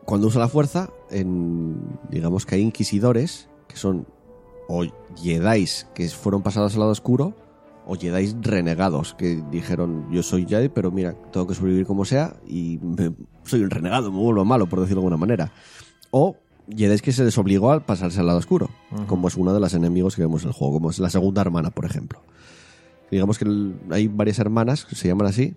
[0.04, 1.76] cuando usa la fuerza, en,
[2.10, 4.06] digamos que hay inquisidores que son
[4.68, 4.84] o
[5.16, 7.34] jedis que fueron pasados al lado oscuro
[7.86, 12.34] o jedis renegados que dijeron yo soy Jedi pero mira tengo que sobrevivir como sea
[12.46, 13.12] y me-
[13.44, 15.52] soy un renegado me vuelvo malo por decirlo de alguna manera.
[16.10, 16.36] O
[16.74, 18.70] jedis que se les obligó a pasarse al lado oscuro
[19.06, 21.42] como es uno de los enemigos que vemos en el juego como es la segunda
[21.42, 22.20] hermana por ejemplo.
[23.10, 25.54] Digamos que el- hay varias hermanas que se llaman así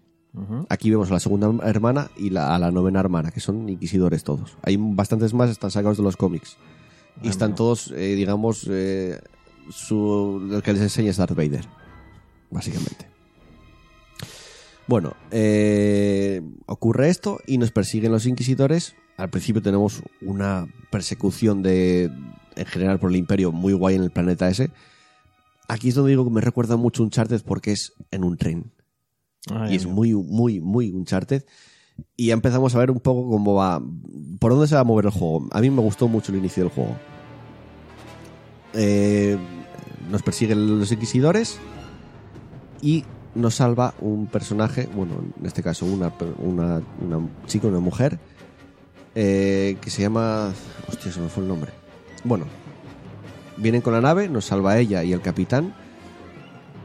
[0.69, 4.23] Aquí vemos a la segunda hermana y la, a la novena hermana, que son inquisidores
[4.23, 4.57] todos.
[4.61, 6.57] Hay bastantes más, están sacados de los cómics.
[7.23, 9.19] Y están todos, eh, digamos, eh,
[9.71, 11.65] su, lo que les enseña es Darth Vader,
[12.51, 13.07] básicamente.
[14.85, 18.95] Bueno, eh, ocurre esto y nos persiguen los inquisidores.
[19.17, 22.11] Al principio tenemos una persecución de,
[22.55, 24.69] en general por el imperio muy guay en el planeta ese.
[25.67, 28.71] Aquí es donde digo que me recuerda mucho un Uncharted porque es en un tren
[29.51, 31.43] Ay, y es muy, muy, muy Uncharted.
[32.15, 33.81] Y ya empezamos a ver un poco cómo va,
[34.39, 35.47] por dónde se va a mover el juego.
[35.51, 36.95] A mí me gustó mucho el inicio del juego.
[38.73, 39.37] Eh,
[40.11, 41.57] nos persiguen los inquisidores
[42.81, 43.03] y
[43.33, 48.19] nos salva un personaje, bueno, en este caso una, una, una chica, una mujer,
[49.15, 50.53] eh, que se llama...
[50.87, 51.71] Hostia, se me fue el nombre.
[52.23, 52.45] Bueno,
[53.57, 55.73] vienen con la nave, nos salva ella y el capitán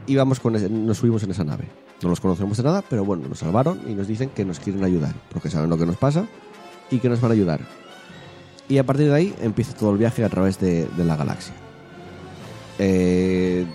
[0.07, 1.65] y vamos con ese- nos subimos en esa nave.
[2.03, 4.83] No los conocemos de nada, pero bueno, nos salvaron y nos dicen que nos quieren
[4.83, 6.27] ayudar, porque saben lo que nos pasa
[6.91, 7.61] y que nos van a ayudar.
[8.69, 11.53] Y a partir de ahí empieza todo el viaje a través de, de la galaxia.
[12.79, 13.65] Eh,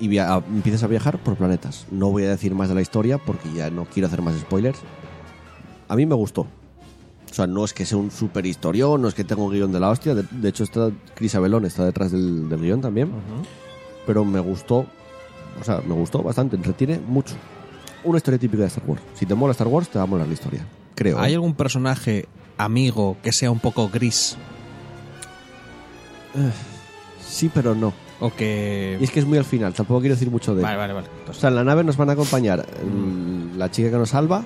[0.00, 1.86] y via- empiezas a viajar por planetas.
[1.90, 4.78] No voy a decir más de la historia porque ya no quiero hacer más spoilers.
[5.88, 6.42] A mí me gustó.
[7.30, 9.72] O sea, no es que sea un super historión, no es que tenga un guion
[9.72, 10.14] de la hostia.
[10.14, 13.10] De, de hecho, está Chris Abelón está detrás del, del guion también.
[14.06, 14.86] Pero me gustó.
[15.60, 17.34] O sea, me gustó bastante, entretiene mucho.
[18.04, 19.02] Una historia típica de Star Wars.
[19.14, 20.64] Si te mola Star Wars, te va a molar la historia.
[20.94, 21.18] Creo.
[21.18, 21.34] ¿Hay ¿eh?
[21.36, 22.26] algún personaje
[22.58, 24.36] amigo que sea un poco gris?
[27.26, 27.92] Sí, pero no.
[28.20, 28.96] O que.
[29.00, 30.62] Y es que es muy al final, tampoco quiero decir mucho de.
[30.62, 31.08] Vale, vale, vale.
[31.28, 34.44] O sea, en la nave nos van a acompañar el- la chica que nos salva.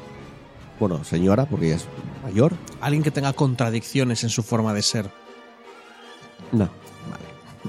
[0.79, 1.87] Bueno, señora, porque ella es
[2.25, 2.53] mayor.
[2.81, 5.11] alguien que tenga contradicciones en su forma de ser.
[6.53, 6.69] No.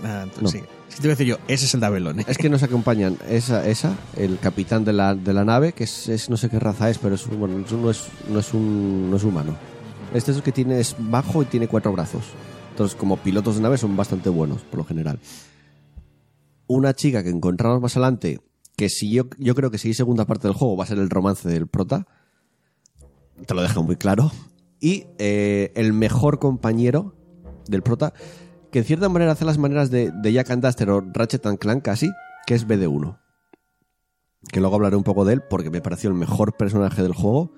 [0.04, 0.50] Ah, entonces No.
[0.50, 0.64] sí.
[1.02, 2.20] Te voy a decir yo, ese es el de.
[2.20, 2.26] ¿eh?
[2.28, 6.08] Es que nos acompañan esa, esa el capitán de la, de la nave, que es,
[6.08, 9.18] es- no sé qué raza es, pero es, bueno, no, es, no, es un, no
[9.18, 9.56] es humano.
[10.14, 12.24] Este es el que tiene, es bajo y tiene cuatro brazos.
[12.70, 15.20] Entonces, como pilotos de nave son bastante buenos, por lo general.
[16.68, 18.40] Una chica que encontramos más adelante,
[18.78, 21.00] que si yo, yo creo que si hay segunda parte del juego va a ser
[21.00, 22.06] el romance del prota.
[23.46, 24.32] Te lo dejo muy claro.
[24.80, 27.16] Y eh, el mejor compañero
[27.68, 28.14] del prota,
[28.72, 31.60] que en cierta manera hace las maneras de, de Jack and Duster o Ratchet and
[31.60, 32.10] Clank casi,
[32.48, 33.20] que es BD1.
[34.52, 37.54] Que luego hablaré un poco de él porque me pareció el mejor personaje del juego.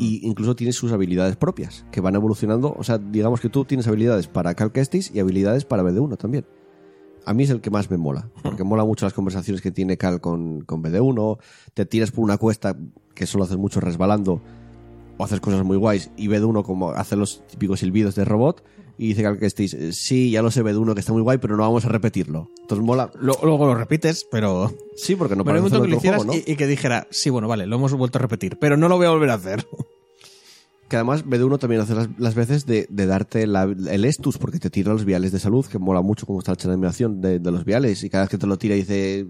[0.00, 2.74] Y incluso tiene sus habilidades propias, que van evolucionando.
[2.76, 6.46] O sea, digamos que tú tienes habilidades para Cal Kestis y habilidades para BD1 también.
[7.24, 9.96] A mí es el que más me mola, porque mola mucho las conversaciones que tiene
[9.96, 11.38] Cal con, con BD1.
[11.74, 12.76] Te tiras por una cuesta
[13.14, 14.42] que solo haces mucho resbalando
[15.16, 18.64] o haces cosas muy guays y BD1 como hace los típicos silbidos de robot
[18.98, 21.56] y dice Cal Kestis, "Eh, sí, ya lo sé BD1 que está muy guay, pero
[21.56, 22.48] no vamos a repetirlo.
[22.60, 23.10] Entonces mola.
[23.20, 24.74] Lo- luego lo repetes, pero.
[24.96, 26.50] Sí, porque no parece que lo hicieras otro juego, ¿no?
[26.50, 28.96] y, y que dijera, sí, bueno, vale, lo hemos vuelto a repetir, pero no lo
[28.96, 29.64] voy a volver a hacer.
[30.88, 34.58] Que además BD1 también hace las, las veces de, de darte la- el estus porque
[34.58, 37.50] te tira los viales de salud, que mola mucho cómo está la animación de, de
[37.50, 39.26] los viales y cada vez que te lo tira dice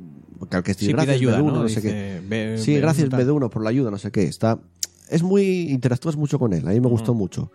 [0.50, 1.62] Cal Kestis, Sí, gracias ayuda, BD1, ¿no?
[1.62, 2.20] no sé Dice, qué.
[2.28, 3.26] "Ve- Sí, ve- gracias tal".
[3.26, 4.22] BD1 por la ayuda, no sé qué.
[4.22, 4.60] Está
[5.10, 7.50] es muy interactúas mucho con él, a mí me gustó mucho.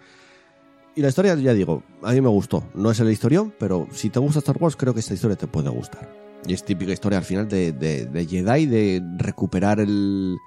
[0.96, 2.64] Y la historia, ya digo, a mí me gustó.
[2.76, 5.48] No es el historión, pero si te gusta Star Wars, creo que esta historia te
[5.48, 6.08] puede gustar.
[6.46, 10.38] Y es típica historia al final de, de, de Jedi, de recuperar el,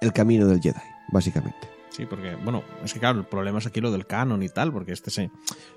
[0.00, 0.80] el camino del Jedi,
[1.12, 1.73] básicamente.
[1.96, 4.72] Sí, porque, bueno, es que claro, el problema es aquí lo del canon y tal,
[4.72, 5.30] porque este se,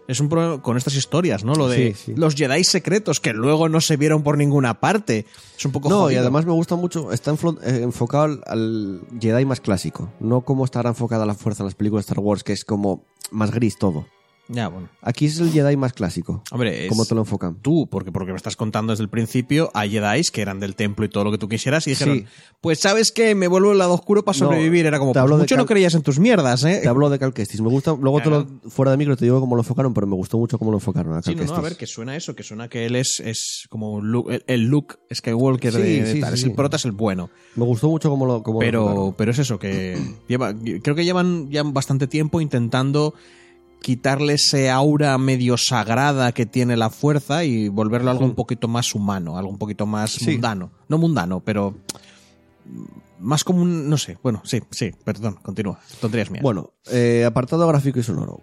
[0.07, 1.53] es un problema con estas historias, ¿no?
[1.53, 2.15] Lo de Sí, sí.
[2.15, 5.27] los Jedi secretos que luego no se vieron por ninguna parte.
[5.56, 9.45] Es un poco No, y además me gusta mucho, está eh, enfocado al, al Jedi
[9.45, 12.44] más clásico, no como está ahora enfocada la fuerza en las películas de Star Wars,
[12.44, 14.07] que es como más gris todo.
[14.49, 14.87] Ya, bueno.
[15.01, 16.41] Aquí es el Jedi más clásico.
[16.51, 17.55] Hombre, es- ¿Cómo te lo enfocan?
[17.61, 21.03] Tú, porque porque me estás contando desde el principio, hay Jedi que eran del templo
[21.05, 22.25] y todo lo que tú quisieras y dijeron, Sí.
[22.61, 24.85] pues sabes que me vuelvo el lado oscuro para No, sobrevivir.
[24.85, 26.79] Era como, pues mucho no creías en tus mierdas, ¿eh?
[26.81, 27.59] Te hablo de Cal Kestis.
[27.61, 30.15] Me gusta, luego te lo, fuera de micro te digo cómo lo enfocaron, pero me
[30.15, 32.43] gustó mucho cómo lo enfocaron a Sí, no, no, a ver, que suena eso, que
[32.43, 36.29] suena que él es, es como Luke- el, Luke Skywalker Sí, de, de sí, tal.
[36.33, 37.29] sí, es el prota, es el bueno.
[37.55, 39.13] Me gustó mucho cómo lo, cómo lo Pero, enfocaron.
[39.17, 39.97] pero es eso, que
[40.27, 43.13] lleva, creo que llevan ya bastante tiempo intentando
[43.88, 48.93] quitarle ese aura medio sagrada que tiene la fuerza y volverlo algo un poquito más
[48.93, 50.31] humano, algo un poquito más Sí.
[50.31, 50.72] mundano.
[50.89, 51.73] No mundano, pero
[53.18, 56.43] más como un, no sé, bueno, sí, sí, perdón, continúa, tonterías mías.
[56.43, 58.41] Bueno, eh, apartado gráfico y sonoro.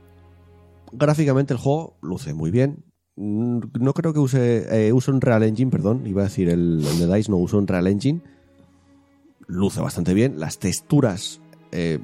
[0.93, 2.83] Gráficamente el juego luce muy bien.
[3.16, 6.83] Mm, No creo que use, eh, use un Real Engine, perdón, iba a decir el,
[6.91, 8.23] el de DICE no usa un Real Engine.
[9.47, 10.41] Luce bastante bien.
[10.41, 11.99] Las texturas, eh,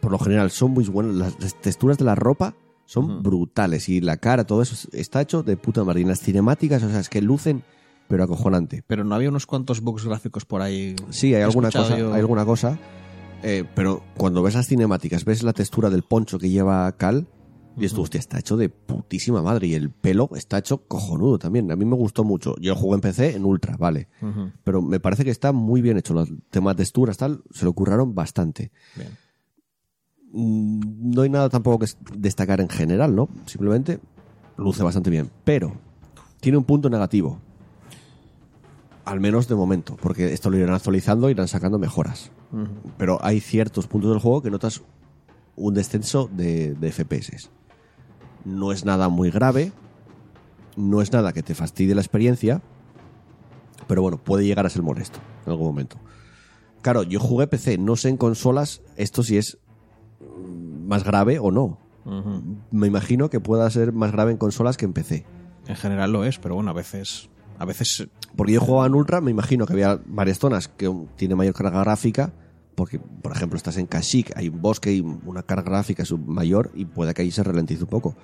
[0.00, 1.34] por lo general, son muy buenas.
[1.40, 2.54] Las texturas de la ropa
[2.86, 6.02] son brutales y la cara, todo eso está hecho de puta madre.
[6.02, 7.62] Y las cinemáticas, o sea, es que lucen,
[8.08, 8.82] pero acojonante.
[8.86, 10.94] pero no había unos cuantos bugs gráficos por ahí.
[11.10, 12.78] Sí, hay alguna cosa, yo- hay alguna cosa.
[13.42, 17.26] eh, pero cuando ves las cinemáticas, ves la textura del poncho que lleva Cal,
[17.76, 19.66] y dices tú, hostia, está hecho de putísima madre.
[19.66, 21.70] Y el pelo está hecho cojonudo también.
[21.72, 22.54] A mí me gustó mucho.
[22.60, 24.08] Yo jugué en PC en Ultra, vale.
[24.62, 26.14] Pero me parece que está muy bien hecho.
[26.14, 28.70] Los temas texturas, tal, se lo curraron bastante.
[28.94, 29.10] bien.
[30.34, 33.28] Mm, No hay nada tampoco que es- destacar en general, ¿no?
[33.46, 34.00] Simplemente
[34.56, 35.30] luce bastante bien.
[35.44, 35.72] Pero
[36.40, 37.38] tiene un punto negativo.
[39.04, 42.30] Al menos de momento, porque esto lo irán actualizando y irán sacando mejoras.
[42.96, 44.82] Pero hay ciertos puntos del juego que notas
[45.56, 47.50] un descenso de, de FPS.
[48.44, 49.72] No es nada muy grave,
[50.76, 52.62] no es nada que te fastidie la experiencia,
[53.88, 55.96] pero bueno, puede llegar a ser molesto en algún momento.
[56.80, 59.58] Claro, yo jugué PC, no sé en consolas esto si es
[60.84, 61.78] más grave o no.
[62.70, 65.24] Me imagino que pueda ser más grave en consolas que en PC.
[65.66, 68.06] En general lo es, pero bueno, a veces, a veces
[68.36, 71.80] Porque yo jugaba en Ultra, me imagino que había varias zonas que tiene mayor carga
[71.80, 72.32] gráfica,
[72.74, 76.84] porque, por ejemplo, estás en Kashyyyk, hay un bosque y una carga gráfica mayor y
[76.84, 78.16] puede que ahí se ralentice un poco.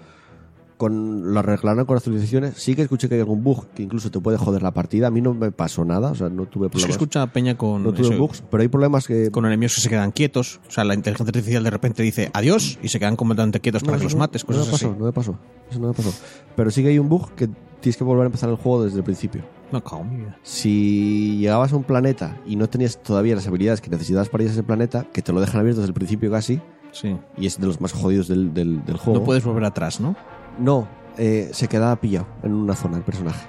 [0.80, 4.18] Con lo arreglaron con actualizaciones, sí que escuché que hay algún bug que incluso te
[4.18, 5.08] puede joder la partida.
[5.08, 6.90] A mí no me pasó nada, o sea, no tuve es que problemas.
[6.92, 9.30] escucha Peña con, no tuve eso, bugs, pero hay problemas que...
[9.30, 10.58] con enemigos que se quedan quietos.
[10.66, 13.98] O sea, la inteligencia artificial de repente dice adiós y se quedan completamente quietos para
[13.98, 14.98] que los mates, no cosas me pasó, así.
[14.98, 15.38] No me pasó,
[15.70, 16.14] eso no me pasó.
[16.56, 17.50] Pero sí que hay un bug que
[17.82, 19.42] tienes que volver a empezar el juego desde el principio.
[19.72, 20.06] Me cago.
[20.42, 24.48] Si llegabas a un planeta y no tenías todavía las habilidades que necesitabas para ir
[24.50, 26.60] a ese planeta, que te lo dejan abierto desde el principio casi,
[26.92, 27.16] Sí.
[27.36, 29.20] y es de los más jodidos del, del, del juego.
[29.20, 30.16] No puedes volver atrás, ¿no?
[30.60, 30.86] No,
[31.18, 33.46] eh, se quedaba pillado en una zona el personaje.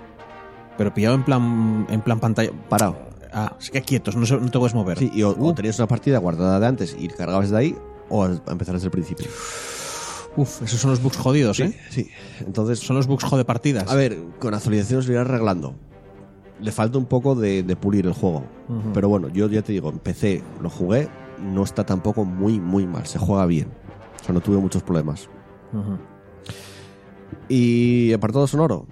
[0.77, 2.51] Pero pillado en plan, en plan pantalla.
[2.69, 2.97] Parado.
[3.33, 4.97] Ah, se queda quietos, no, se- no te puedes mover.
[4.97, 5.53] Sí, y o, o Uh.
[5.53, 7.75] tenías una partida guardada de antes y cargabas de ahí,
[8.09, 9.27] o a a empezar desde el principio.
[10.37, 11.77] Uf, esos son los bugs jodidos, ¿eh?
[11.89, 12.09] Sí,
[12.39, 12.79] entonces...
[12.79, 13.91] Son los bugs jode partidas.
[13.91, 15.75] A ver, con actualizaciones lo irán arreglando.
[16.61, 18.45] Le falta un poco de, de pulir el juego.
[18.69, 18.93] Ujú.
[18.93, 21.09] Pero bueno, yo ya te digo, empecé, lo jugué,
[21.41, 23.05] no está tampoco muy, muy mal.
[23.07, 23.67] Se juega bien.
[24.21, 25.27] O sea, no tuve muchos problemas.
[25.73, 25.97] Ujú.
[27.49, 28.85] Y apartado sonoro,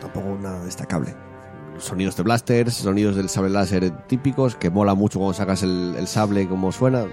[0.00, 1.14] tampoco nada destacable.
[1.78, 6.06] Sonidos de blasters, sonidos del sable láser típicos, que mola mucho cuando sacas el, el
[6.06, 7.06] sable, como suena.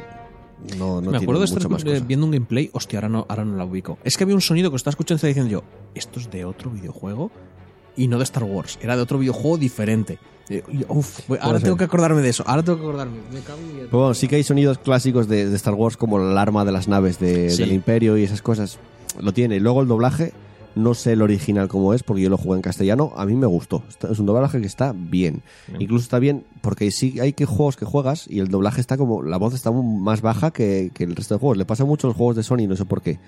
[0.78, 2.70] No, no Me acuerdo de estar viendo un gameplay.
[2.74, 3.98] Hostia, ahora no, ahora no la ubico.
[4.04, 5.64] Es que había un sonido que estaba escuchando y diciendo yo,
[5.96, 7.32] esto es de otro videojuego
[7.96, 8.78] y no de Star Wars.
[8.82, 10.20] Era de otro videojuego diferente.
[10.50, 11.66] Eh, uf, ahora ser.
[11.66, 12.44] tengo que acordarme de eso.
[12.46, 13.20] Ahora tengo que acordarme.
[13.32, 16.38] Me cago en bueno, sí que hay sonidos clásicos de, de Star Wars, como el
[16.38, 17.64] arma de las naves de- Sí.
[17.64, 18.78] del Imperio y esas cosas.
[19.22, 19.60] Lo tiene.
[19.62, 20.34] Luego el doblaje,
[20.76, 23.12] no sé el original cómo es, porque yo lo jugué en castellano.
[23.16, 23.84] A mí me gustó.
[24.10, 25.42] Es un doblaje que está bien.
[25.68, 25.82] Bien.
[25.82, 29.24] Incluso está bien, porque sí hay que juegos que juegas y el doblaje está como.
[29.24, 31.58] La voz está más baja que, que el resto de juegos.
[31.58, 33.20] Le pasa mucho a los juegos de Sony, no sé por qué.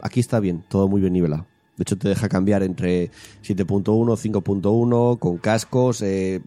[0.00, 1.46] Aquí está bien, todo muy bien nivelado.
[1.76, 3.10] De hecho, te deja cambiar entre
[3.42, 6.42] 7.1, 5.1, con cascos, eh,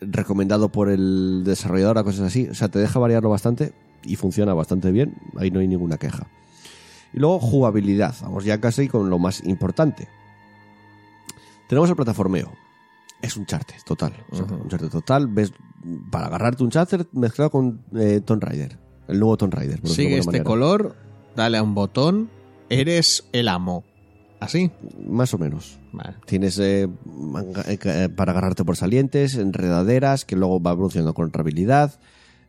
[0.00, 2.48] recomendado por el desarrollador, a cosas así.
[2.48, 3.72] O sea, te deja variarlo bastante
[4.02, 5.14] y funciona bastante bien.
[5.36, 6.26] Ahí no hay ninguna queja.
[7.14, 8.14] Y luego, jugabilidad.
[8.22, 10.08] Vamos ya casi con lo más importante.
[11.68, 12.52] Tenemos el plataformeo.
[13.22, 14.12] Es un charter total.
[14.30, 14.44] O sea.
[14.44, 15.28] Un charter total.
[15.28, 15.52] Ves,
[16.10, 18.78] para agarrarte un charter mezclado con eh, Tomb Raider.
[19.08, 19.80] El nuevo Tomb Raider.
[19.80, 20.44] por Sigue este manera.
[20.44, 20.96] color,
[21.36, 22.30] dale a un botón,
[22.68, 23.84] eres el amo.
[24.40, 24.70] ¿Así?
[25.08, 25.78] Más o menos.
[25.92, 26.16] Vale.
[26.26, 31.98] Tienes eh, eh, eh, para agarrarte por salientes, enredaderas, que luego va evolucionando con habilidad.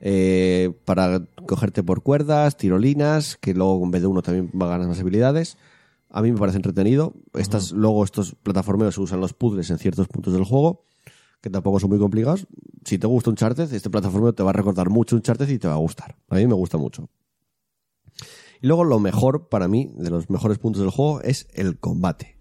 [0.02, 4.70] Eh, para cogerte por cuerdas, tirolinas, que luego en vez de uno también va a
[4.70, 5.58] ganar más habilidades.
[6.10, 7.14] A mí me parece entretenido.
[7.34, 10.84] Estas, Luego estos plataformeos usan los puzzles en ciertos puntos del juego,
[11.42, 12.48] que tampoco son muy complicados.
[12.86, 15.60] Si te gusta un chartez, este plataformeo te va a recordar mucho un chartez y
[15.60, 16.16] te va a gustar.
[16.30, 17.10] A mí me gusta mucho.
[18.62, 22.35] Y luego lo mejor para mí, de los mejores puntos del juego, es el combate.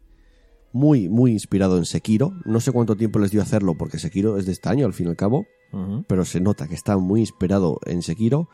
[0.75, 2.33] Muy, muy inspirado en Sekiro.
[2.45, 5.07] No sé cuánto tiempo les dio hacerlo, porque Sekiro es de este año, al fin
[5.07, 5.47] y al cabo.
[6.09, 8.49] Pero se nota que está muy inspirado en Sekiro.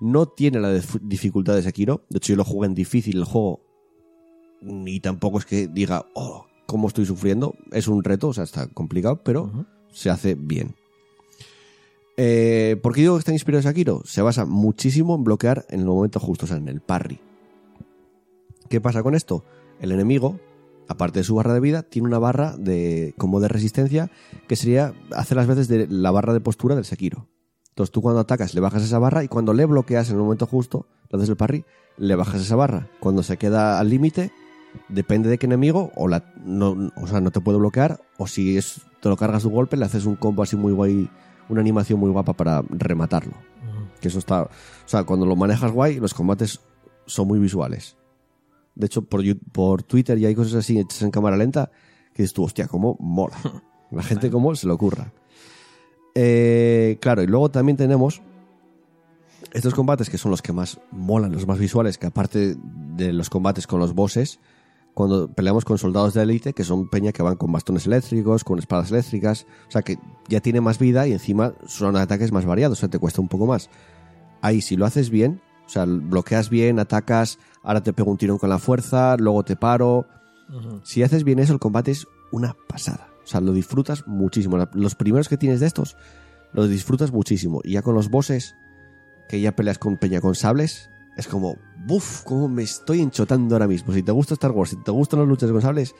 [0.00, 2.02] No tiene la dif- dificultad de Sekiro.
[2.10, 3.60] De hecho, yo lo jugué en difícil el juego.
[4.62, 7.54] Y tampoco es que diga, oh, cómo estoy sufriendo.
[7.72, 10.74] Es un reto, o sea, está complicado, pero se hace bien.
[12.18, 14.02] Eh, ¿Por qué digo que está inspirado en Sekiro?
[14.04, 17.18] Se basa muchísimo en bloquear en el momento justo, o sea, en el parry.
[18.68, 19.44] ¿Qué pasa con esto?
[19.80, 20.38] El enemigo,
[20.92, 24.10] aparte de su barra de vida, tiene una barra de como de resistencia
[24.48, 27.28] que sería hacer las veces de la barra de postura del Sekiro.
[27.70, 30.46] Entonces tú cuando atacas le bajas esa barra y cuando le bloqueas en el momento
[30.46, 31.64] justo, le haces el parry,
[31.96, 32.88] le bajas esa barra.
[33.00, 34.30] Cuando se queda al límite,
[34.88, 38.56] depende de qué enemigo, o, la, no, o sea, no te puede bloquear, o si
[38.56, 41.10] es, te lo cargas de un golpe, le haces un combo así muy guay,
[41.48, 43.34] una animación muy guapa para rematarlo.
[44.00, 44.42] Que eso está.
[44.42, 44.48] O
[44.86, 46.60] sea, cuando lo manejas guay, los combates
[47.06, 47.96] son muy visuales.
[48.74, 49.22] De hecho, por,
[49.52, 51.70] por Twitter ya hay cosas así hechas en cámara lenta
[52.14, 53.36] que dices tú, hostia, cómo mola.
[53.90, 55.12] La gente cómo se le ocurra.
[56.14, 58.22] Eh, claro, y luego también tenemos
[59.52, 63.28] estos combates que son los que más molan, los más visuales, que aparte de los
[63.28, 64.40] combates con los bosses,
[64.94, 68.58] cuando peleamos con soldados de élite, que son peña que van con bastones eléctricos, con
[68.58, 72.78] espadas eléctricas, o sea que ya tiene más vida y encima son ataques más variados,
[72.78, 73.70] o sea, te cuesta un poco más.
[74.40, 78.38] Ahí, si lo haces bien, o sea, bloqueas bien, atacas, ahora te pego un tirón
[78.38, 80.06] con la fuerza, luego te paro.
[80.82, 83.08] Si haces bien eso, el combate es una pasada.
[83.24, 84.58] O sea, lo disfrutas muchísimo.
[84.74, 85.96] Los primeros que tienes de estos,
[86.52, 87.60] los disfrutas muchísimo.
[87.64, 88.54] Y ya con los bosses,
[89.28, 91.56] que ya peleas con peña con sables, es como,
[91.86, 92.22] ¡buf!
[92.24, 93.92] ¿Cómo me estoy enchotando ahora mismo?
[93.92, 95.94] Si te gusta Star Wars, si te gustan las luchas con sables,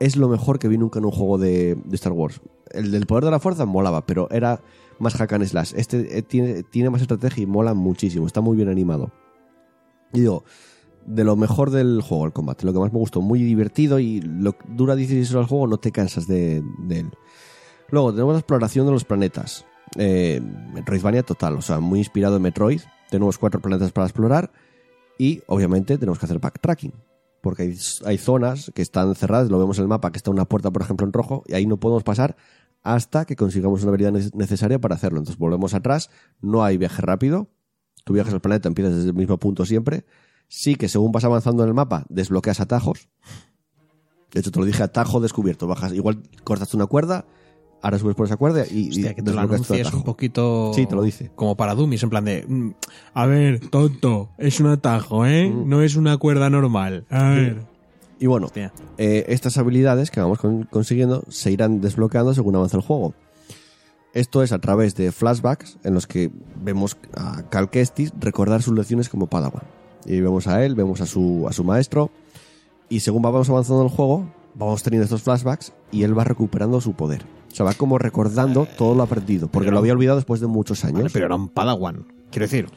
[0.00, 2.40] es lo mejor que vi nunca en un juego de, de Star Wars.
[2.70, 4.60] El del poder de la fuerza molaba, pero era
[5.02, 5.72] más hack and slash.
[5.76, 8.26] Este eh, tiene, tiene más estrategia y mola muchísimo.
[8.26, 9.10] Está muy bien animado.
[10.12, 10.44] Y digo,
[11.06, 12.64] de lo mejor del juego, el combate.
[12.64, 15.78] Lo que más me gustó, muy divertido y lo dura 16 horas el juego, no
[15.78, 17.10] te cansas de, de él.
[17.90, 19.66] Luego tenemos la exploración de los planetas.
[19.98, 20.40] Eh,
[20.72, 22.80] Metroidvania total, o sea, muy inspirado en Metroid.
[23.10, 24.50] Tenemos cuatro planetas para explorar
[25.18, 26.92] y obviamente tenemos que hacer backtracking.
[27.42, 27.76] Porque hay,
[28.06, 30.82] hay zonas que están cerradas, lo vemos en el mapa, que está una puerta, por
[30.82, 32.36] ejemplo, en rojo, y ahí no podemos pasar
[32.82, 35.18] hasta que consigamos una habilidad ne- necesaria para hacerlo.
[35.18, 36.10] Entonces volvemos atrás,
[36.40, 37.48] no hay viaje rápido,
[38.04, 40.04] tú viajas al planeta, empiezas desde el mismo punto siempre.
[40.48, 43.08] Sí que según vas avanzando en el mapa, desbloqueas atajos.
[44.32, 45.66] De hecho, te lo dije, atajo descubierto.
[45.66, 47.26] Bajas, igual cortas una cuerda,
[47.82, 49.40] ahora subes por esa cuerda y, Hostia, que te lo
[49.94, 50.72] un poquito.
[50.74, 51.30] Sí, te lo dice.
[51.34, 52.44] Como para Dummies, en plan de.
[52.46, 52.70] mm,
[53.14, 55.48] A ver, tonto, es un atajo, ¿eh?
[55.50, 55.68] Mm.
[55.68, 57.06] No es una cuerda normal.
[57.10, 57.71] A ver.
[58.22, 58.46] Y bueno,
[58.98, 63.14] eh, estas habilidades que vamos con- consiguiendo se irán desbloqueando según avanza el juego.
[64.14, 66.30] Esto es a través de flashbacks en los que
[66.62, 69.64] vemos a Cal Kestis recordar sus lecciones como Padawan.
[70.06, 72.10] Y vemos a él, vemos a su, a su maestro,
[72.88, 76.80] y según vamos avanzando en el juego, vamos teniendo estos flashbacks y él va recuperando
[76.80, 77.24] su poder.
[77.50, 80.46] O sea, va como recordando todo lo aprendido, porque pero- lo había olvidado después de
[80.46, 80.98] muchos años.
[80.98, 82.06] Vale, pero era un Padawan.
[82.30, 82.68] Quiero decir,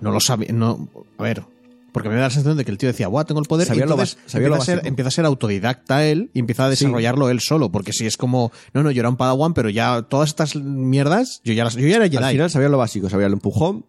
[0.00, 0.50] no lo sabía.
[0.52, 1.44] No, a ver,
[1.92, 3.66] porque me da la sensación de que el tío decía, ¡buah, tengo el poder!
[3.66, 4.88] Sabía y lo entonces bas- sabía lo empieza, a ser, básico.
[4.88, 6.84] empieza a ser autodidacta él y empieza a Sí.
[6.84, 7.70] desarrollarlo él solo.
[7.72, 11.40] Porque si es como, no, no, yo era un Padawan, pero ya todas estas mierdas,
[11.44, 12.16] yo ya, las, yo ya era Jedi.
[12.24, 13.86] Al final sabía lo básico, sabía el empujón,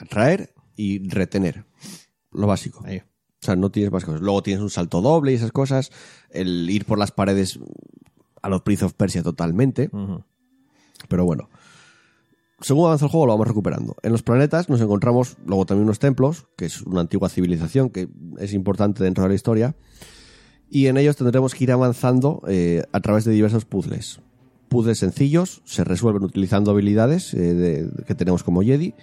[0.00, 1.64] atraer y retener.
[2.32, 2.82] Lo básico.
[2.86, 2.98] Ahí.
[2.98, 4.20] O sea, no tienes más cosas.
[4.20, 5.90] Luego tienes un salto doble y esas cosas.
[6.30, 7.58] El ir por las paredes
[8.40, 9.90] a los Prince of Persia totalmente.
[11.08, 11.48] Pero bueno.
[12.62, 13.96] Según avanza el juego lo vamos recuperando.
[14.02, 18.08] En los planetas nos encontramos luego también unos templos, que es una antigua civilización que
[18.38, 19.74] es importante dentro de la historia.
[20.70, 24.20] Y en ellos tendremos que ir avanzando eh, a través de diversos puzzles.
[24.68, 28.94] Puzzles sencillos, se resuelven utilizando habilidades eh, que tenemos como Jedi.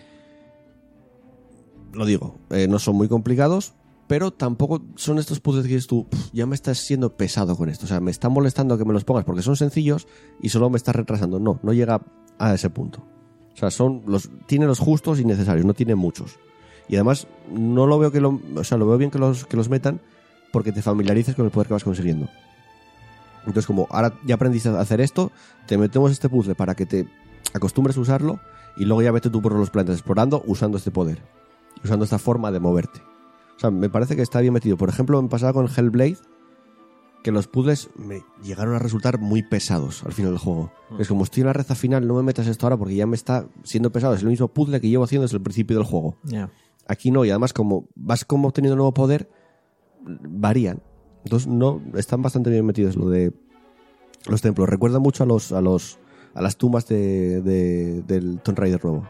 [1.93, 3.73] Lo digo, eh, no son muy complicados,
[4.07, 7.69] pero tampoco son estos puzzles que dices tú, "Pf, ya me estás siendo pesado con
[7.69, 7.85] esto.
[7.85, 10.07] O sea, me está molestando que me los pongas porque son sencillos
[10.41, 11.39] y solo me estás retrasando.
[11.39, 12.01] No, no llega
[12.39, 13.05] a ese punto.
[13.59, 16.39] Sea, son los, tiene los justos y necesarios, no tiene muchos.
[16.87, 19.57] Y además, no lo veo que lo, o sea, lo veo bien que los, que
[19.57, 19.99] los metan
[20.53, 22.29] porque te familiarices con el poder que vas consiguiendo.
[23.39, 25.31] Entonces, como ahora ya aprendiste a hacer esto,
[25.67, 27.05] te metemos este puzzle para que te
[27.53, 28.39] acostumbres a usarlo
[28.77, 31.21] y luego ya vete tú por los planetas explorando usando este poder,
[31.83, 33.01] usando esta forma de moverte.
[33.57, 34.77] O sea, me parece que está bien metido.
[34.77, 36.17] Por ejemplo, me pasaba con Hellblade,
[37.23, 40.71] que los puzzles me llegaron a resultar muy pesados al final del juego.
[40.99, 43.15] Es como, estoy en la reza final, no me metas esto ahora porque ya me
[43.15, 44.13] está siendo pesado.
[44.13, 46.15] Es el mismo puzzle que llevo haciendo desde el principio del juego.
[46.87, 49.29] Aquí no, y además como vas como obteniendo nuevo poder,
[50.01, 50.81] varían.
[51.25, 53.33] Entonces no, están bastante bien metidos lo de
[54.27, 54.69] los templos.
[54.69, 55.99] Recuerda mucho a los, a los,
[56.33, 59.07] a las tumbas de, de- del Tomb Raider nuevo.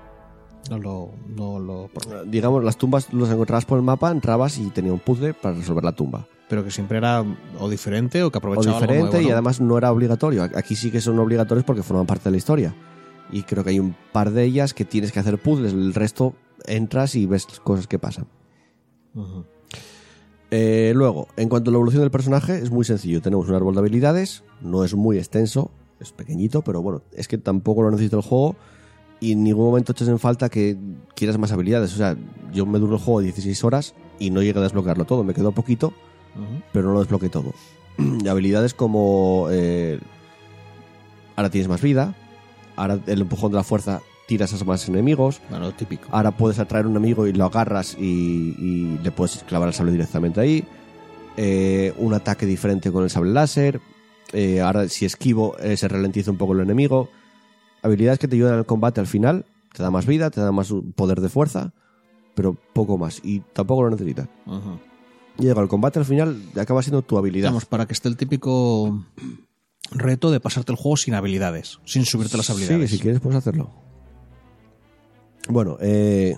[0.69, 1.89] No lo, no lo.
[2.27, 5.83] Digamos, las tumbas los encontrabas por el mapa, entrabas y tenía un puzzle para resolver
[5.83, 6.27] la tumba.
[6.49, 7.23] Pero que siempre era
[7.59, 10.43] o diferente o que O aprovechaba algo diferente nuevo, y además no era obligatorio.
[10.55, 12.75] Aquí sí que son obligatorios porque forman parte de la historia.
[13.31, 15.73] Y creo que hay un par de ellas que tienes que hacer puzzles.
[15.73, 16.33] El resto
[16.65, 18.25] entras y ves cosas que pasan.
[20.51, 23.21] Eh, luego, en cuanto a la evolución del personaje, es muy sencillo.
[23.21, 25.69] Tenemos un árbol de habilidades, no es muy extenso,
[25.99, 28.55] es pequeñito, pero bueno, es que tampoco lo necesita el juego
[29.19, 30.77] y en ningún momento echas en falta que
[31.15, 31.93] quieras más habilidades.
[31.93, 32.17] O sea,
[32.51, 35.51] yo me duro el juego 16 horas y no llegué a desbloquearlo todo, me quedó
[35.51, 35.93] poquito,
[36.71, 37.53] Pero no lo desbloqueé todo.
[38.29, 39.99] Habilidades como eh,
[41.35, 42.15] ahora tienes más vida,
[42.75, 46.07] ahora el empujón de la fuerza tiras a más enemigos, Bueno, lo típico.
[46.11, 49.73] Ahora puedes atraer a un amigo y lo agarras y, y le puedes clavar el
[49.73, 50.63] sable directamente ahí.
[51.35, 53.81] Eh, un ataque diferente con el sable láser.
[54.33, 57.09] Eh, ahora, si esquivo, eh, se ralentiza un poco el enemigo.
[57.81, 59.45] Habilidades que te ayudan al combate al final.
[59.73, 61.73] Te da más vida, te da más poder de fuerza,
[62.35, 63.21] pero poco más.
[63.23, 64.27] Y tampoco lo necesitas.
[64.45, 64.79] Ujú.
[65.39, 67.47] Llega el combate al final, acaba siendo tu habilidad.
[67.47, 69.05] Digamos, para que esté el típico
[69.91, 72.89] reto de pasarte el juego sin habilidades, sin subirte las habilidades.
[72.89, 73.71] Sí, si quieres puedes hacerlo.
[75.47, 76.37] Bueno, eh,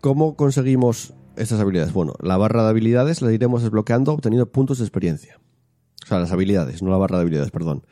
[0.00, 1.92] ¿cómo conseguimos estas habilidades?
[1.92, 5.38] Bueno, la barra de habilidades la iremos desbloqueando obteniendo puntos de experiencia.
[6.04, 7.84] O sea, las habilidades, no la barra de habilidades, perdón.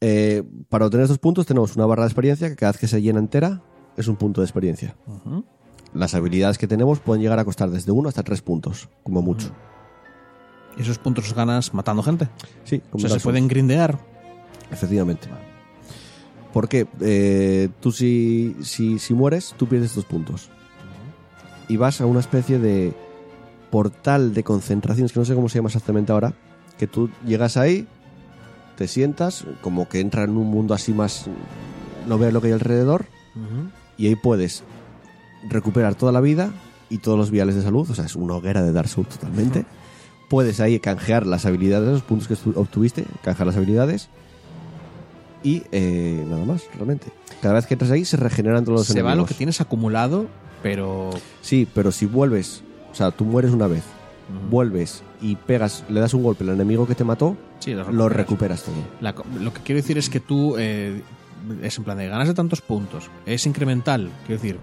[0.00, 3.00] Eh, para obtener estos puntos tenemos una barra de experiencia que cada vez que se
[3.00, 3.62] llena entera
[3.96, 4.96] es un punto de experiencia.
[5.96, 9.50] Las habilidades que tenemos pueden llegar a costar desde 1 hasta 3 puntos, como mucho.
[10.76, 12.28] ¿Y esos puntos los ganas matando gente?
[12.64, 13.98] Sí, O sea, se pueden grindear.
[14.70, 15.28] Efectivamente.
[16.52, 20.50] Porque eh, tú si, si, si mueres, tú pierdes estos puntos.
[21.68, 22.94] Y vas a una especie de
[23.70, 26.34] portal de concentraciones, que no sé cómo se llama exactamente ahora,
[26.78, 27.86] que tú llegas ahí,
[28.76, 31.26] te sientas, como que entra en un mundo así más...
[32.06, 33.06] No veas lo que hay alrededor,
[33.96, 34.62] y ahí puedes
[35.48, 36.50] recuperar toda la vida
[36.90, 39.64] y todos los viales de salud, o sea, es una hoguera de Dark Souls totalmente.
[40.28, 44.08] Puedes ahí canjear las habilidades, los puntos que obtuviste, canjear las habilidades
[45.42, 47.06] y eh, nada más, realmente.
[47.40, 49.18] Cada vez que entras ahí se regeneran todos los Se va enemigos.
[49.18, 50.26] lo que tienes acumulado,
[50.62, 51.10] pero
[51.42, 53.84] Sí, pero si vuelves, o sea, tú mueres una vez,
[54.50, 58.08] vuelves y pegas, le das un golpe al enemigo que te mató, sí, lo lo
[58.08, 58.62] recuperas.
[58.64, 58.74] todo.
[59.00, 61.02] La lo que quiero decir es que tú eh,
[61.62, 64.58] es en plan de ganas de tantos puntos, es incremental, quiero decir,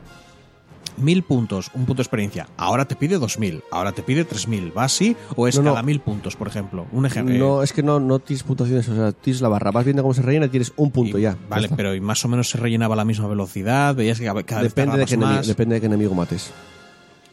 [0.98, 4.48] mil puntos, un punto de experiencia, ahora te pide dos mil, ahora te pide tres
[4.48, 5.16] mil, ¿va así?
[5.36, 5.70] ¿O es No, no.
[5.72, 6.86] cada mil puntos, por ejemplo?
[6.92, 7.36] Un ejemplo.
[7.36, 10.14] No, es que no, no tienes puntuaciones, o sea, tienes la barra, vas viendo cómo
[10.14, 11.32] se rellena y tienes un punto ya.
[11.34, 11.76] ya Vale, está.
[11.76, 14.62] pero y más o menos se rellenaba a la misma velocidad, veías que cada cada
[14.62, 15.48] vez depende de, qué más.
[15.48, 16.52] depende de qué enemigo mates.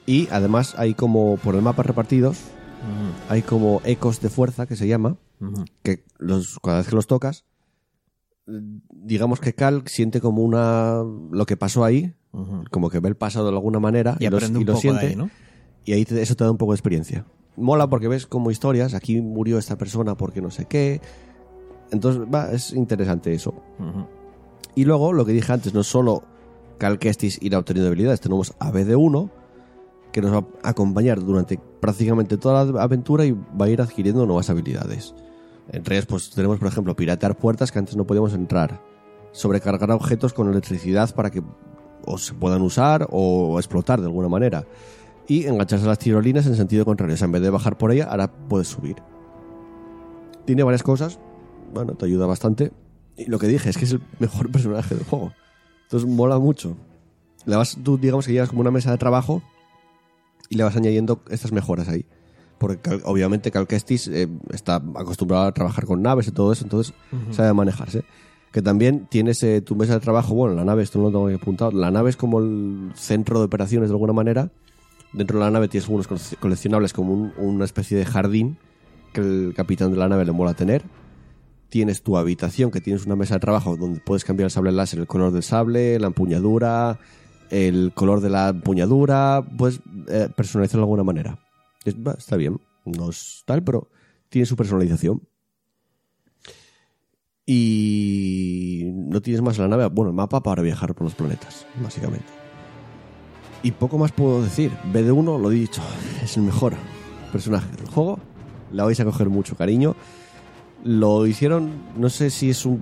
[0.07, 2.39] Y además hay como por el mapa repartidos,
[2.81, 5.17] Ujú, hay como ecos de fuerza que se llama,
[5.83, 7.45] que los, cada vez que los tocas,
[8.49, 8.53] eh,
[8.91, 12.15] digamos que Cal siente como una lo que pasó ahí,
[12.71, 14.73] Como que ve el pasado de alguna manera Y y, los- aprende y un lo
[14.75, 15.31] poco de siente ahí, ¿no?
[15.85, 17.25] y ahí te- eso te da un poco de experiencia.
[17.57, 21.01] Mola porque ves como historias, aquí murió esta persona porque no sé qué.
[21.91, 23.53] Entonces, va, es interesante eso.
[24.77, 26.23] Y luego, lo que dije antes, no solo
[26.79, 29.29] Cal Kestis irá obteniendo habilidades, tenemos a BD1,
[30.13, 34.25] que nos va a acompañar durante prácticamente toda la aventura y va a ir adquiriendo
[34.27, 35.15] nuevas habilidades.
[35.73, 38.81] Entre ellas, pues tenemos, por ejemplo, piratear puertas que antes no podíamos entrar,
[39.33, 41.43] sobrecargar objetos con electricidad para que
[42.11, 44.65] o se puedan usar o explotar de alguna manera,
[45.27, 47.15] y engancharse a las tirolinas en sentido contrario.
[47.15, 48.97] O sea, en vez de bajar por ella, ahora puedes subir.
[50.45, 51.21] Tiene varias cosas,
[51.73, 52.73] bueno, te ayuda bastante.
[53.17, 55.33] Y lo que dije es que es el mejor personaje del juego.
[55.85, 56.77] Entonces mola mucho.
[57.47, 59.43] Le vas, tú digamos que llegas como una mesa de trabajo
[60.49, 62.05] y le vas añadiendo estas mejoras ahí.
[62.59, 66.93] Porque obviamente Cal Kestis eh, está acostumbrado a trabajar con naves y todo eso, entonces
[67.31, 68.05] sabe manejarse.
[68.53, 71.29] Que también tienes eh, tu mesa de trabajo, bueno, la nave, esto no lo tengo
[71.37, 74.51] apuntado, la nave es como el centro de operaciones de alguna manera.
[75.13, 78.59] Dentro de la nave tienes unos cole- coleccionables como un- una especie de jardín
[79.13, 80.83] que el capitán de la nave le mola tener
[81.69, 84.99] tienes tu habitación, que tienes una mesa de trabajo donde puedes cambiar el sable láser,
[84.99, 86.99] el color del sable, la empuñadura,
[87.49, 91.39] el color de la empuñadura, puedes eh, personalizarlo de alguna manera.
[91.85, 93.89] Está bien, no es tal, pero
[94.31, 95.23] tiene su personalización.
[97.47, 102.27] Y no tienes más la nave, bueno, el mapa para viajar por los planetas, básicamente.
[103.63, 104.71] Y poco más puedo decir.
[104.93, 105.83] BD1, lo he dicho,
[106.23, 106.75] es el mejor
[107.33, 108.19] personaje del juego.
[108.73, 109.97] La vais a coger mucho cariño.
[110.83, 112.81] Lo hicieron, no sé si es un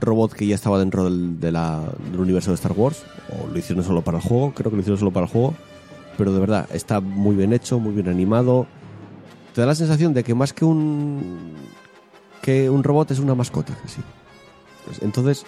[0.00, 1.56] robot que ya estaba dentro del, del
[2.16, 4.98] universo de Star Wars, o lo hicieron solo para el juego, creo que lo hicieron
[4.98, 5.54] solo para el juego,
[6.16, 8.68] pero de verdad, está muy bien hecho, muy bien animado.
[9.54, 11.56] Te da la sensación de que más que un,
[12.42, 14.02] que un robot es una mascota, casi.
[14.84, 15.46] Pues, Entonces,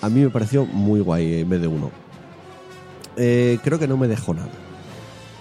[0.00, 1.90] a mí me pareció muy guay eh, BD1.
[3.16, 4.48] Eh, creo que no me dejó nada.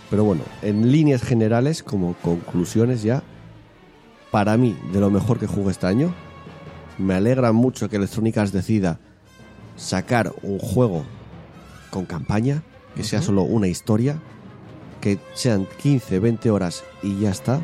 [0.10, 3.24] Pero bueno, en líneas generales, como conclusiones ya,
[4.32, 6.14] para mí, de lo mejor que jugué este año,
[6.98, 9.00] me alegra mucho que Electronic Arts decida
[9.76, 11.04] sacar un juego
[11.92, 12.64] con campaña,
[12.96, 14.20] que sea solo una historia,
[15.02, 17.62] que sean 15, 20 horas y ya está.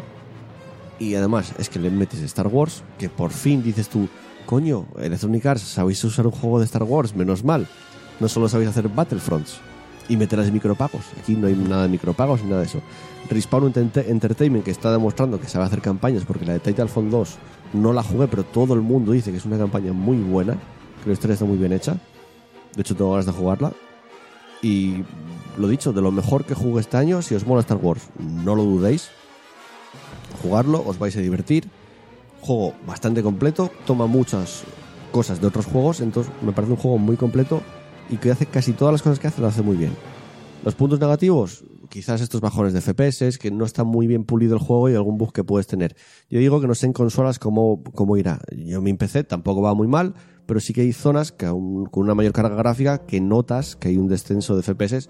[1.03, 4.07] Y además es que le metes Star Wars, que por fin dices tú,
[4.45, 7.67] coño, Electronic Arts, sabéis usar un juego de Star Wars, menos mal.
[8.19, 9.57] No solo sabéis hacer Battlefronts
[10.07, 11.01] y meterlas micropagos.
[11.19, 12.81] Aquí no hay nada de micropagos ni nada de eso.
[13.29, 17.35] Respawn Ente- Entertainment, que está demostrando que sabe hacer campañas, porque la de Titanfall 2
[17.73, 20.53] no la jugué, pero todo el mundo dice que es una campaña muy buena,
[21.03, 21.97] que la historia está muy bien hecha.
[22.75, 23.73] De hecho, tengo ganas de jugarla.
[24.61, 25.03] Y
[25.57, 28.55] lo dicho, de lo mejor que jugué este año, si os mola Star Wars, no
[28.55, 29.09] lo dudéis.
[30.41, 31.69] Jugarlo, os vais a divertir.
[32.41, 34.63] Juego bastante completo, toma muchas
[35.11, 37.61] cosas de otros juegos, entonces me parece un juego muy completo
[38.09, 39.93] y que hace casi todas las cosas que hace, lo hace muy bien.
[40.65, 44.59] Los puntos negativos, quizás estos bajones de FPS, que no está muy bien pulido el
[44.59, 45.95] juego y algún bug que puedes tener.
[46.29, 48.39] Yo digo que no sé en consolas cómo, cómo irá.
[48.51, 50.15] Yo mi PC tampoco va muy mal,
[50.45, 54.07] pero sí que hay zonas con una mayor carga gráfica que notas que hay un
[54.07, 55.09] descenso de FPS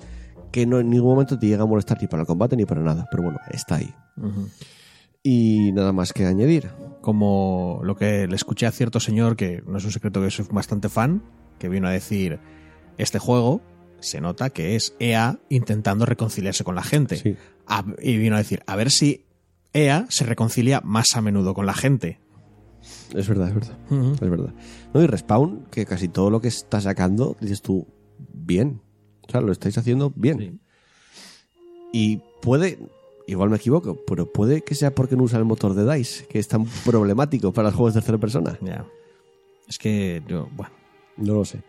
[0.51, 2.81] que no en ningún momento te llega a molestar ni para el combate ni para
[2.81, 3.07] nada.
[3.09, 3.93] Pero bueno, está ahí.
[5.23, 6.69] Y nada más que añadir.
[7.01, 10.45] Como lo que le escuché a cierto señor, que no es un secreto que soy
[10.51, 11.23] bastante fan,
[11.59, 12.39] que vino a decir,
[12.97, 13.61] este juego
[13.99, 17.17] se nota que es EA intentando reconciliarse con la gente.
[17.17, 17.35] Sí.
[17.67, 19.25] A- y vino a decir, a ver si
[19.73, 22.19] EA se reconcilia más a menudo con la gente.
[23.15, 23.77] Es verdad, es verdad.
[24.21, 24.53] Es verdad.
[24.93, 27.87] No, y Respawn, que casi todo lo que está sacando, dices tú,
[28.33, 28.81] bien.
[29.27, 30.59] O sea, lo estáis haciendo bien.
[31.93, 32.77] Y puede,
[33.27, 36.39] igual me equivoco, pero puede que sea porque no usa el motor de DICE, que
[36.39, 38.57] es tan problemático para los juegos de tercera persona.
[38.61, 38.85] Ya.
[39.67, 40.71] Es que yo, bueno.
[41.17, 41.61] No lo sé.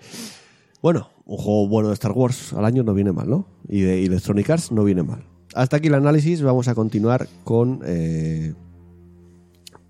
[0.81, 3.47] Bueno, un juego bueno de Star Wars al año no viene mal, ¿no?
[3.69, 5.25] Y de Electronic Arts no viene mal.
[5.55, 8.55] Hasta aquí el análisis, vamos a continuar con eh,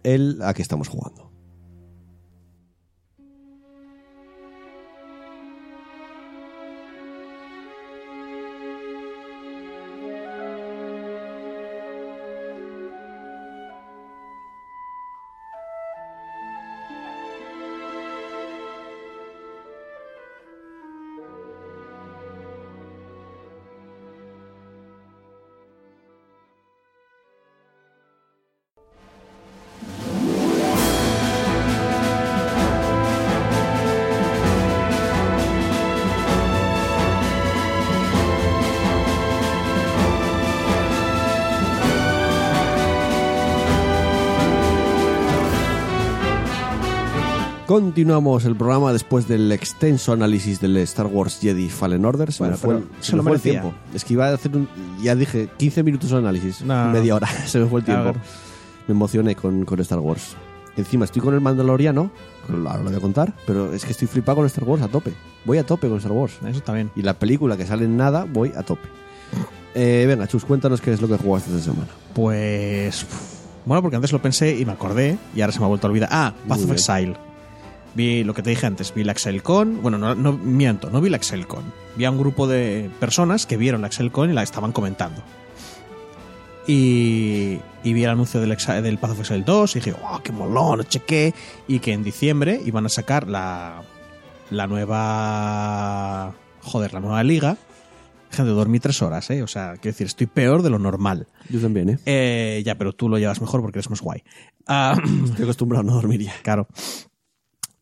[0.03, 1.31] el a que estamos jugando.
[47.75, 52.33] Continuamos el programa después del extenso análisis del Star Wars Jedi Fallen Order.
[52.33, 53.75] Se Bueno, me fue, pero se se me lo fue el tiempo.
[53.93, 54.69] Es que iba a hacer un.
[55.03, 56.63] Ya dije, 15 minutos de análisis.
[56.63, 57.27] No, media hora.
[57.47, 58.13] Se me fue el tiempo.
[58.87, 60.37] Me emocioné con, con Star Wars.
[60.77, 62.13] Encima estoy con el Mandaloriano.
[62.49, 63.35] Ahora lo voy a contar.
[63.45, 65.13] Pero es que estoy flipado con Star Wars a tope.
[65.45, 66.35] Voy a tope con Star Wars.
[66.47, 66.93] Eso está bien.
[66.95, 68.87] Y la película que sale en nada, voy a tope.
[69.75, 71.89] Eh, venga, Chus, cuéntanos qué es lo que jugaste esta semana.
[72.15, 73.05] Pues.
[73.67, 75.91] Bueno, porque antes lo pensé y me acordé y ahora se me ha vuelto a
[75.91, 76.09] olvidar.
[76.13, 76.75] Ah, Path Muy of bien.
[76.75, 77.34] Exile.
[77.95, 79.81] Vi lo que te dije antes, vi la ExcelCon.
[79.83, 81.63] Bueno, no, no miento, no vi la ExcelCon.
[81.97, 85.23] Vi a un grupo de personas que vieron la ExcelCon y la estaban comentando.
[86.67, 90.21] Y, y vi el anuncio del, Exa- del Path of Exile 2 y dije, ¡wow,
[90.23, 90.79] qué molón!
[90.79, 91.35] Lo chequé.
[91.69, 93.83] Y que en diciembre iban a sacar la,
[94.51, 96.35] la nueva.
[96.63, 97.57] Joder, la nueva liga.
[98.31, 99.43] Gente, dormí tres horas, ¿eh?
[99.43, 101.29] O sea, quiero decir, estoy peor de lo normal.
[101.51, 101.99] Yo también, ¿eh?
[102.07, 104.25] Eh, ya, pero tú lo llevas mejor porque eres más guay.
[104.67, 106.35] Ah, Estoy acostumbrado a no dormir ya.
[106.43, 106.67] claro.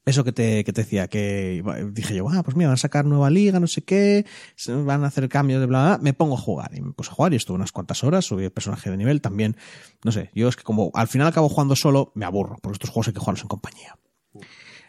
[0.05, 1.63] Eso que te, que te decía, que
[1.93, 4.27] dije yo, ah, pues mira, van a sacar nueva liga, no sé qué,
[4.69, 6.73] van a hacer cambios de bla, bla, bla, me pongo a jugar.
[6.75, 9.21] Y me puse a jugar y estuve unas cuantas horas, subí el personaje de nivel
[9.21, 9.57] también.
[10.05, 12.91] No sé, yo es que como al final acabo jugando solo, me aburro, porque estos
[12.91, 13.97] juegos hay que jugarlos en compañía.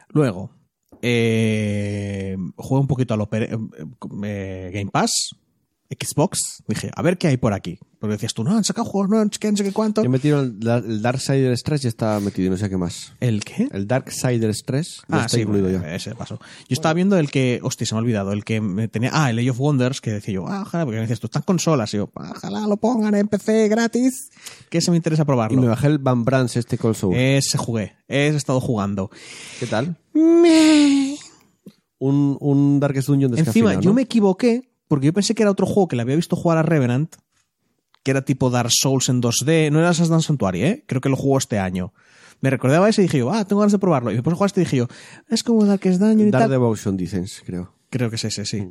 [0.10, 0.50] Luego,
[1.02, 3.58] eh, un poquito al Opera- eh,
[4.24, 5.36] eh, Game Pass,
[5.94, 7.80] Xbox, dije, a ver qué hay por aquí.
[8.00, 10.02] Porque decías tú, no, han sacado juegos, no, no sé qué, no sé qué cuánto.
[10.04, 13.14] He metido el, el Darksider Stress y está metido y no sé qué más.
[13.22, 13.70] ¿El qué?
[13.72, 15.96] El Darksider Stress ya Ah, está sí, incluido bueno, ya.
[15.96, 16.38] ese paso.
[16.68, 19.30] Yo estaba viendo el que, hostia, se me ha olvidado, el que me tenía, ah,
[19.30, 21.94] el Age of Wonders, que decía yo, ah, ojalá, porque me decías tú, están consolas,
[21.94, 24.30] y yo, ojalá lo pongan en PC gratis,
[24.70, 25.62] que se me interesa Y probarlo.
[25.62, 27.16] me bajé el Van Brands este Soul.
[27.16, 29.10] Ese jugué, ese he estado jugando.
[29.62, 29.96] ¿Qué tal?
[30.14, 31.16] Me-
[32.00, 33.94] Un, un Darkest Dungeon Encima, descafeinado, yo ¿no?
[33.96, 36.64] me equivoqué, porque yo pensé que era otro juego que le había visto jugar a
[36.64, 37.16] Revenant,
[38.04, 40.84] que era tipo Dark Souls en 2D, no era Assassin's Sanctuary, ¿eh?
[40.88, 41.94] creo que lo jugó este año.
[42.42, 44.12] Me recordaba ese y dije yo, ah, tengo ganas de probarlo.
[44.12, 44.88] Y después jugaste y dije yo,
[45.30, 46.52] es como Darkest Dungeon y Dark tal.
[46.52, 47.74] Devotion Defense, creo.
[47.90, 48.68] Creo que es ese, sí.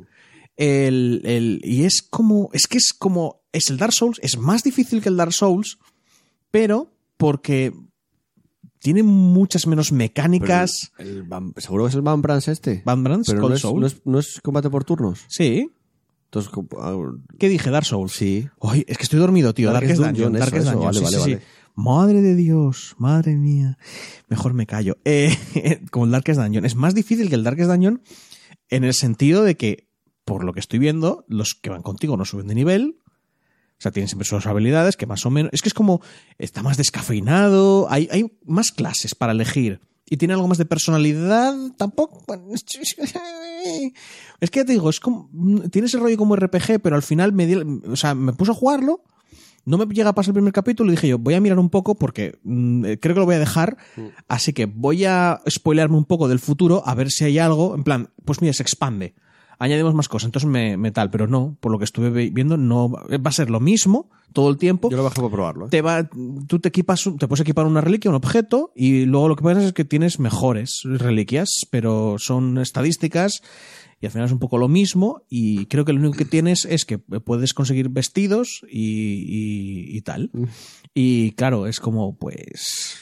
[0.55, 2.49] El, el- y es como.
[2.53, 3.41] Es que es como.
[3.51, 4.19] Es el Dark Souls.
[4.21, 5.79] Es más difícil que el Dark Souls.
[6.51, 7.73] Pero porque
[8.79, 10.91] tiene muchas menos mecánicas.
[10.99, 12.83] El Van- ¿Seguro que es el Van Brands este?
[12.85, 13.63] Van Brands, Pero no es,
[13.93, 15.21] es, no es combate por turnos.
[15.29, 15.71] Sí.
[16.33, 16.97] Entonces, ah,
[17.37, 17.69] ¿Qué dije?
[17.69, 18.11] Dark Souls.
[18.11, 18.49] sí.
[18.59, 19.71] Ay, es que estoy dormido, tío.
[19.71, 20.35] Darkest Darkest Dungeon.
[20.35, 21.31] Eso, eso, vale, sí, vale, sí, sí.
[21.33, 21.43] vale.
[21.75, 23.77] Madre de Dios, madre mía.
[24.29, 24.97] Mejor me callo.
[25.05, 25.35] Eh,
[25.91, 26.65] como el Darkest Dungeon.
[26.65, 28.01] Es más difícil que el Darkest Dungeon
[28.69, 29.87] en el sentido de que,
[30.25, 32.97] por lo que estoy viendo, los que van contigo no suben de nivel.
[33.77, 35.51] O sea, tienen siempre sus habilidades que más o menos.
[35.53, 36.01] Es que es como.
[36.39, 37.87] Está más descafeinado.
[37.91, 39.81] Hay, hay más clases para elegir.
[40.09, 41.55] Y tiene algo más de personalidad.
[41.77, 42.23] Tampoco.
[44.39, 45.29] Es que ya te digo, es como.
[45.71, 47.55] Tiene ese rollo como RPG, pero al final me
[47.87, 49.03] O sea, me puse a jugarlo.
[49.65, 51.69] No me llega a pasar el primer capítulo y dije yo, voy a mirar un
[51.69, 53.77] poco porque mm, eh, creo que lo voy a dejar.
[54.27, 57.73] Así que voy a spoilearme un poco del futuro a ver si hay algo.
[57.73, 59.15] En plan, pues mira, se expande.
[59.63, 62.57] Añadimos más cosas, entonces me, me tal, pero no, por lo que estuve vi- viendo,
[62.57, 64.89] no va a ser lo mismo todo el tiempo.
[64.89, 65.65] Yo lo bajé para probarlo.
[65.67, 65.69] ¿eh?
[65.69, 66.09] Te va,
[66.47, 69.63] tú te equipas, te puedes equipar una reliquia, un objeto, y luego lo que pasa
[69.63, 73.41] es que tienes mejores reliquias, pero son estadísticas
[74.01, 75.21] y al final es un poco lo mismo.
[75.29, 78.81] Y creo que lo único que tienes es que puedes conseguir vestidos y,
[79.93, 80.29] y- y tal.
[80.93, 82.97] Y claro, es como, pues.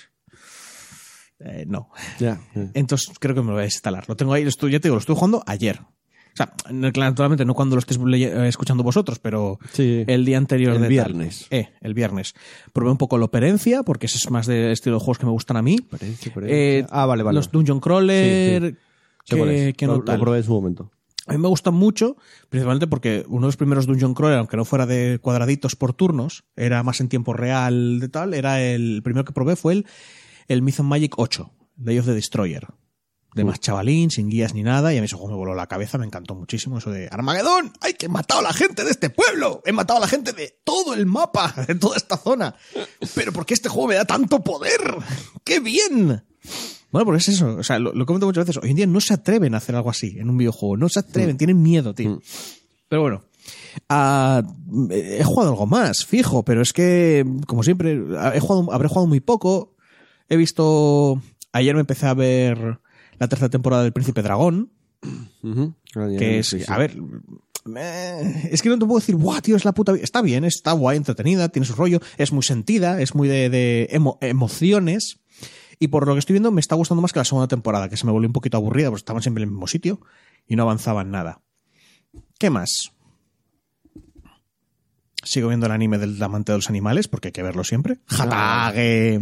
[1.39, 1.89] eh, no.
[2.19, 2.39] Ya.
[2.55, 2.69] eh.
[2.75, 4.05] Entonces creo que me lo voy a instalar.
[4.07, 5.81] Lo tengo ahí, lo estoy, ya te digo, lo estuve jugando ayer.
[6.33, 10.03] O sea, naturalmente no cuando lo estéis eh, escuchando vosotros, pero Sí.
[10.07, 10.89] el día anterior El de tal.
[10.89, 11.47] viernes.
[11.51, 12.33] Eh, el viernes.
[12.73, 15.31] Probé un poco la operencia, porque ese es más de estilo de juegos que me
[15.33, 15.77] gustan a mí.
[15.87, 16.57] Operencia, operencia.
[16.57, 17.35] Eh, ah, vale, vale.
[17.35, 18.77] Los Dungeon Crawler,
[19.29, 20.19] cuál que, no lo, lo tal.
[20.19, 20.91] probé en su momento.
[21.27, 22.15] A mí me gustan mucho,
[22.49, 26.43] principalmente porque uno de los primeros Dungeon Crawler, aunque no fuera de cuadraditos por turnos,
[26.55, 29.85] era más en tiempo real de tal, era el primero que probé fue el,
[30.47, 32.67] el Myth and Magic 8, Day of the Destroyer.
[33.33, 35.67] De más chavalín, sin guías ni nada, y a mí ese juego me voló la
[35.67, 38.91] cabeza, me encantó muchísimo eso de Armagedón, ¡ay, que he matado a la gente de
[38.91, 39.61] este pueblo!
[39.65, 42.55] ¡He matado a la gente de todo el mapa, de toda esta zona!
[43.15, 44.81] ¡Pero por qué este juego me da tanto poder!
[45.45, 46.23] ¡Qué bien!
[46.91, 47.55] Bueno, porque es eso.
[47.55, 48.61] O sea, lo, lo comento muchas veces.
[48.61, 50.75] Hoy en día no se atreven a hacer algo así en un videojuego.
[50.75, 52.21] No se atreven, tienen miedo, tío.
[52.89, 53.23] Pero bueno.
[53.87, 54.43] Ah,
[54.89, 57.93] he jugado algo más, fijo, pero es que, como siempre,
[58.33, 59.75] he jugado, habré jugado muy poco.
[60.27, 61.21] He visto.
[61.53, 62.79] Ayer me empecé a ver
[63.21, 64.71] la tercera temporada del Príncipe Dragón.
[65.43, 66.47] Ah, ya, que es.
[66.47, 66.65] sí, sí.
[66.67, 66.97] A ver.
[68.49, 69.55] Es que no te puedo decir, ¡guau, tío!
[69.55, 69.91] Es la puta.
[69.91, 70.03] vida".
[70.03, 73.87] Está bien, está guay, entretenida, tiene su rollo, es muy sentida, es muy de, de
[73.91, 75.19] emo- emociones.
[75.79, 77.97] Y por lo que estoy viendo, me está gustando más que la segunda temporada, que
[77.97, 80.01] se me volvió un poquito aburrida, porque estaban siempre en el mismo sitio
[80.47, 81.41] y no avanzaban nada.
[82.39, 82.91] ¿Qué más?
[85.23, 87.99] Sigo viendo el anime del amante de los animales, porque hay que verlo siempre.
[88.07, 89.19] Hatage.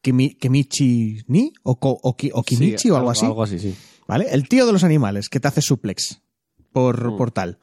[0.00, 3.26] Kimi, Kimichi Ni o, o, o Kimichi o algo, así.
[3.26, 3.74] Algo así, sí.
[4.06, 4.26] ¿Vale?
[4.30, 6.22] El tío de los animales que te hace suplex
[6.72, 7.16] por, mm.
[7.16, 7.58] por tal.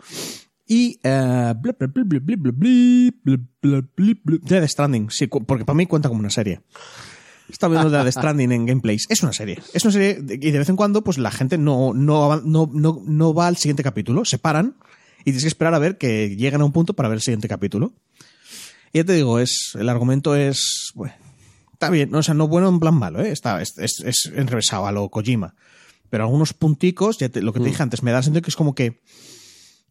[0.68, 1.54] Y uh,
[4.42, 6.62] Dead Stranding, sí, porque para mí cuenta como una serie.
[7.50, 9.06] Está viendo Dead Stranding en gameplays.
[9.10, 9.60] Es una serie.
[9.74, 13.02] Es una serie y de vez en cuando pues la gente no, no, no, no,
[13.06, 14.26] no va al siguiente capítulo.
[14.26, 14.76] Se paran
[15.20, 17.48] y tienes que esperar a ver que lleguen a un punto para ver el siguiente
[17.48, 17.94] capítulo.
[18.92, 21.14] Y ya te digo, es, el argumento es, bueno,
[21.76, 23.30] está bien, no, o sea, no bueno en plan malo, ¿eh?
[23.32, 25.56] Está, es, es, es enrevesado a lo Kojima.
[26.10, 28.56] Pero algunos punticos, ya te- lo que te dije antes, me da sensación que es
[28.56, 29.02] como que.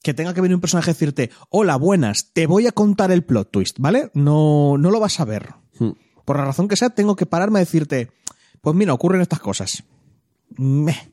[0.02, 3.24] Que tenga que venir un personaje a decirte, hola, buenas, te voy a contar el
[3.24, 4.10] plot twist, ¿vale?
[4.14, 5.54] No, no lo vas a ver.
[5.78, 5.92] Hmm.
[6.24, 8.10] Por la razón que sea, tengo que pararme a decirte,
[8.60, 9.82] pues mira, ocurren estas cosas.
[10.56, 11.10] Meh.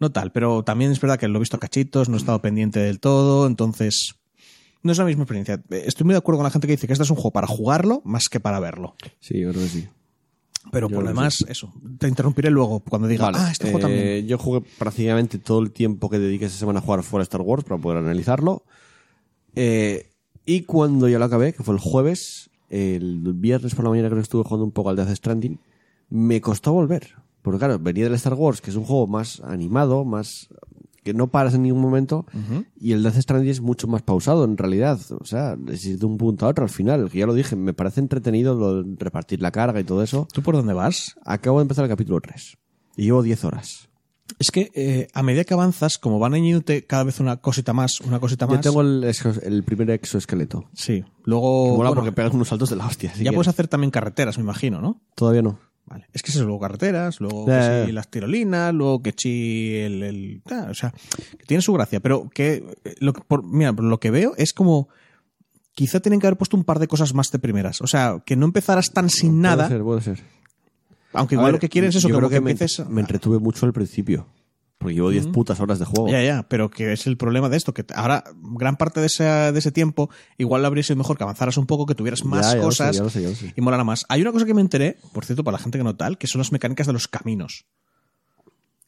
[0.00, 2.40] No tal, pero también es verdad que lo he visto a cachitos, no he estado
[2.42, 4.14] pendiente del todo, entonces
[4.84, 5.60] no es la misma experiencia.
[5.70, 7.46] Estoy muy de acuerdo con la gente que dice que este es un juego para
[7.48, 8.94] jugarlo más que para verlo.
[9.18, 9.88] Sí, yo creo que sí.
[10.70, 11.72] Pero Yo por lo demás, eso.
[11.98, 14.06] Te interrumpiré luego cuando diga, Vale, ah, este juego también.
[14.06, 17.42] eh, Yo jugué prácticamente todo el tiempo que dediqué esa semana a jugar fuera Star
[17.42, 18.62] Wars para poder analizarlo.
[19.54, 20.10] Eh,
[20.46, 24.18] y cuando ya lo acabé, que fue el jueves, el viernes por la mañana creo
[24.18, 25.58] que estuve jugando un poco al Death Stranding,
[26.10, 27.14] me costó volver.
[27.42, 30.48] Porque claro, venía del Star Wars, que es un juego más animado, más
[31.04, 32.26] que no paras en ningún momento,
[32.74, 34.98] y el Death Stranding es mucho más pausado en realidad.
[35.20, 37.10] O sea, es ir de un punto a otro al final.
[37.10, 40.26] Que ya lo dije, me parece entretenido lo de repartir la carga y todo eso.
[40.32, 41.14] ¿Tú por dónde vas?
[41.24, 42.56] Acabo de empezar el capítulo 3.
[42.96, 43.88] Y llevo 10 horas.
[44.38, 48.00] Es que eh, a medida que avanzas, como van añadiéndote cada vez una cosita más,
[48.00, 48.56] una cosita más.
[48.56, 50.64] Yo tengo el, primer exoesqueleto.
[50.72, 51.04] Sí.
[51.24, 51.76] Luego.
[51.76, 53.10] Mola bueno, porque pegas unos saltos de la hostia.
[53.10, 53.34] si ya quieres.
[53.34, 55.02] puedes hacer también carreteras, me imagino, ¿no?
[55.14, 55.58] Todavía no.
[55.86, 56.06] Vale.
[56.14, 60.02] Es que es eso, luego carreteras, luego que sí, las tirolinas, luego que sí el,
[60.02, 60.92] el- ah, o sea,
[61.38, 64.54] que tiene su gracia, pero que eh, lo por, mira, por lo que veo es
[64.54, 64.88] como
[65.74, 68.34] quizá tienen que haber puesto un par de cosas más de primeras, o sea, que
[68.36, 70.20] no empezaras tan sin nada, Puede ser, puede ser.
[71.12, 72.88] aunque igual ver, lo que quieres es eso, yo que, creo que que me, empieces
[72.88, 74.26] me entretuve mucho al principio.
[74.78, 76.08] Porque llevo 10 putas horas de juego.
[76.10, 78.22] Ya, ya, pero que es el problema de esto, que ahora
[78.58, 81.66] gran parte de ese, de ese tiempo igual lo habría sido mejor que avanzaras un
[81.66, 83.52] poco, que tuvieras Ya, más ya lo sé, cosas ya lo sé, ya lo sé.
[83.56, 84.04] y molara más.
[84.10, 86.26] Hay una cosa que me enteré, por cierto, para la gente que no tal, que
[86.26, 87.64] son las mecánicas de los caminos.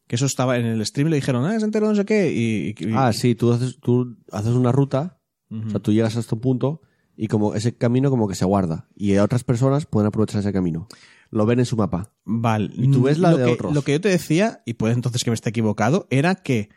[0.06, 2.32] Que eso estaba en el stream y le dijeron, ah, se enteró no sé qué.
[2.32, 5.18] Y, y- Ah, sí, tú haces, tú haces una ruta,
[5.50, 6.82] o sea, tú llegas hasta un punto
[7.16, 8.86] y como ese camino como que se guarda.
[8.94, 10.86] Y otras personas pueden aprovechar ese camino.
[11.30, 12.12] Lo ven en su mapa.
[12.24, 12.70] Vale.
[12.74, 13.74] Y tú ves la lo de que, otros.
[13.74, 16.68] Lo que yo te decía, y puede entonces que me esté equivocado, era que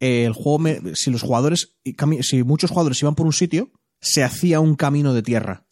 [0.00, 1.76] eh, el juego, me- si los jugadores,
[2.22, 3.70] si muchos jugadores iban por un sitio,
[4.00, 5.64] se hacía un camino de tierra.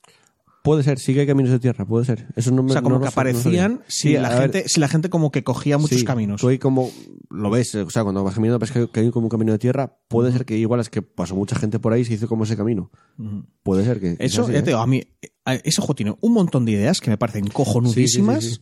[0.64, 2.26] Puede ser, sí que hay caminos de tierra, puede ser.
[2.34, 3.84] Eso no me O sea, como no que no aparecían sabía.
[3.86, 6.40] si, Sí, la ver, gente, si la gente como que cogía muchos sí, caminos.
[6.40, 6.90] Tú ahí como
[7.30, 9.96] lo ves, o sea, cuando vas caminando ves que hay como un camino de tierra,
[10.08, 12.42] puede ser que igual es que pasó mucha gente por ahí y se hizo como
[12.42, 12.90] ese camino.
[13.62, 14.16] Puede ser que.
[14.18, 14.62] Eso, así, ya ¿eh?
[14.62, 17.46] te digo, a mí, eh, ese juego tiene un montón de ideas que me parecen
[17.48, 18.44] cojonudísimas.
[18.44, 18.60] Sí, sí, sí,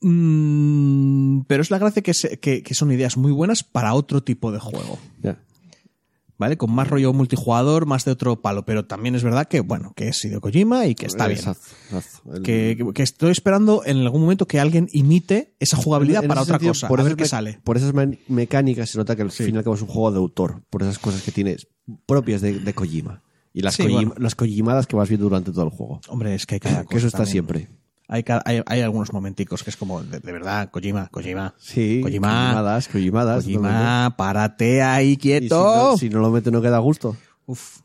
[0.00, 4.22] Mm, pero es la gracia que, se- que- que son ideas muy buenas para otro
[4.22, 4.98] tipo de juego.
[6.40, 6.56] ¿Vale?
[6.56, 8.64] Con más rollo multijugador, más de otro palo.
[8.64, 11.40] Pero también es verdad que, bueno, que es Hideo Kojima y que está bien.
[11.40, 12.32] Exacto, exacto.
[12.36, 12.42] El-
[12.94, 16.74] Que, estoy esperando en algún momento que alguien imite esa jugabilidad En para otra sentido,
[16.74, 16.86] cosa.
[16.86, 17.60] Por a ver esas qué sale.
[17.64, 20.12] Por esas me- mecánicas se nota que al fin y al cabo es un juego
[20.12, 20.62] de autor.
[20.70, 21.66] Por esas cosas que tienes
[22.06, 23.20] propias de, de Kojima.
[23.58, 24.14] Y las, Sí, bueno.
[24.18, 26.00] las Kojimadas que vas viendo durante todo el juego.
[26.08, 27.32] Hombre, es que hay cada Que eso cosa está también.
[27.32, 27.68] siempre.
[28.06, 31.54] Hay, hay, hay algunos momenticos que es como, de, de verdad, Kojima, Kojima.
[31.58, 32.28] Sí, Kojima.
[32.28, 33.44] Kojimadas, Kojimadas.
[33.44, 35.90] Kojima, párate ahí Y si quieto.
[35.90, 37.16] no, si no lo mete no queda gusto.
[37.46, 37.80] Uf.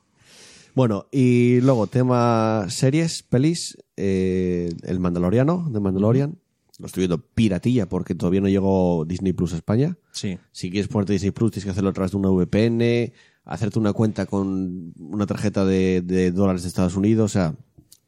[0.75, 6.37] Bueno, y luego tema series, pelis, eh, El Mandaloriano, de Mandalorian.
[6.79, 9.97] Lo estoy viendo piratilla porque todavía no llegó Disney Plus a España.
[10.11, 10.39] Sí.
[10.51, 13.11] Si quieres ponerte Disney Plus, tienes que hacerlo a través de una VPN,
[13.45, 17.55] hacerte una cuenta con una tarjeta de, de dólares de Estados Unidos, o sea,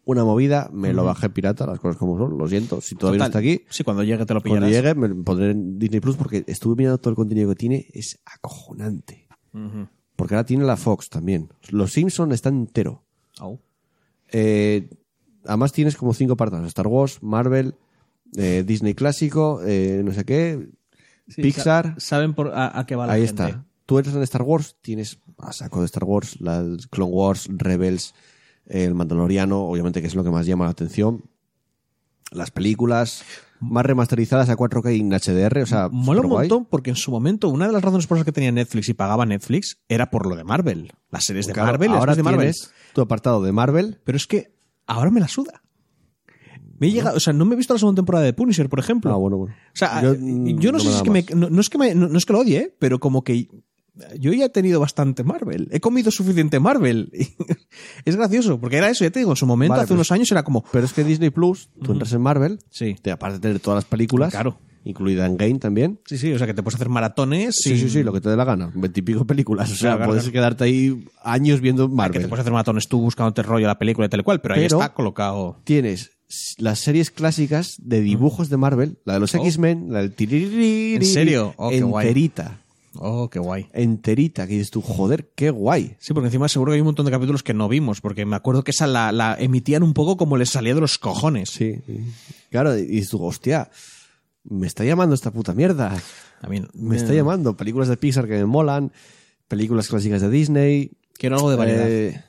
[0.05, 0.69] una movida.
[0.71, 2.79] Me lo bajé pirata, las cosas como son, lo siento.
[2.81, 4.95] Si todavía no está aquí, Sí, cuando llegue te lo cuando pillarás.
[4.95, 8.19] llegue me pondré en Disney Plus porque estuve mirando todo el contenido que tiene, es
[8.25, 9.27] acojonante.
[10.15, 11.49] Porque ahora tiene la Fox también.
[11.69, 13.03] Los Simpsons están entero.
[14.31, 14.89] Eh,
[15.45, 16.67] además tienes como cinco apartados.
[16.67, 17.75] Star Wars, Marvel,
[18.37, 20.67] eh, Disney clásico, eh, no sé qué,
[21.27, 21.95] Sí, Pixar.
[21.95, 23.43] sa- Saben por, a, a qué va la Ahí gente.
[23.43, 23.65] está.
[23.87, 28.13] Tú eres en Star Wars, tienes a saco de Star Wars, la Clone Wars, Rebels,
[28.65, 31.23] el Mandaloriano, obviamente que es lo que más llama la atención.
[32.31, 33.23] Las películas
[33.59, 37.49] más remasterizadas a 4K en HDR, o sea, Mola un montón porque en su momento
[37.49, 40.35] una de las razones por las que tenía Netflix y pagaba Netflix era por lo
[40.35, 40.91] de Marvel.
[41.11, 42.51] Las series de Marvel, las ahora series de Marvel.
[42.53, 43.99] tienes tu apartado de Marvel.
[44.03, 44.55] Pero es que
[44.87, 45.61] ahora me la suda.
[46.77, 48.79] Me he llegado, o sea, no me he visto la segunda temporada de Punisher, por
[48.79, 49.13] ejemplo.
[49.13, 49.55] Ah, bueno, bueno.
[49.55, 51.77] O sea, Yo, yo, no, no sé si es que me, no, no es que
[51.77, 52.75] me- no- no es que lo odie, ¿eh?
[52.77, 53.47] pero como que
[54.19, 55.67] yo ya he tenido bastante Marvel.
[55.71, 57.09] He comido suficiente Marvel.
[58.05, 60.11] es gracioso, porque era eso, ya te digo, en su momento, Vale, hace pero unos
[60.11, 63.35] años era como, Pero es que Disney Plus, tú entras en Marvel, sí, te, aparte
[63.35, 64.57] de tener todas las películas, Claro.
[64.83, 65.99] incluida en Game también.
[66.05, 67.55] sí, sí, o sea, que te puedes hacer maratones.
[67.55, 68.71] Sí, sin- sí, sí, lo que te dé la gana.
[68.75, 69.71] Veintipico películas.
[69.71, 70.33] O sea, Claro, puedes claro.
[70.33, 72.21] quedarte ahí años viendo Que Marvel.
[72.21, 74.55] te puedes hacer maratones tú buscándote rollo a la película y tal y cual, pero,
[74.55, 75.59] ahí está colocado.
[75.63, 76.11] Tienes
[76.57, 79.43] las series clásicas de dibujos de Marvel, la de los Oh.
[79.43, 81.53] X-Men, la del tiririri, ¿En serio?
[81.57, 82.07] Oh, qué guay.
[82.99, 83.67] Oh, qué guay.
[83.73, 85.95] Enterita, que dices tú, joder, qué guay.
[85.99, 88.35] Sí, porque encima seguro que hay un montón de capítulos que no vimos, porque me
[88.35, 91.49] acuerdo que esa la, la emitían un poco como les salía de los cojones.
[91.49, 91.75] Sí.
[92.51, 93.69] Claro, y dices tú, hostia,
[94.43, 95.97] me está llamando esta puta mierda.
[96.41, 97.57] A mí Me está llamando.
[97.57, 98.91] Películas de Pixar que me molan,
[99.47, 100.91] películas clásicas de Disney.
[101.13, 101.89] Quiero algo de variedad.
[101.89, 102.21] Eh,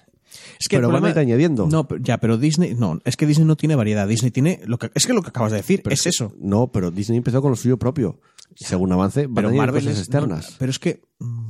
[0.59, 1.67] Es pero el van a ir añadiendo.
[1.67, 4.07] No, pero- ya, pero Disney, no, es que Disney no tiene variedad.
[4.09, 6.33] Disney tiene lo que es que lo que acabas de decir Pero es que- eso.
[6.39, 8.21] No, pero Disney empezó con lo suyo propio.
[8.57, 10.51] Según avance, van Pero a Marvel cosas es externas.
[10.51, 11.49] no, pero es que mm,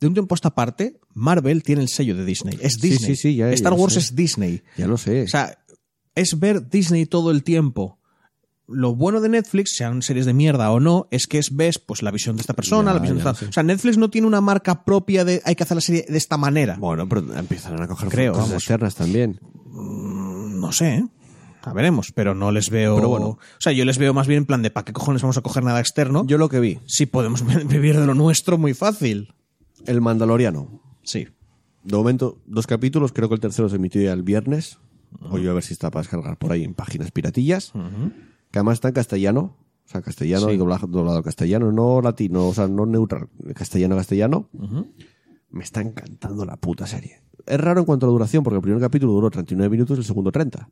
[0.00, 2.58] de un tiempo a esta parte, Marvel tiene el sello de Disney.
[2.60, 3.14] Es Disney.
[3.14, 4.62] sí, sí, ya- Star ya Wars es Disney.
[4.76, 5.22] Ya lo sé.
[5.22, 5.58] O sea,
[6.14, 7.98] es ver Disney todo el tiempo.
[8.66, 12.02] Lo bueno de Netflix, sean series de mierda o no, es que es ves pues
[12.02, 13.46] la visión de esta persona, Ya, la visión de esta.
[13.48, 16.16] O sea, Netflix no tiene una marca propia de hay que hacer la serie de
[16.16, 16.76] esta manera.
[16.78, 18.62] bueno, pero empiezan a coger Creo, cosas vamos.
[18.62, 19.38] externas también.
[19.74, 21.04] No sé, ¿eh?
[21.64, 22.96] A veremos, pero no les veo.
[22.96, 23.26] Pero bueno.
[23.26, 25.40] O sea, yo les veo más bien en plan de ¿para qué cojones vamos a
[25.42, 26.24] coger nada externo?
[26.26, 29.34] Yo lo que vi, Si podemos vivir de lo nuestro muy fácil.
[29.86, 30.80] El Mandaloriano.
[31.02, 31.28] Sí.
[31.82, 34.78] De momento, dos capítulos, creo que el tercero se emitió ya el viernes.
[35.30, 37.72] Voy a ver si está para descargar por ahí en páginas piratillas.
[38.50, 39.56] Que además está en castellano.
[39.86, 40.52] O sea, castellano Sí.
[40.54, 44.48] y doblado, castellano, no latino, o sea, no neutral, castellano, castellano.
[45.50, 47.20] Me está encantando la puta serie.
[47.46, 50.00] Es raro en cuanto a la duración, porque el primer capítulo duró 39 minutos y
[50.00, 50.70] el segundo 30.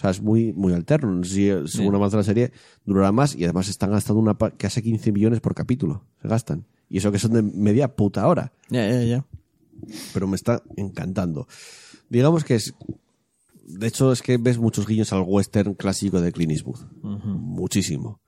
[0.00, 1.22] O sea, es muy, muy alterno.
[1.24, 2.52] Si según avanza la serie
[2.86, 6.04] durará más y además están gastando una casi 15 millones por capítulo.
[6.22, 6.64] Se gastan.
[6.88, 9.26] Y eso que son de media puta hora Ya, ya, ya.
[10.14, 11.46] pero me está encantando.
[12.08, 12.72] Digamos que es.
[13.66, 16.80] De hecho, es que ves muchos guiños al western clásico de Clint Eastwood.
[17.02, 18.20] Muchísimo.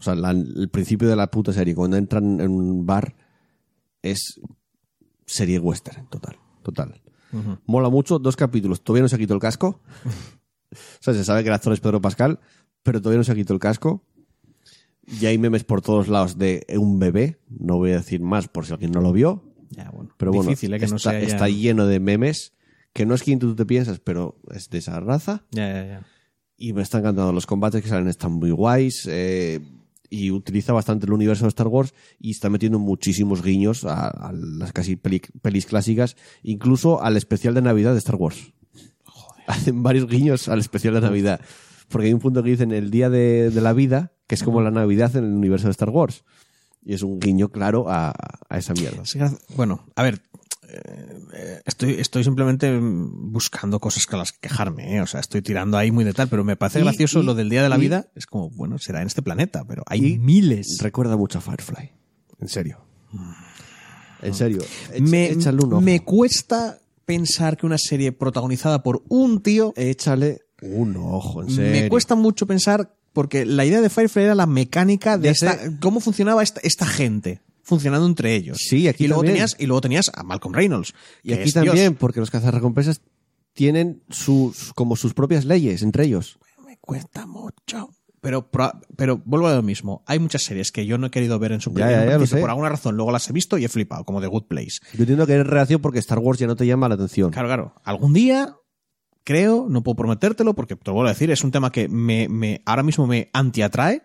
[0.00, 3.14] O sea, la- el principio de la puta serie, cuando entran en un bar,
[4.02, 4.40] es
[5.26, 7.00] serie western, total, total.
[7.66, 8.82] Mola mucho, dos capítulos.
[8.82, 9.80] Todavía no se ha quitado el casco.
[10.72, 12.40] o sea, se sabe que el actor es Pedro Pascal,
[12.82, 14.04] pero todavía no se ha quitado el casco.
[15.06, 17.38] Y hay memes por todos lados de un bebé.
[17.48, 19.44] No voy a decir más por si alguien no lo vio.
[19.70, 20.10] Ya, bueno.
[20.16, 20.78] Pero bueno, Difícil, ¿eh?
[20.78, 22.52] que está, no sea ya- está lleno de memes
[22.94, 25.44] que no es quien tú te piensas, pero es de esa raza.
[25.50, 26.06] Ya, ya, ya.
[26.56, 29.06] Y me están encantando los combates que salen, están muy guays.
[29.10, 29.60] eh,
[30.10, 34.32] y utiliza bastante el universo de Star Wars y está metiendo muchísimos guiños a, a
[34.32, 36.14] las casi peli- pelis clásicas,
[36.44, 38.52] incluso al especial de Navidad de Star Wars.
[39.46, 41.40] Hacen varios guiños al especial de Navidad.
[41.88, 44.60] Porque hay un punto que dicen el día de, de la vida, que es como
[44.62, 46.24] la Navidad en el universo de Star Wars.
[46.82, 48.12] Y es un guiño claro a,
[48.48, 49.02] a esa mierda.
[49.56, 50.20] Bueno, a ver,
[50.68, 55.00] eh, eh, estoy, estoy simplemente mm, buscando cosas con las que quejarme, ¿eh?
[55.00, 57.34] o sea, estoy tirando ahí muy de tal, pero me parece Y- gracioso y- lo
[57.34, 58.06] del Día de la y- Vida.
[58.14, 60.78] Es como, bueno, será en este planeta, pero hay miles.
[60.80, 61.90] Recuerda mucho a Firefly.
[62.40, 62.78] En serio.
[64.22, 64.62] En serio.
[64.92, 65.80] Echa- me, échale un ojo.
[65.82, 71.82] me cuesta pensar que una serie protagonizada por un tío Échale un ojo, en serio.
[71.82, 76.00] me cuesta mucho pensar porque la idea de Firefly era la mecánica de esta- cómo
[76.00, 78.58] funcionaba esta, esta gente funcionando entre ellos.
[78.60, 79.36] Sí, aquí y luego también.
[79.36, 80.94] tenías y luego tenías a Malcolm Reynolds.
[81.22, 81.54] Y aquí Dios.
[81.54, 83.00] también, porque los cazarrecompensas
[83.52, 86.38] tienen sus, como sus propias leyes entre ellos.
[86.66, 87.90] me cuesta mucho.
[88.24, 88.48] Pero,
[88.96, 90.02] pero vuelvo a lo mismo.
[90.06, 92.04] Hay muchas series que yo no he querido ver en su Ya, primer ya, ya
[92.12, 92.40] lo principio sé.
[92.40, 92.96] por alguna razón.
[92.96, 94.80] Luego las he visto y he flipado, como The Good Place.
[94.94, 97.30] Yo entiendo que eres reacción porque Star Wars ya no te llama la atención.
[97.30, 97.74] Claro, claro.
[97.84, 98.56] Algún día,
[99.24, 102.26] creo, no puedo prometértelo porque te lo vuelvo a decir, es un tema que me,
[102.30, 104.04] me ahora mismo me antiatrae,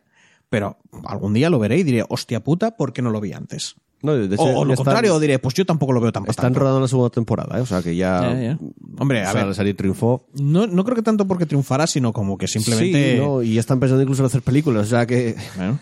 [0.50, 3.76] pero algún día lo veré y diré, hostia puta, ¿por qué no lo vi antes?
[4.02, 6.46] No, de hecho, O, lo están- contrario, diré, pues yo tampoco lo veo tan Están
[6.46, 6.60] tanto.
[6.62, 7.62] rodando la segunda temporada, ¿eh?
[7.62, 8.22] o sea que ya.
[8.34, 8.60] Ya, ya.
[8.98, 9.48] Hombre, a o sea, ver.
[9.48, 10.26] la serie triunfó.
[10.40, 13.14] No, no creo que tanto porque triunfará, sino como que simplemente.
[13.16, 15.36] Sí, no, y ya están pensando incluso en hacer películas, o sea que.
[15.58, 15.80] Bueno,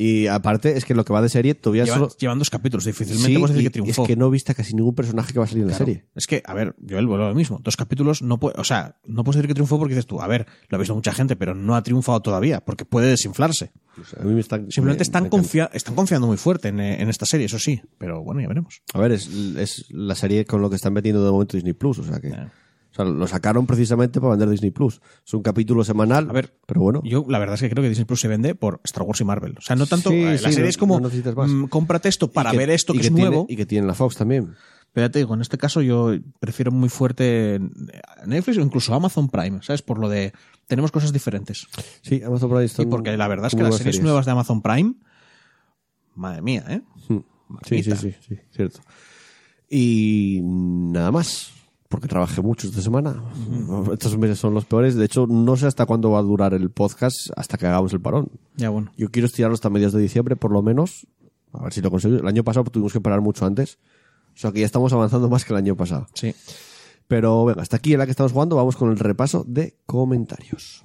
[0.00, 2.16] Y aparte, es que lo que va de serie todavía llevan, solo.
[2.20, 4.02] llevan dos capítulos, difícilmente Sí, podemos decir y que triunfó.
[4.02, 6.04] es que no viste a casi ningún personaje que va a salir en la serie.
[6.14, 7.60] Es que, a ver, yo el vuelo lo mismo.
[7.64, 10.26] Dos capítulos no puede, o sea, no puedes decir que triunfó porque dices tú, a
[10.28, 13.72] ver, lo ha visto mucha gente, pero no ha triunfado todavía, porque puede desinflarse.
[14.00, 16.68] O sea, a mí me están, Simplemente me- están, me confia- están confiando muy fuerte
[16.68, 18.82] en, eh, en esta serie, eso sí, pero bueno, ya veremos.
[18.94, 19.26] A ver, es,
[19.56, 22.32] es la serie con lo que están metiendo de momento Disney Plus, o sea que.
[22.98, 25.00] Sea, lo sacaron precisamente para vender Disney Plus.
[25.26, 26.28] Es un capítulo semanal.
[26.28, 27.00] A ver, pero bueno.
[27.04, 29.24] Yo la verdad es que creo que Disney Plus se vende por Star Wars y
[29.24, 29.54] Marvel.
[29.56, 30.10] O sea, no tanto.
[30.10, 30.94] Sí, eh, la sí, serie no- es como.
[31.00, 31.48] no necesitas más.
[31.50, 33.46] mm, cómprate esto para Y que- ver esto y que, es tiene- nuevo.
[33.48, 34.54] Y que tiene la Fox también.
[34.92, 37.60] Pero ya te digo, en este caso yo prefiero muy fuerte
[38.26, 39.82] Netflix o incluso Amazon Prime, ¿sabes?
[39.82, 40.32] Por lo de.
[40.66, 41.66] Tenemos cosas diferentes.
[42.02, 44.32] Sí, Amazon Prime Y están porque la verdad es que las buenas series, nuevas de
[44.32, 44.94] Amazon Prime.
[46.14, 46.80] Madre mía, ¿eh?
[47.08, 47.18] Hmm.
[47.66, 48.80] Sí, sí, sí, sí, cierto.
[49.70, 51.52] Y nada más,
[51.88, 53.22] porque trabajé mucho esta semana.
[53.92, 54.94] Estos meses son los peores.
[54.94, 58.00] De hecho, no sé hasta cuándo va a durar el podcast hasta que hagamos el
[58.00, 58.30] parón.
[58.56, 58.92] Ya bueno.
[58.96, 61.06] Yo quiero estirarlo hasta mediados de diciembre, por lo menos.
[61.52, 62.22] A ver si lo conseguimos.
[62.22, 63.78] El año pasado tuvimos que parar mucho antes.
[64.34, 66.06] O sea que ya estamos avanzando más que el año pasado.
[66.12, 66.34] Sí.
[67.08, 70.84] Pero venga, hasta aquí en la que estamos jugando, vamos con el repaso de comentarios.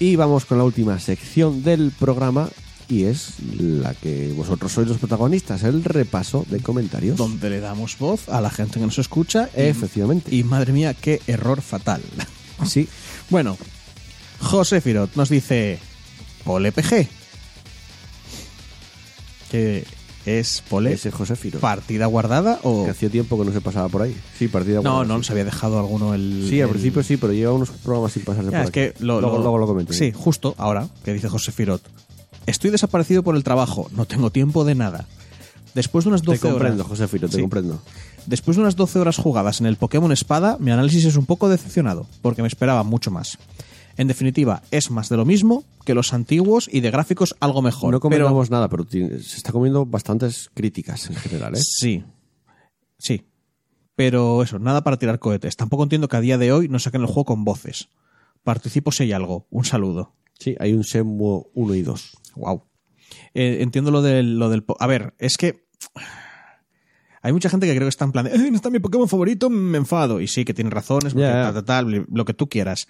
[0.00, 2.48] Y vamos con la última sección del programa
[2.88, 7.16] y es la que vosotros sois los protagonistas, el repaso de comentarios.
[7.16, 9.48] Donde le damos voz a la gente que nos escucha.
[9.56, 10.34] y- Efectivamente.
[10.34, 12.02] Y madre mía, qué error fatal.
[12.66, 12.88] Sí,
[13.28, 13.56] Bueno,
[14.40, 15.78] José Firot nos dice
[16.44, 17.06] Pole PG.
[19.50, 19.84] Que
[20.26, 21.60] es Pole ese José Firo.
[21.60, 22.84] partida guardada o.
[22.84, 24.16] Que hacía tiempo que no se pasaba por ahí.
[24.38, 25.18] Sí, partida No, guardada, no sí.
[25.18, 26.46] nos había dejado alguno el.
[26.48, 28.80] Sí, al el- principio sí, pero lleva unos programas sin pasarse Ya, por es aquí.
[28.80, 29.92] que lo, luego, lo- luego lo comento.
[29.92, 31.82] Sí, justo ahora que dice José Firot.
[32.46, 35.06] Estoy desaparecido por el trabajo, no tengo tiempo de nada.
[35.74, 36.88] Después de unas Te 12 comprendo, horas.
[36.88, 37.40] José Firo, te Sí.
[37.42, 37.80] comprendo.
[38.26, 41.48] Después de unas 12 horas jugadas en el Pokémon Espada, mi análisis es un poco
[41.48, 43.38] decepcionado, porque me esperaba mucho más.
[43.96, 47.92] En definitiva, es más de lo mismo que los antiguos y de gráficos algo mejor.
[47.92, 51.60] No pero comentamos nada, pero se está comiendo bastantes críticas en general, ¿eh?
[51.62, 52.04] Sí.
[52.98, 53.26] Sí.
[53.96, 55.56] Pero eso, nada para tirar cohetes.
[55.56, 57.88] Tampoco entiendo que a día de hoy no saquen el juego con voces.
[58.42, 59.46] Participo si hay algo.
[59.50, 60.14] Un saludo.
[60.38, 62.12] Sí, hay un Shenmue 1 y 2.
[62.36, 62.64] Wow.
[63.34, 64.64] entiendo lo del, lo del.
[64.78, 65.66] A ver, es que.
[67.22, 69.06] Hay mucha gente que creo que está en plan de, "Ay, no está mi Pokémon
[69.08, 70.22] favorito, me enfado.
[70.22, 71.52] Y sí, que tiene razones, porque Ya.
[71.52, 72.86] tal, tal, tal, lo que tú quieras.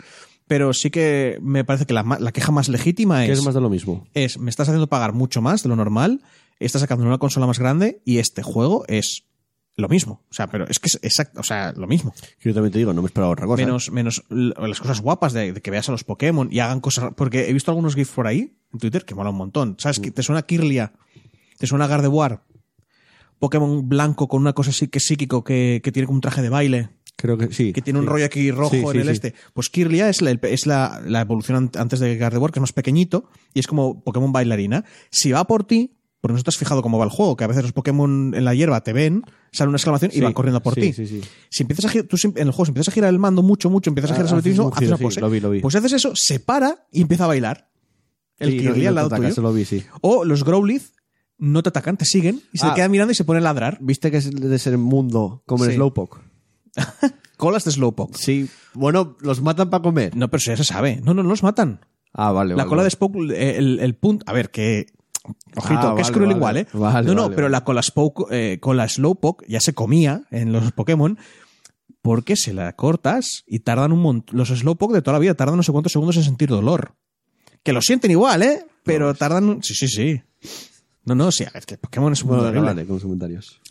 [0.50, 3.54] Pero sí que me parece que la, la queja más legítima Que es, es más
[3.54, 4.08] de lo mismo.
[4.14, 6.22] es, me estás haciendo pagar mucho más de lo normal,
[6.58, 9.22] estás sacando una consola más grande y este juego es
[9.76, 10.24] lo mismo.
[10.28, 12.12] O sea, pero es que es exacto, o sea, lo mismo.
[12.42, 13.64] Yo también te digo, no me esperaba otra cosa.
[13.64, 16.80] Menos, menos l- las cosas guapas de, de que veas a los Pokémon y hagan
[16.80, 17.12] cosas.
[17.16, 19.76] Porque he visto algunos GIFs por ahí, en Twitter, que mola un montón.
[19.78, 20.00] ¿Sabes?
[20.00, 20.02] Mm.
[20.02, 20.92] que ¿Te suena Kirlia?
[21.58, 22.40] ¿Te suena Gardevoir?
[23.38, 26.42] Pokémon blanco con una cosa así que es psíquico que, que tiene como un traje
[26.42, 26.90] de baile,
[27.20, 27.72] Creo que sí.
[27.72, 28.08] que tiene un sí.
[28.10, 29.34] rollo aquí rojo Sí, en el este.
[29.52, 32.72] Pues Kirlia es, la, es la, la evolución an- antes de Gardevoir, que es más
[32.72, 34.84] pequeñito y es como Pokémon bailarina.
[35.10, 37.46] Si va por ti, porque no te has fijado cómo va el juego, que a
[37.46, 39.22] veces los Pokémon en la hierba te ven,
[39.52, 40.92] sale una exclamación y van corriendo por ti.
[40.92, 41.20] sí, sí.
[41.48, 43.70] Si empiezas a girar, tú en el juego, si empiezas a girar el mando mucho,
[43.70, 45.20] mucho, empiezas a Ah, girar sobre ti mismo, haces una sí, pose.
[45.20, 45.60] lo vi, lo vi.
[45.60, 47.70] Pues haces eso, se para y empieza a bailar.
[48.38, 49.42] El Kirlia no al te lado tuyo.
[49.42, 49.66] lo vi.
[50.02, 50.86] O los Growlithe
[51.38, 52.70] no te atacan, te siguen y se Ah.
[52.70, 53.78] te quedan mirando y se ponen a ladrar.
[53.80, 55.72] ¿Viste que es de ser mundo como el.
[55.72, 56.18] Slowpoke?
[57.36, 58.16] Colas de Slowpoke.
[58.16, 58.48] Sí.
[58.74, 60.14] Bueno, los matan para comer.
[60.16, 61.00] No, pero eso ya se sabe.
[61.02, 61.80] No, no, no los matan.
[62.12, 62.86] Ah, vale, La vale, cola vale.
[62.86, 64.24] de Spoke, eh, el, el punto.
[64.28, 64.86] A ver, que.
[65.56, 66.66] Ojito, Ah, que es cruel igual, ¿eh?
[66.72, 70.72] Vale, no, no, pero la cola, Spoke, eh, cola Slowpoke ya se comía en los
[70.72, 71.18] Pokémon
[72.02, 74.36] porque se la cortas y tardan un montón.
[74.38, 76.94] Los Slowpoke de toda la vida tardan no sé cuántos segundos en sentir dolor.
[77.62, 78.64] Que lo sienten igual, ¿eh?
[78.82, 79.62] Pero tardan.
[79.62, 80.22] Sí, sí, sí.
[81.04, 82.52] No, no, sí, es que Pokémon es un mundo.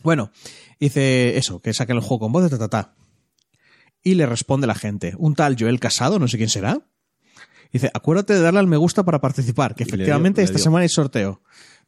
[0.03, 0.31] Bueno,
[0.80, 2.95] dice eso, que saquen el juego con voz de tatata.
[4.01, 5.14] Y le responde la gente.
[5.18, 6.81] Un tal Joel Casado, no sé quién será.
[7.72, 10.89] Dice, acuérdate de darle al me gusta para participar, que efectivamente dio, esta semana hay
[10.89, 11.41] sorteo.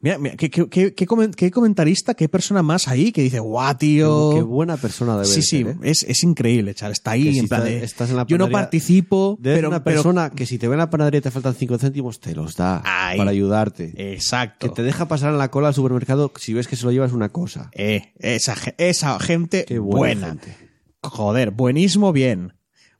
[0.03, 3.40] Mira, mira qué, qué- qué- qué comen- qué comentarista, qué persona más ahí que dice,
[3.40, 4.32] guau, tío.
[4.34, 5.78] Qué buena persona debe Sí, sí, ser, ¿eh?
[5.84, 6.94] es, es increíble, chaval.
[6.94, 9.95] Está ahí Que si en plan estás en la Yo no participo, pero, una pero-
[9.98, 12.56] persona que si te ve en la panadería y te faltan 5 céntimos, te los
[12.56, 13.18] da Ahí.
[13.18, 13.94] para ayudarte.
[14.14, 14.68] Exacto.
[14.68, 17.11] Que te deja pasar en la cola al supermercado si ves que se lo llevas
[17.14, 17.69] una cosa.
[17.73, 20.28] Eh, esa, ge- esa gente Qué buena buena.
[20.44, 20.57] gente.
[21.03, 22.53] Joder, buenísimo, bien.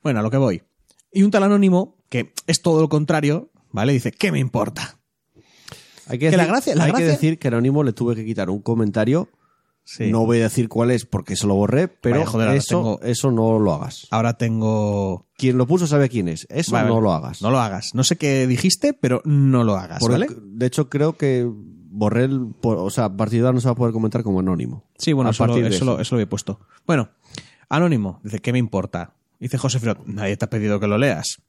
[0.04, 0.62] Bueno, a lo que voy.
[1.12, 3.94] Y un tal anónimo, que es todo lo contrario, ¿vale?
[3.94, 5.00] Dice, ¿qué me importa?
[6.08, 8.26] Hay que, Que decir, la gracia- la hay que decir que Anónimo le tuve que
[8.26, 9.30] quitar un comentario.
[9.84, 10.12] Sí.
[10.12, 12.78] No voy a decir cuál es porque se lo borré, pero Vaya, joder, ahora eso,
[12.78, 14.08] tengo- eso no lo hagas.
[14.12, 15.28] Ahora tengo...
[15.38, 16.46] Quien lo puso sabe quién es.
[16.50, 17.04] Eso Vale, no vale.
[17.06, 17.42] lo hagas.
[17.42, 17.90] No lo hagas.
[17.96, 20.28] No sé qué dijiste, pero no lo hagas, ¿vale?
[20.44, 22.54] De hecho, creo que borré el.
[22.62, 24.86] por- o sea, ahora no se va a poder comentar como anónimo.
[25.00, 26.60] Sí, bueno, a eso, lo, eso, lo- eso lo he puesto.
[26.86, 27.10] Bueno,
[27.68, 29.14] Anónimo, dice, ¿qué me importa?
[29.40, 31.42] Dice José Firot, nadie te ha pedido que lo leas.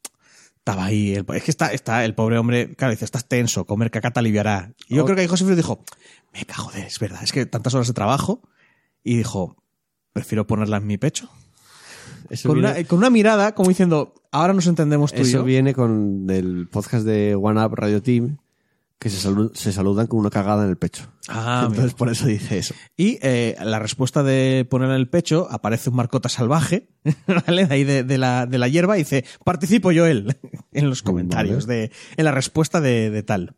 [0.64, 3.90] Estaba ahí, el, es que está, está el pobre hombre, claro, dice, estás tenso, comer
[3.90, 4.72] caca te aliviará.
[4.88, 5.04] Y yo Oh.
[5.06, 5.84] creo que ahí José Firot dijo,
[6.32, 8.40] me cago de, es verdad, es que tantas horas de trabajo.
[9.02, 9.56] Y dijo,
[10.12, 11.28] prefiero ponerla en mi pecho.
[12.30, 15.38] Eso, Con viene, una, con una mirada como diciendo, ahora nos entendemos tú y eso
[15.38, 15.44] yo.
[15.44, 18.38] viene con el podcast de One Up Radio Team,
[19.02, 21.08] que se, salu- se saludan con una cagada en el pecho.
[21.28, 21.96] Ah, Entonces, mira.
[21.96, 22.74] por eso dice eso.
[22.96, 26.88] Y eh, la respuesta de poner en el pecho aparece un marcota salvaje,
[27.46, 27.66] ¿vale?
[27.66, 30.36] De ahí de, de la, de la hierba y dice, participo yo él
[30.72, 33.56] en los comentarios, de, en la respuesta de, de tal.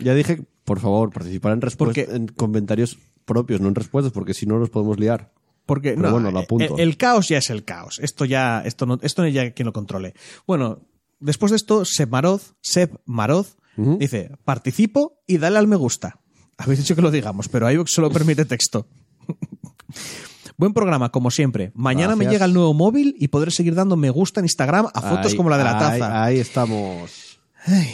[0.00, 4.46] Ya dije, por favor, participar en, Porque- en comentarios propios, no en respuestas, porque si
[4.46, 5.30] no nos podemos liar.
[5.66, 6.78] Porque Pero no, bueno, lo eh, apunto.
[6.78, 7.98] El, caos ya es el caos.
[8.00, 10.14] Esto ya, esto no, esto no hay ya quien lo controle.
[10.46, 10.80] Bueno,
[11.18, 16.20] después de esto, Seb Maroz, Seb Maroz Dice, participo y dale al me gusta.
[16.58, 18.86] Habéis dicho que lo digamos, pero iVoox solo permite texto.
[20.58, 21.70] Buen programa, como siempre.
[21.74, 25.02] Mañana me llega el nuevo móvil y podré seguir dando me gusta en Instagram a
[25.02, 26.24] fotos Ahí- como la de la taza.
[26.24, 27.38] Ahí, estamos.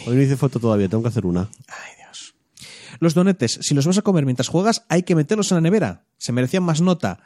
[0.07, 1.49] Hoy no hice foto todavía, tengo que hacer una.
[1.67, 2.35] Ay, Dios.
[3.01, 6.05] Los donetes, si los vas a comer mientras juegas, hay que meterlos en la nevera.
[6.19, 7.21] Se merecían más nota.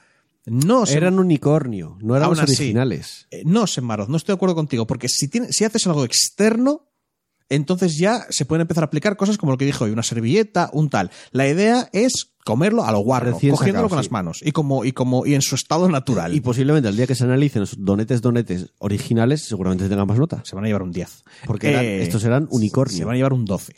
[0.47, 2.43] No, Eran unicornio, no eran así.
[2.43, 3.27] originales.
[3.33, 6.87] Eh, no, Senmaroz, no estoy de acuerdo contigo, porque si, tiene- si haces algo externo,
[7.49, 10.71] entonces ya se pueden empezar a aplicar cosas como lo que dijo hoy, una servilleta,
[10.73, 11.11] un tal.
[11.33, 14.07] La idea es comerlo a lo guarro, Recién cogiéndolo sacado, con sí.
[14.09, 16.33] las manos y como, y como y en su estado natural.
[16.35, 20.43] Y posiblemente el día que se analicen los donetes donetes originales, seguramente tengan más nota.
[20.45, 21.25] se van a llevar un 10.
[21.47, 22.97] Porque eran- Eh, estos eran unicornio.
[22.99, 23.75] Se van a llevar un 12.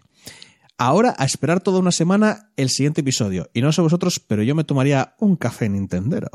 [0.80, 3.50] Ahora, a esperar toda una semana el siguiente episodio.
[3.52, 6.28] Y no sé vosotros, pero yo me tomaría un café Nintendero.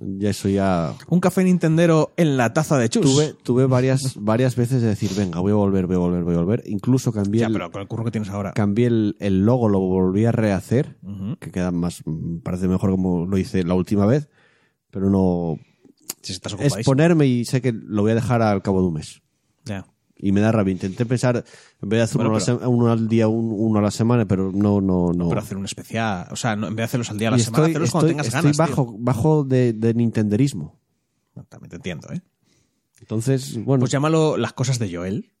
[0.00, 0.94] Ya eso ya.
[1.08, 3.02] Un café Nintendero en la taza de chus.
[3.02, 6.34] Tuve, tuve varias, varias veces de decir, venga, voy a volver, voy a volver, voy
[6.34, 6.62] a volver.
[6.66, 8.52] Incluso cambié, Ya, el, pero con el curro que tienes ahora.
[8.52, 10.96] cambié el, el logo, lo volví a rehacer,
[11.38, 12.02] que queda más,
[12.42, 14.28] parece mejor como lo hice la última vez,
[14.90, 15.58] pero no.
[16.22, 18.94] Si estás Es ponerme y sé que lo voy a dejar al cabo de un
[18.94, 19.22] mes.
[19.64, 19.86] Ya.
[20.16, 20.72] Y me da rabia.
[20.72, 21.44] Intenté pensar,
[21.82, 22.40] en vez de hacer Bueno, uno,
[22.84, 25.28] pero- al día, un- uno a la semana, pero no, no, no.
[25.28, 26.28] Pero hacer un especial.
[26.30, 27.90] O sea, no- en vez de hacerlos al día a la Y semana, estoy, hacerlos
[27.90, 28.56] cuando tengas estoy ganas.
[28.56, 28.64] tío.
[28.66, 30.78] bajo, bajo de, de nintenderismo.
[31.34, 32.22] No, También te entiendo, ¿eh?
[33.00, 33.80] Entonces, bueno.
[33.80, 35.32] Pues llámalo las cosas de Joel.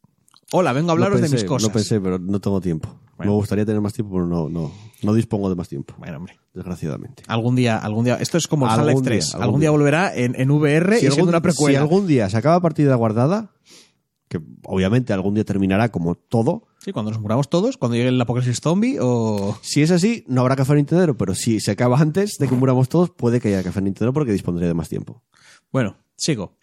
[0.52, 1.68] Hola, vengo a hablaros pensé, de mis cosas.
[1.68, 2.88] Lo pensé, pero no tengo tiempo.
[3.18, 4.72] Me gustaría tener más tiempo, pero no, no,
[5.02, 6.36] no dispongo de más tiempo, Bueno, hombre.
[6.52, 7.22] desgraciadamente.
[7.28, 8.16] Algún día, algún día.
[8.16, 9.34] Esto es como Algún Half-Life día, 3.
[9.34, 9.78] algún Algún día día.
[9.78, 11.78] volverá en, en VR y siendo una precuela.
[11.78, 13.52] si algún día se acaba partida guardada,
[14.34, 18.20] que obviamente algún día terminará como todo, Sí, cuando nos muramos todos, cuando llegue el
[18.20, 19.58] apocalipsis zombie o.
[19.62, 22.90] si es así, no habrá café Nintendo, pero si se acaba antes de que muramos
[22.90, 25.22] todos, puede que haya café Nintendo porque dispondré de más tiempo.
[25.72, 26.58] Bueno, sigo.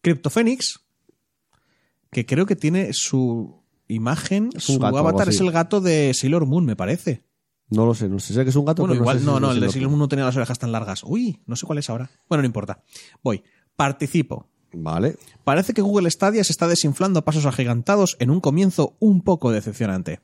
[0.00, 0.80] CryptoPhoenix,
[2.10, 6.64] que creo que tiene su imagen, su gato, avatar es el gato de Sailor Moon,
[6.64, 7.24] me parece.
[7.68, 9.30] No lo sé, no sé, sé que es un gato, Bueno, pero igual, sé si
[9.30, 11.02] no, no, el de Sailor Moon no tenía las orejas tan largas.
[11.04, 12.08] Uy, no sé cuál es ahora.
[12.30, 12.82] Bueno, no importa.
[13.22, 13.42] Voy.
[13.76, 14.48] Participo.
[14.78, 15.16] Vale.
[15.44, 19.50] Parece que Google Stadia se está desinflando a pasos agigantados en un comienzo un poco
[19.50, 20.20] decepcionante.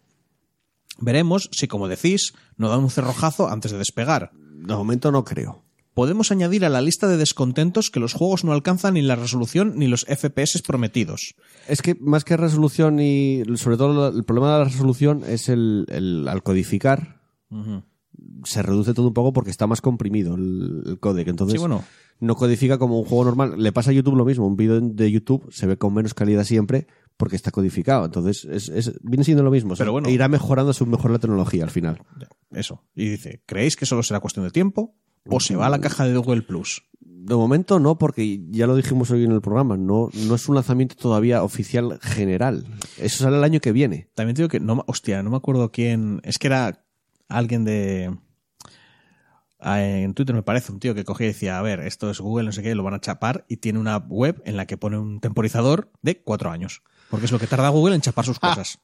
[0.98, 4.30] Veremos si, como decís, no da un cerrojazo antes de despegar.
[4.34, 5.64] De momento no creo.
[5.94, 9.74] Podemos añadir a la lista de descontentos que los juegos no alcanzan ni la resolución
[9.76, 11.34] ni los FPS prometidos.
[11.68, 15.86] Es que más que resolución y sobre todo el problema de la resolución es el,
[15.88, 17.20] el- al codificar
[18.44, 21.28] se reduce todo un poco porque está más comprimido el, el códec.
[21.28, 21.84] Entonces Sí, bueno.
[22.22, 23.54] No codifica como un juego normal.
[23.58, 24.46] Le pasa a YouTube lo mismo.
[24.46, 26.86] Un vídeo de YouTube se ve con menos calidad siempre
[27.16, 28.04] porque está codificado.
[28.04, 29.74] Entonces es, es- viene siendo lo mismo.
[29.76, 30.08] Pero bueno.
[30.08, 32.00] irá mejorando según mejor la tecnología al final.
[32.52, 32.82] Eso.
[32.94, 34.94] Y dice, ¿creéis que solo será cuestión de tiempo?
[35.28, 36.82] ¿O se va a la caja de Google Plus?
[37.00, 40.56] De momento no, porque ya lo dijimos hoy en el programa, no, no es un
[40.56, 42.66] lanzamiento todavía oficial general.
[42.98, 44.10] Eso sale el año que viene.
[44.16, 46.20] También te digo que no, me- hostia, no me acuerdo quién.
[46.24, 46.84] Es que era
[47.28, 48.16] alguien de.
[49.62, 52.20] Ah, En Twitter me parece un tío que cogía y decía, a ver, esto es
[52.20, 54.76] Google, no sé qué, lo van a chapar y tiene una web en la que
[54.76, 56.82] pone un temporizador de cuatro años.
[57.10, 58.78] Porque es lo que tarda Google en chapar sus cosas.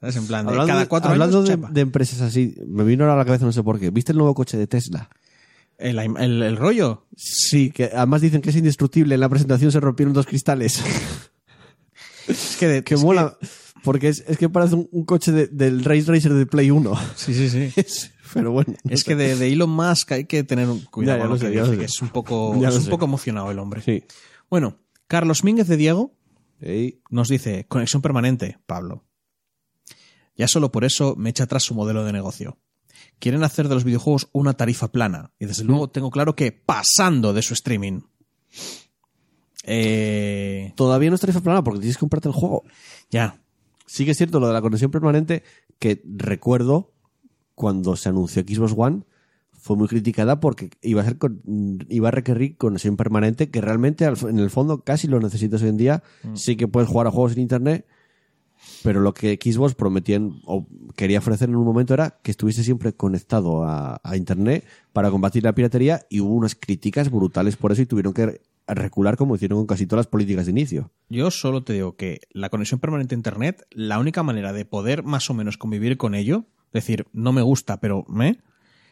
[0.00, 0.16] ¿Sabes?
[0.16, 1.70] En plan, de Hablando, cada de- cuatro hablando años de, chapa.
[1.70, 3.90] de empresas así, me vino ahora a la cabeza no sé por qué.
[3.90, 5.08] ¿Viste el nuevo coche de Tesla?
[5.78, 7.06] El, el- el rollo.
[7.16, 9.14] Sí, que además dicen que es indestructible.
[9.14, 10.82] En la presentación se rompieron dos cristales.
[12.28, 13.36] Es que, de- que es mola.
[13.84, 16.94] Porque es, es que parece un, un coche de- del Race Racer de Play 1.
[17.16, 17.72] Sí, sí, sí.
[17.80, 18.74] Es- Pero bueno.
[18.84, 21.34] no Es que de, de Elon Musk hay que tener un cuidado Ya, ya con
[21.34, 21.94] lo que sé, ya dice, lo que sé.
[21.96, 22.90] es un poco, es un sé.
[22.90, 23.82] poco emocionado el hombre.
[23.82, 24.04] Sí.
[24.48, 26.14] Bueno, Carlos Mínguez de Diego
[27.10, 29.04] nos dice, conexión permanente, Pablo.
[30.36, 32.58] Ya solo por eso me echa atrás su modelo de negocio.
[33.18, 35.32] Quieren hacer de los videojuegos una tarifa plana.
[35.40, 38.00] Y desde luego tengo claro que pasando de su streaming.
[39.64, 42.64] Eh, Todavía no es tarifa plana porque tienes que comprarte el juego.
[43.10, 43.38] ya.
[43.92, 45.42] Sí que es cierto lo de la conexión permanente,
[45.78, 46.92] que recuerdo
[47.54, 49.02] cuando se anunció Xbox One,
[49.50, 51.42] fue muy criticada porque iba a ser con-
[51.90, 55.68] iba a requerir conexión permanente, que realmente al- en el fondo casi lo necesitas hoy
[55.68, 56.02] en día.
[56.34, 57.86] Sí que puedes jugar a juegos en internet,
[58.82, 60.66] pero lo que Xbox prometía en- o
[60.96, 64.64] quería ofrecer en un momento era que estuviese siempre conectado a, a internet
[64.94, 69.16] para combatir la piratería y hubo unas críticas brutales por eso y tuvieron que recular
[69.16, 70.90] como hicieron con casi todas las políticas de inicio.
[71.08, 75.02] Yo solo te digo que la conexión permanente a Internet, la única manera de poder
[75.02, 78.38] más o menos convivir con ello, decir, no me gusta, pero me,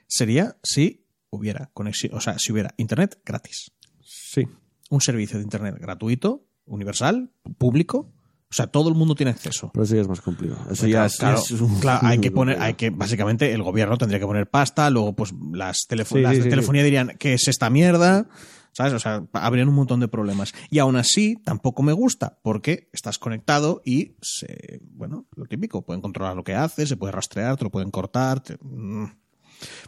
[0.06, 3.72] sería si hubiera conexión, o sea, si hubiera Internet gratis.
[4.02, 4.46] Sí.
[4.90, 8.12] Un servicio de Internet gratuito, universal, público.
[8.52, 9.70] O sea, todo el mundo tiene acceso.
[9.72, 10.60] Pero eso ya es más complicado.
[10.72, 13.62] Eso Claro, ya es, claro, es un- claro, hay que poner, hay que, básicamente, el
[13.62, 16.82] gobierno tendría que poner pasta, luego, pues, las, telefo- Sí, las sí, de sí, telefonía
[16.82, 18.28] dirían, ¿qué es esta mierda?
[18.72, 18.92] ¿Sabes?
[18.92, 20.54] O sea, habrían un montón de problemas.
[20.70, 26.00] Y aún así, tampoco me gusta, porque estás conectado y, se, bueno, lo típico, pueden
[26.00, 28.40] controlar lo que haces, se puede rastrear, te lo pueden cortar.
[28.40, 29.06] te- mm.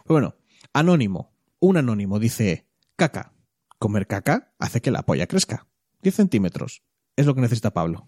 [0.03, 0.35] Pero bueno,
[0.73, 3.33] anónimo, un anónimo dice, caca.
[3.79, 5.67] Comer caca hace que la polla crezca.
[6.01, 6.83] 10 centímetros.
[7.15, 8.07] Es lo que necesita Pablo.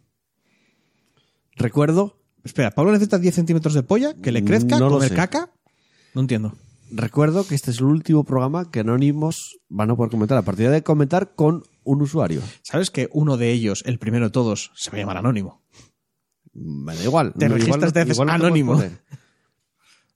[1.56, 4.14] Recuerdo, Espera, ¿Pablo necesita 10 centímetros de polla?
[4.14, 4.78] ¿Que le crezca?
[4.78, 5.52] No ¿Comer caca?
[6.14, 6.54] No entiendo.
[6.92, 10.38] Recuerdo que este es el último programa que Anónimos van a poder comentar.
[10.38, 12.42] A partir de comentar con un usuario.
[12.62, 15.62] ¿Sabes que uno de ellos, el primero de todos, se va a llamar Anónimo?
[16.54, 17.34] Me da igual.
[17.38, 18.82] Te No, registras, te haces anónimo.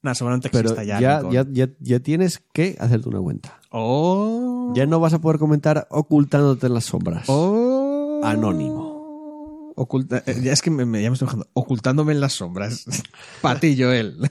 [0.02, 0.98] Nah, seguramente Pero exista ya.
[1.02, 3.60] ya, ya, con- ya, ya tienes que hacerte una cuenta.
[3.70, 4.72] Oh.
[4.74, 7.26] Ya no vas a poder comentar ocultándote en las sombras.
[7.28, 8.22] Oh.
[8.24, 9.74] Anónimo.
[9.76, 11.48] Oculta- eh, ya es que me, me- ya me estoy bajando.
[11.52, 12.86] Ocultándome en las sombras.
[13.42, 14.18] Patillo él.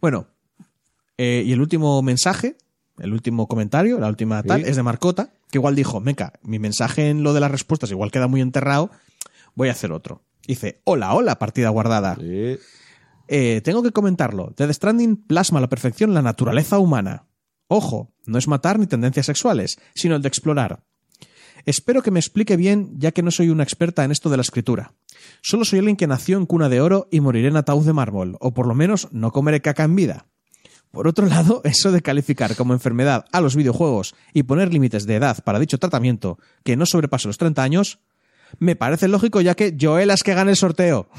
[0.00, 0.26] bueno.
[1.18, 2.56] Eh, y el último mensaje,
[2.98, 4.70] el último comentario, la última tal, Sí.
[4.70, 8.10] es de Marcota, que igual dijo, meca, mi mensaje en lo de las respuestas igual
[8.10, 8.90] queda muy enterrado,
[9.54, 10.22] voy a hacer otro.
[10.46, 12.16] Dice, hola, hola, partida guardada.
[12.16, 12.58] Sí.
[13.28, 14.52] Eh, tengo que comentarlo.
[14.56, 17.26] Death Stranding plasma a la perfección la naturaleza humana.
[17.68, 20.82] Ojo, no es matar ni tendencias sexuales, sino el de explorar.
[21.64, 24.42] Espero que me explique bien, ya que no soy una experta en esto de la
[24.42, 24.94] escritura.
[25.42, 28.36] Solo soy alguien que nació en cuna de oro y moriré en ataúd de mármol,
[28.40, 30.26] o por lo menos no comeré caca en vida.
[30.92, 35.16] Por otro lado, eso de calificar como enfermedad a los videojuegos y poner límites de
[35.16, 37.98] edad para dicho tratamiento que no sobrepase los 30 años,
[38.58, 41.08] me parece lógico ya que Joel es que gane el sorteo.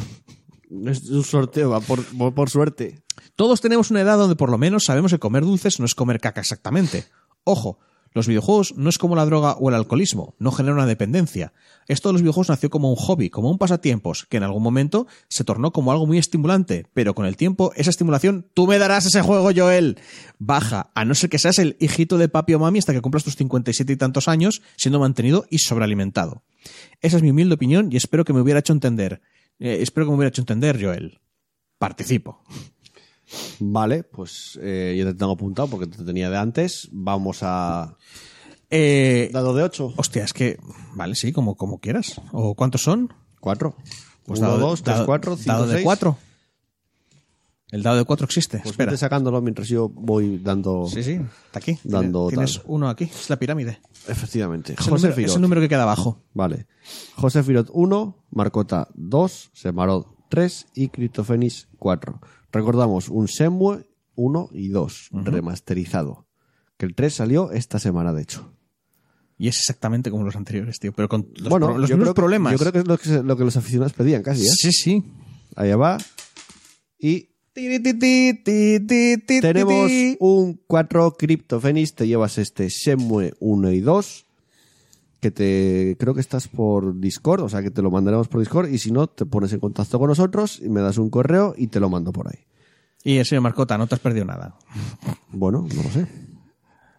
[0.87, 3.03] Es un sorteo, va por, por, por suerte.
[3.35, 6.19] Todos tenemos una edad donde por lo menos sabemos que comer dulces no es comer
[6.19, 7.05] caca exactamente.
[7.43, 7.77] Ojo,
[8.13, 11.53] los videojuegos no es como la droga o el alcoholismo, no genera una dependencia.
[11.87, 15.07] Esto de los videojuegos nació como un hobby, como un pasatiempos, que en algún momento
[15.27, 19.05] se tornó como algo muy estimulante, pero con el tiempo esa estimulación, tú me darás
[19.05, 19.99] ese juego, Joel,
[20.39, 23.23] baja, a no ser que seas el hijito de papi o mami hasta que cumplas
[23.23, 26.43] tus 57 y tantos años, siendo mantenido y sobrealimentado.
[27.01, 29.21] Esa es mi humilde opinión y espero que me hubiera hecho entender.
[29.59, 31.19] Eh, espero que me hubiera hecho entender, Joel.
[31.77, 32.43] Participo.
[33.59, 36.89] Vale, pues eh, yo te tengo apuntado porque te tenía de antes.
[36.91, 37.97] Vamos a.
[38.69, 39.93] Eh, Dado de 8.
[39.97, 40.57] hostia, es que.
[40.95, 42.19] Vale, sí, como, como quieras.
[42.31, 43.13] ¿O cuántos son?
[43.39, 43.75] 4.
[44.25, 45.83] Pues 1, dado de- 2, 3, dado- 4, 5, Dado de 6.
[45.83, 46.17] 4.
[47.71, 48.57] El dado de 4 existe.
[48.59, 48.91] Pues Espera.
[48.91, 50.85] vete sacándolo mientras yo voy dando.
[50.87, 51.13] Sí, sí,
[51.45, 51.79] está aquí.
[51.83, 52.63] Dando Tienes tal.
[52.67, 53.79] uno aquí, es la pirámide.
[54.07, 54.73] Efectivamente.
[54.73, 56.21] Es el, José número, es el número que queda abajo.
[56.33, 56.67] Vale.
[57.15, 62.21] José Firot 1, Marcota 2, Semarot 3 y Criptofenis 4.
[62.53, 63.85] Recordamos un Semue
[64.15, 66.27] 1 y 2, remasterizado.
[66.77, 68.49] Que el 3 salió esta semana, de hecho.
[69.37, 70.93] Y es exactamente como los anteriores, tío.
[70.93, 72.53] Pero con los, bueno, pro- los mismos que, problemas.
[72.53, 74.51] yo creo que es lo que, lo que los aficionados pedían casi, ¿eh?
[74.53, 75.03] Sí, sí.
[75.55, 75.97] Allá va.
[76.99, 77.29] Y
[79.41, 81.95] tenemos un 4 Cryptophoenix.
[81.95, 84.22] Te llevas este Semue 1 y 2.
[85.23, 88.67] Que te creo que estás por Discord, o sea que te lo mandaremos por Discord.
[88.69, 91.67] Y si no, te pones en contacto con nosotros y me das un correo y
[91.67, 92.43] te lo mando por ahí.
[93.05, 94.55] Y el señor Marcota, no te has perdido nada.
[95.31, 96.05] Bueno, no lo sé.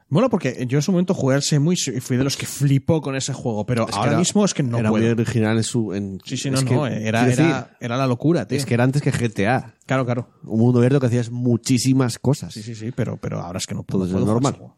[0.09, 3.03] Mola porque yo en su momento jugué al Shenmue y fui de los que flipó
[3.03, 5.03] con ese juego, pero Es ahora era- mismo es que no era puedo.
[5.05, 5.93] muy original en su.
[5.93, 8.57] En, Sí, sí, no, que, no, era, quiero era, decir, era la locura, tío.
[8.57, 9.75] es que era antes que GTA.
[9.87, 10.29] Claro, claro.
[10.45, 12.55] Un mundo abierto que hacías muchísimas cosas.
[12.55, 14.05] Sí, sí, sí, pero, pero ahora es que no puedo.
[14.05, 14.73] Entonces es jugar normal.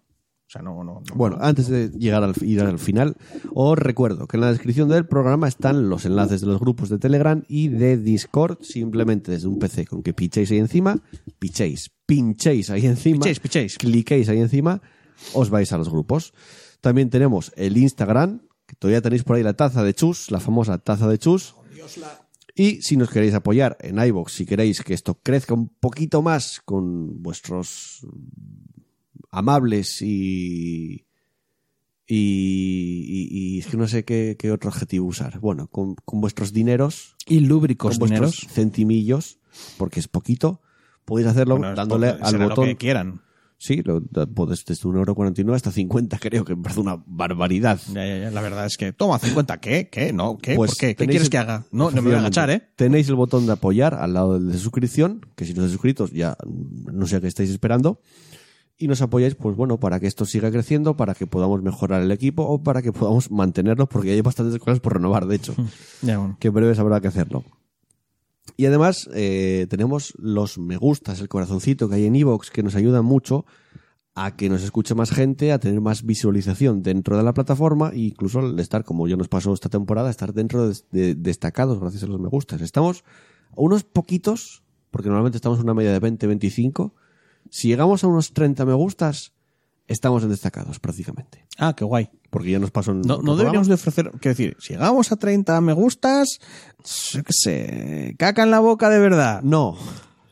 [0.47, 1.03] O sea, no, no, no.
[1.17, 3.17] Bueno, antes de llegar al, ir al final,
[3.53, 6.99] os recuerdo que en la descripción del programa están los enlaces de los grupos de
[6.99, 8.59] Telegram y de Discord.
[8.63, 11.03] Simplemente desde un PC con que pichéis ahí encima,
[11.41, 13.77] pichéis, pinchéis ahí encima, Pichéis, pichéis.
[13.79, 14.83] cliquéis ahí encima,
[15.35, 16.33] os vais a los grupos.
[16.81, 20.79] También tenemos el Instagram, que todavía tenéis por ahí la taza de chus, la famosa
[20.79, 21.57] taza de chus.
[22.55, 26.63] Y si nos queréis apoyar en iBox, si queréis que esto crezca un poquito más
[26.65, 28.07] con vuestros
[29.37, 31.03] amables y.
[32.09, 35.41] Y, y- y es que no sé qué, qué otro adjetivo usar.
[35.41, 38.31] Bueno, con, con vuestros dineros, Y lúbricos con dineros.
[38.31, 39.41] vuestros centimillos,
[39.77, 40.61] porque es poquito,
[41.05, 42.65] podéis hacerlo Bueno, dándole poco, al será botón.
[42.67, 43.23] Lo que quieran.
[43.59, 47.81] Sí, lo, desde 1,49€ hasta 50, creo que me parece una barbaridad.
[47.93, 48.31] Ya, ya, ya.
[48.31, 49.89] La verdad es que, toma, 50, ¿qué?
[49.91, 50.13] ¿Qué?
[50.13, 50.37] ¿No?
[50.39, 50.55] ¿Qué?
[50.55, 50.87] Pues ¿Por qué?
[50.89, 51.65] ¿Qué tenéis quieres el- que haga?
[51.73, 52.69] No, no me voy a agachar, ¿eh?
[52.77, 56.13] Tenéis el botón de apoyar al lado del de suscripción, que si no estáis suscritos
[56.13, 56.37] ya
[56.93, 58.01] no sé a qué estáis esperando.
[58.79, 62.11] Y nos apoyáis, pues bueno, para que esto siga creciendo, para que podamos mejorar el
[62.11, 65.55] equipo o para que podamos mantenerlo, porque hay bastantes cosas por renovar, de hecho,
[66.03, 66.37] Ya, bueno.
[66.39, 67.43] que en breve habrá que hacerlo.
[68.59, 72.75] Y además eh, tenemos los me gustas, el corazoncito que hay en Evox, que nos
[72.75, 73.45] ayudan mucho
[74.15, 77.99] a que nos escuche más gente, a tener más visualización dentro de la plataforma e
[77.99, 82.03] incluso al estar, como ya nos pasó esta temporada, estar dentro de, de- destacados gracias
[82.05, 82.61] a los me gustas.
[82.63, 83.05] Estamos
[83.51, 86.95] a unos poquitos, porque normalmente estamos en una media de 20, 25.
[87.51, 89.33] Si llegamos a unos 30 me gustas,
[89.87, 91.47] estamos en destacados prácticamente.
[91.59, 92.11] Ah, qué guay.
[92.31, 95.17] Porque ya nos pasó en No, no deberíamos de ofrecer, quiero decir, si llegamos a
[95.17, 96.39] 30 me gustas,
[97.13, 99.43] yo qué sé, caca en la boca de verdad.
[99.43, 99.77] No.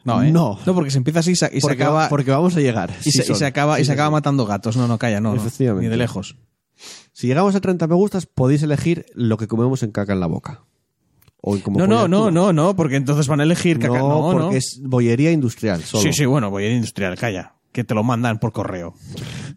[0.04, 0.30] No, ¿eh?
[0.30, 0.58] No.
[0.66, 2.90] No, porque se empieza así y se, y se acaba, porque vamos a llegar.
[3.00, 3.36] y, Sí se, y son.
[3.36, 4.76] se acaba, y se sí, acaba matando gatos.
[4.76, 5.40] No, no, calla, no, no.
[5.40, 5.86] Efectivamente.
[5.86, 6.36] Ni de lejos.
[7.12, 10.26] Si llegamos a 30 me gustas, podéis elegir lo que comemos en caca en la
[10.26, 10.64] boca.
[11.46, 13.98] O en como No, no, no, no, no, porque entonces van a elegir caca.
[13.98, 14.52] No, No, porque no.
[14.52, 16.02] es bollería industrial solo.
[16.02, 17.52] Sí, sí, bueno, voy a ir industrial, calla.
[17.70, 18.94] Que te lo mandan por correo.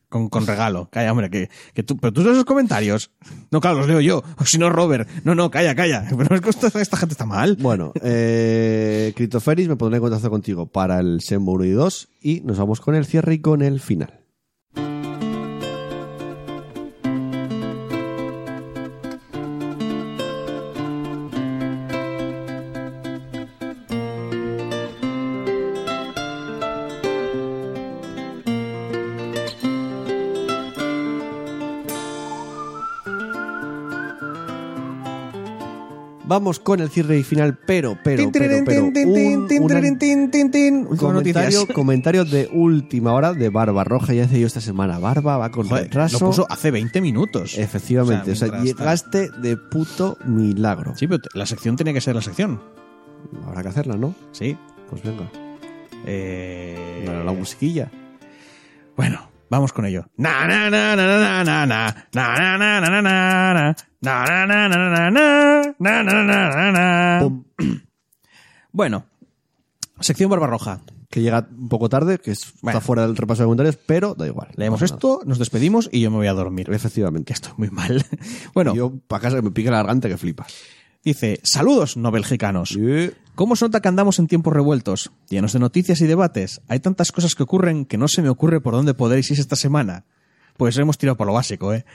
[0.09, 0.89] Con, con regalo.
[0.91, 3.11] Calla, hombre, que, que tú, pero tú lees los comentarios.
[3.51, 4.23] No, claro, los leo yo.
[4.38, 5.07] O si no, Robert.
[5.23, 6.05] No, no, calla, calla.
[6.18, 7.57] Pero es que esta, esta gente está mal.
[7.59, 12.41] Bueno, eh, Criptoferis, me pondré en contacto contigo para el Sembo 1 y 2 y
[12.41, 14.22] nos vamos con el cierre y con el final.
[36.38, 38.85] Vamos con el cierre y final, pero, pero, pero, un,
[41.73, 44.99] comentario, de última hora de Barba Roja, ya hace yo esta semana.
[44.99, 46.19] Barba va con Joder, retraso.
[46.19, 47.57] lo puso hace 20 minutos.
[47.57, 50.95] Efectivamente, o sea, llegaste de puto milagro.
[50.95, 52.61] Sí, pero la sección tenía que ser la sección.
[53.47, 54.14] Habrá que hacerla, ¿no?
[54.31, 54.55] Sí.
[54.91, 55.31] Pues venga,
[56.05, 57.89] Eh, Bueno, la musiquilla.
[58.95, 60.05] Bueno, vamos con ello.
[60.18, 64.68] Na na na na na na na na na na na na na Na, na,
[65.80, 67.44] na, Pum.
[68.72, 69.06] Bueno,
[69.99, 70.82] sección Barbarroja.
[71.10, 74.49] Que llega un poco tarde, que está fuera del repaso de comentarios, pero da igual.
[74.56, 76.69] Leemos esto, nos despedimos y yo me voy a dormir.
[76.69, 77.28] Efectivamente.
[77.28, 78.06] Que estoy muy mal.
[78.53, 80.53] Bueno, Yo, para casa, que me pica la garganta que flipas.
[81.03, 82.78] dice, saludos, no belgicanos.
[83.36, 86.60] ¿Cómo se nota que andamos en tiempos revueltos, llenos de noticias y debates?
[86.68, 89.56] Hay tantas cosas que ocurren que no se me ocurre por dónde podréis ir esta
[89.56, 90.03] semana.
[90.57, 91.86] Pues hemos tirado por lo básico, ¿eh?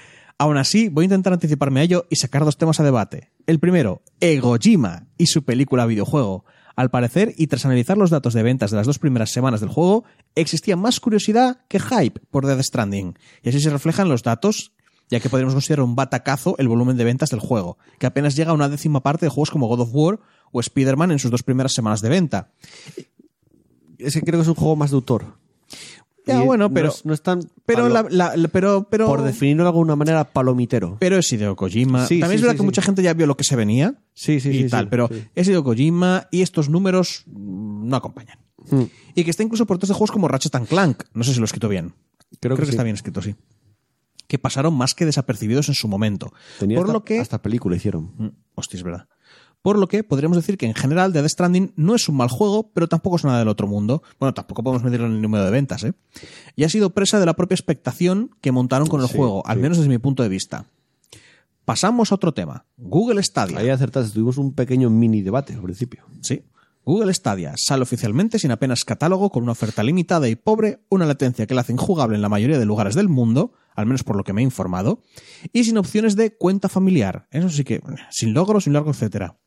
[0.43, 3.31] Aún así, voy a intentar anticiparme a ello y sacar dos temas a debate.
[3.47, 6.45] El primero, Egojima y su película videojuego.
[6.75, 9.69] Al parecer, y tras analizar los datos de ventas de las dos primeras semanas del
[9.69, 10.03] juego,
[10.35, 13.17] existía más curiosidad que hype por Death Stranding.
[13.45, 14.73] Y así se reflejan los datos,
[15.09, 18.51] ya que podríamos considerar un batacazo el volumen de ventas del juego, que apenas llega
[18.51, 20.19] a una décima parte de juegos como God of War
[20.51, 22.51] o Spider-Man en sus dos primeras semanas de venta.
[23.97, 25.37] Es que creo que es un juego más de autor.
[26.27, 27.41] Ya, bueno, no pero- es- No es tan.
[27.67, 30.97] Pero, palo- la, la- la- pero, pero, por definirlo de alguna manera, palomitero.
[31.01, 32.07] pero es Hideo Kojima.
[32.07, 33.95] Sí, También sí, es verdad sí, que mucha gente ya vio lo que se venía
[34.15, 34.69] Sí, sí, y sí.
[34.69, 38.39] tal, pero es Hideo Kojima y estos números mm, no acompañan.
[38.71, 38.83] Mm.
[39.17, 41.03] Y que está incluso por otros de juegos como Ratchet and Clank.
[41.15, 41.95] No sé si lo he escrito bien.
[42.41, 43.35] Creo que está bien escrito, sí.
[44.29, 46.33] Que pasaron más que desapercibidos en su momento.
[46.59, 47.19] Tenía por hasta, lo que.
[47.19, 48.13] hasta película hicieron.
[48.17, 49.09] Mm, Hostia, es verdad.
[49.63, 52.73] Por lo que podríamos decir que en general Death Stranding no es un mal juego,
[52.75, 54.03] pero tampoco es nada del otro mundo.
[54.19, 55.93] Bueno, tampoco podemos medirlo en el número de ventas, ¿eh?
[56.57, 59.57] Y ha sido presa de la propia expectación que montaron con el Sí, juego, al
[59.59, 59.63] sí.
[59.63, 60.67] menos desde mi punto de vista.
[61.65, 62.67] Pasamos a otro tema.
[62.77, 63.59] Google Stadia.
[63.59, 66.05] Ahí acertaste, tuvimos un pequeño mini debate al principio.
[66.21, 66.43] Sí.
[66.85, 71.47] Google Stadia sale oficialmente sin apenas catálogo, con una oferta limitada y pobre, una latencia
[71.47, 74.25] que la hace injugable en la mayoría de lugares del mundo, al menos por lo
[74.25, 75.01] que me he informado,
[75.53, 77.29] y sin opciones de cuenta familiar.
[77.31, 77.81] Eso sí que,
[78.11, 79.39] sin logro, sin largo, etcétera.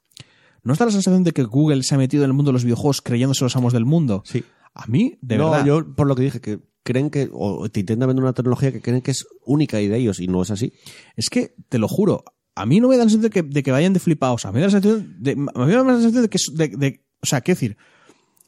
[0.66, 2.64] ¿No está la sensación de que Google se ha metido en el mundo de los
[2.66, 4.22] videojuegos creyéndose los amos del mundo?
[4.26, 4.44] Sí.
[4.74, 5.66] A mí, de no, verdad.
[5.66, 8.82] yo por lo que dije, que creen que, o te intentan vender una tecnología que
[8.82, 10.74] creen que es única y de ellos, y no es así.
[11.16, 12.26] Es que, te lo juro,
[12.56, 14.44] a mí no me da la sensación de que, de que vayan de flipados.
[14.46, 16.38] A mí me da la sensación de, a mí me da la sensación de que,
[16.54, 17.78] de, de- o sea, quiero decir,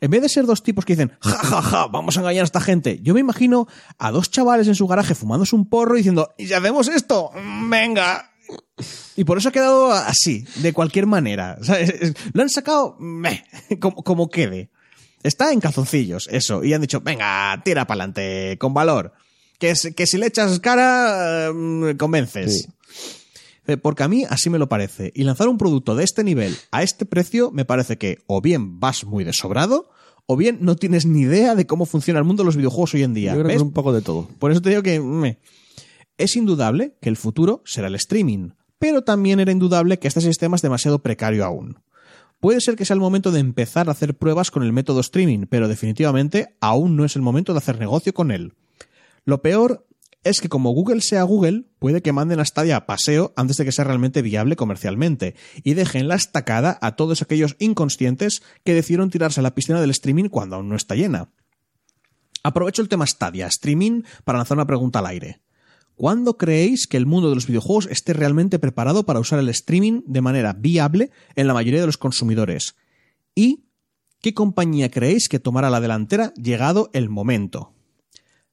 [0.02, 2.46] en vez de ser dos tipos que dicen, ja, ja, ja, vamos a engañar a
[2.46, 3.68] esta gente, yo me imagino
[3.98, 7.32] a dos chavales en su garaje fumándose un porro y diciendo, ¿y si hacemos esto?
[7.70, 8.32] Venga.
[9.16, 11.58] Y por eso ha quedado así, de cualquier manera.
[11.60, 13.44] O sea, es- es- lo han sacado meh,
[13.82, 14.70] como, como quede.
[15.24, 16.64] Está en calzoncillos, eso.
[16.64, 19.14] Y han dicho, venga, tira para adelante, con valor.
[19.60, 22.62] Que, si- que si le echas cara, eh, convences.
[22.62, 22.68] Sí.
[23.66, 25.12] Eh, Porque a mí así me lo parece.
[25.16, 28.80] Y lanzar un producto de este nivel a este precio me parece que o bien
[28.80, 29.90] vas muy desobrado
[30.26, 33.04] o bien no tienes ni idea de cómo funciona el mundo de los videojuegos hoy
[33.04, 33.32] en día.
[33.34, 34.30] Yo creo que es un poco de todo.
[34.40, 35.40] Por eso te digo que meh.
[36.18, 40.56] Es indudable que el futuro será el streaming, pero también era indudable que este sistema
[40.56, 41.80] es demasiado precario aún.
[42.40, 45.48] Puede ser que sea el momento de empezar a hacer pruebas con el método streaming,
[45.50, 48.54] pero definitivamente aún no es el momento de hacer negocio con él.
[49.26, 49.88] Lo peor
[50.24, 53.66] es que como Google sea Google, puede que manden a Stadia a paseo antes de
[53.66, 59.10] que sea realmente viable comercialmente y dejen la estacada a todos aquellos inconscientes que decidieron
[59.10, 61.30] tirarse a la piscina del streaming cuando aún no está llena.
[62.44, 65.42] Aprovecho el tema Stadia, streaming, para lanzar una pregunta al aire.
[65.98, 70.04] ¿Cuándo creéis que el mundo de los videojuegos esté realmente preparado para usar el streaming
[70.06, 72.76] de manera viable en la mayoría de los consumidores?
[73.34, 73.66] ¿Y
[74.22, 77.74] qué compañía creéis que tomará la delantera llegado el momento?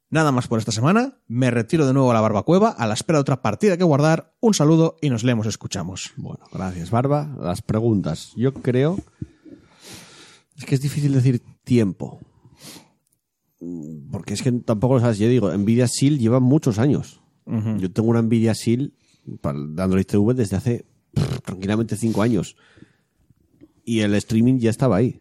[0.09, 3.19] Nada más por esta semana, me retiro de nuevo a la barbacueva a la espera
[3.19, 4.33] de otra partida que guardar.
[4.41, 6.15] Un saludo y nos leemos, escuchamos.
[6.17, 7.37] Bueno, gracias, Barba.
[7.39, 8.33] Las preguntas.
[8.37, 8.99] Yo creo.
[10.57, 12.21] Es que es difícil decir tiempo.
[14.11, 15.19] Porque es que tampoco lo sabes.
[15.19, 17.21] Yo digo, Nvidia Shield lleva muchos años.
[17.47, 18.93] Yo tengo una Nvidia Shield
[19.41, 22.57] para el de Android TV desde hace pff, tranquilamente cinco años.
[23.85, 25.21] Y el streaming ya estaba ahí.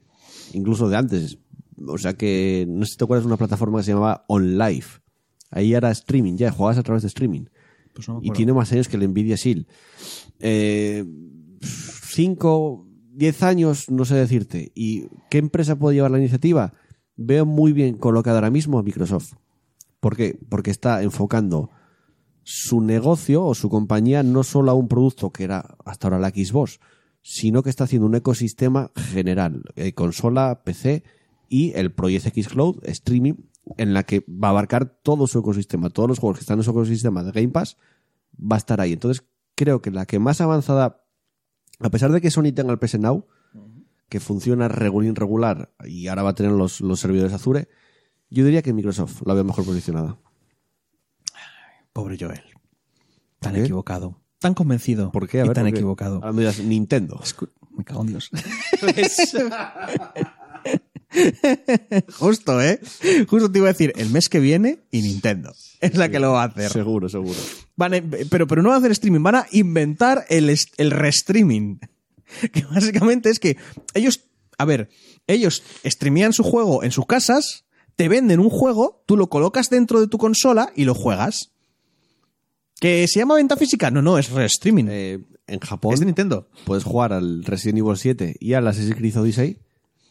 [0.54, 1.38] Incluso de antes.
[1.86, 4.86] O sea que no sé si te acuerdas de una plataforma que se llamaba OnLive.
[5.52, 7.46] Ahí era streaming, ya jugabas a través de streaming.
[7.94, 9.68] Pues no y tiene más años que el Nvidia Shield.
[10.40, 11.06] Eh,
[11.62, 14.72] cinco, diez años, no sé decirte.
[14.74, 16.74] ¿Y qué empresa puede llevar la iniciativa?
[17.16, 19.34] Veo muy bien colocada ahora mismo a Microsoft.
[20.00, 20.40] ¿Por qué?
[20.50, 21.70] Porque está enfocando
[22.44, 26.30] su negocio o su compañía no solo a un producto que era hasta ahora la
[26.30, 26.80] Xbox,
[27.22, 31.04] sino que está haciendo un ecosistema general, eh, consola, PC
[31.50, 33.36] y el Project X Cloud, streaming,
[33.78, 36.64] en la que va a abarcar todo su ecosistema, todos los juegos que están en
[36.64, 37.78] su ecosistema de Game Pass,
[38.40, 38.94] va a estar ahí.
[38.94, 39.24] Entonces,
[39.56, 41.06] creo que la que más avanzada,
[41.80, 43.26] a pesar de que Sony tenga el PS Now,
[44.10, 47.70] que funciona regulín regular y ahora va a tener los, los servidores Azure,
[48.30, 50.20] yo diría que Microsoft la veo mejor posicionada.
[51.94, 52.42] Pobre Joel.
[53.40, 54.20] Tan equivocado.
[54.40, 55.12] Tan convencido.
[55.12, 55.40] ¿Por qué?
[55.42, 56.16] A y ver, tan equivocado.
[56.16, 57.20] Ahora me dirás, Nintendo.
[57.24, 58.30] Escu- Me cago en Dios.
[62.18, 62.80] Justo, ¿eh?
[63.30, 65.54] Justo te iba a decir, el mes que viene y Nintendo.
[65.80, 66.72] Es la que lo va a hacer.
[66.72, 67.38] Seguro, seguro.
[67.76, 71.80] Van a- pero, pero no van a hacer streaming, van a inventar el, el restreaming.
[72.52, 73.58] Que básicamente es que
[73.94, 74.22] ellos
[74.58, 74.90] A ver,
[75.28, 77.66] ellos streamean su juego en sus casas,
[77.96, 81.53] te venden un juego, tú lo colocas dentro de tu consola y lo juegas.
[82.84, 83.90] ¿Que se llama venta física?
[83.92, 84.86] No, no, es streaming.
[84.90, 86.50] Eh, en Japón es de Nintendo.
[86.66, 89.58] puedes jugar al Resident Evil 7 y al Assassin's Creed Odyssey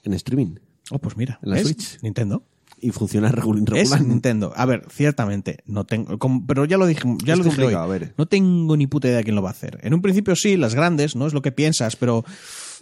[0.04, 0.54] en streaming.
[0.90, 1.38] Oh, pues mira.
[1.42, 1.58] En la.
[1.58, 1.98] Switch.
[2.00, 2.44] Nintendo.
[2.80, 4.00] Y funciona regu- Es regular.
[4.02, 4.52] Nintendo.
[4.56, 6.18] A ver, ciertamente, no tengo.
[6.18, 7.62] como- pero ya lo dije, ya Es lo dije hoy.
[7.74, 8.14] complicado, a ver.
[8.16, 9.78] No tengo ni puta idea de quién lo va a hacer.
[9.82, 12.24] En un principio sí, las grandes, no es lo que piensas, pero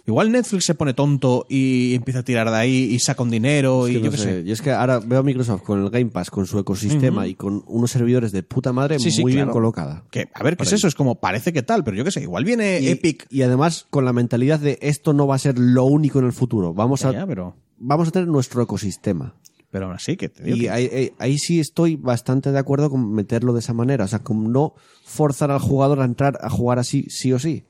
[0.07, 3.85] igual Netflix se pone tonto y empieza a tirar de ahí y saca un dinero
[3.87, 4.23] Es y que yo no qué sé.
[4.23, 4.43] sé.
[4.43, 7.35] Yo es que ahora veo a Microsoft con el Game Pass, con su ecosistema y
[7.35, 10.03] con unos servidores de puta madre Sí, sí, muy bien colocada.
[10.11, 10.87] Que, a ver, ¿qué es eso?
[10.87, 13.27] Es como, parece que tal, pero yo qué sé, igual viene Y, Epic.
[13.29, 16.33] y además con la mentalidad de esto no va a ser lo único en el
[16.33, 16.73] futuro.
[16.73, 19.35] Vamos Ya, a, ya, pero, vamos a tener nuestro ecosistema.
[19.71, 22.59] pero aún así, que te digo Y que- ahí, ahí- ahí sí estoy bastante de
[22.59, 24.03] acuerdo con meterlo de esa manera.
[24.03, 24.73] O sea, con no
[25.05, 27.63] forzar al jugador a entrar a jugar así, sí o sí.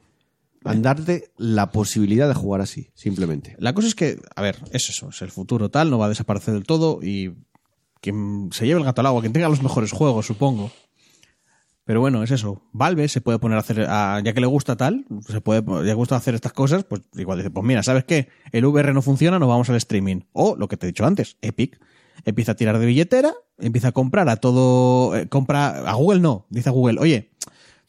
[0.64, 3.56] Andarte la posibilidad de jugar así, simplemente.
[3.60, 6.10] La cosa es que, a ver, es eso, es el futuro tal, no va a
[6.10, 7.34] desaparecer del todo y
[8.00, 10.72] quien se lleve el gato al agua, quien tenga los mejores juegos, supongo.
[11.84, 12.62] Pero bueno, es eso.
[12.74, 15.82] Valve se puede poner a hacer, a- ya que le gusta tal, se puede, ya
[15.82, 18.30] le gusta hacer estas cosas, pues igual dice, pues mira, ¿sabes qué?
[18.52, 20.22] El VR no funciona, nos vamos al streaming.
[20.32, 21.80] O lo que te he dicho antes, Epic.
[22.24, 26.46] Empieza a tirar de billetera, empieza a comprar a todo, eh, compra, a Google no,
[26.50, 27.31] dice a Google, oye,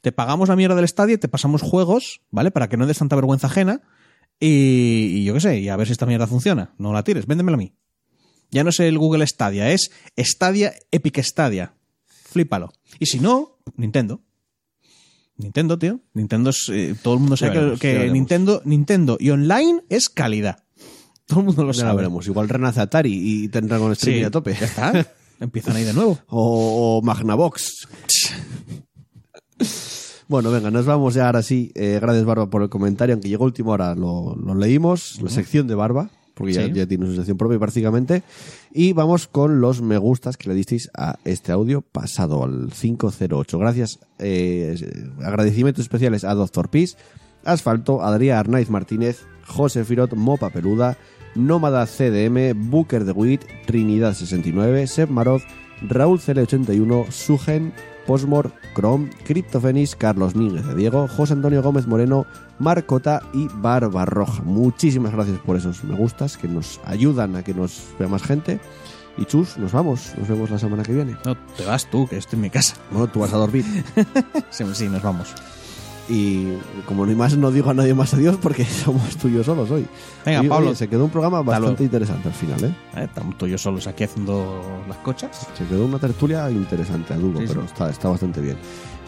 [0.02, 2.50] te pagamos la mierda del estadio y te pasamos juegos, ¿vale?
[2.50, 3.80] Para que no des tanta vergüenza ajena
[4.38, 6.74] y, y yo qué sé, y a ver si esta mierda funciona.
[6.76, 7.72] No la tires, véndemela a mí.
[8.50, 11.74] Ya no es el Google Stadia, es Stadia Epic Stadia.
[12.06, 12.70] Flípalo.
[12.98, 14.20] Y si no, Nintendo.
[15.36, 16.00] Nintendo, tío.
[16.12, 16.68] Nintendo es.
[16.70, 18.12] eh, todo el mundo sabe Ya que, ya.
[18.12, 20.64] Nintendo, Nintendo y online es calidad.
[21.26, 21.90] Todo el mundo lo Ya sabe.
[21.92, 22.26] lo veremos.
[22.26, 23.12] Igual renace Atari
[23.44, 24.54] y tendrá con streaming Sí, a tope.
[24.58, 25.06] Ya está.
[25.40, 26.18] Empiezan ahí de nuevo.
[26.28, 27.88] O, o Magnavox.
[30.28, 31.72] Bueno, venga, nos vamos ya ahora sí.
[31.74, 35.28] Eh, gracias, Barba, por el comentario, aunque llegó a última hora, lo, lo leímos, la
[35.28, 36.72] sección de Barba, porque ya, Sí.
[36.72, 38.22] ya tiene su sección propia prácticamente.
[38.72, 43.58] Y vamos con los me gustas que le disteis a este audio pasado al 508.
[43.58, 44.74] Gracias, eh,
[45.22, 46.96] agradecimientos especiales a Doctor Peace,
[47.44, 50.96] Asfalto, Adrián Arnaiz Martínez, José Firot, Mopa Peluda,
[51.34, 55.42] Nómada CDM, Booker de Wit, Trinidad 69, Seb Maroz,
[55.82, 57.72] Raúl CL81, Sugen,
[58.06, 62.26] Posmor, Chrome, Cryptofenis, Carlos Níguez de Diego, José Antonio Gómez Moreno,
[62.58, 64.42] Marcota y Barbarroja.
[64.42, 68.60] Muchísimas gracias por esos me gustas que nos ayudan a que nos vea más gente.
[69.18, 70.12] Y chus, nos vamos.
[70.18, 71.16] Nos vemos la semana que viene.
[71.24, 72.76] No, te vas tú, que estoy en mi casa.
[72.90, 73.64] Bueno, tú vas a dormir.
[74.50, 75.34] Sí, sí, nos vamos.
[76.08, 76.54] Y
[76.86, 79.70] como ni más, no digo a nadie más adiós porque somos tú y yo solos
[79.70, 79.86] hoy.
[80.26, 80.68] Venga, Y, Pablo.
[80.68, 82.74] oye, se quedó un programa bastante interesante al final, ¿eh?
[82.96, 85.48] Eh, Estamos yo solos aquí haciendo las cochas.
[85.56, 87.66] Se quedó una tertulia interesante, a Sí, pero sí.
[87.66, 88.56] Está, está bastante bien.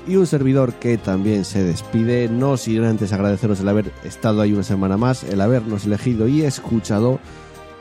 [0.07, 4.53] Y un servidor que también se despide, no sin antes agradeceros el haber estado ahí
[4.53, 7.19] una semana más, el habernos elegido y escuchado.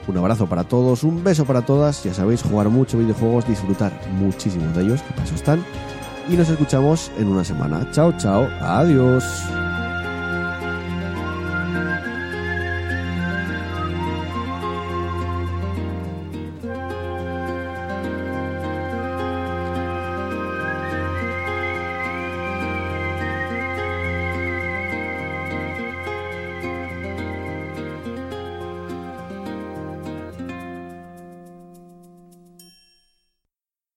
[0.07, 4.75] Un abrazo para todos, un beso para todas, ya sabéis, jugar mucho videojuegos, disfrutar muchísimos
[4.75, 5.63] de ellos, que para eso están.
[6.29, 7.85] Y nos escuchamos en una semana.
[7.91, 9.23] Chao, chao, adiós.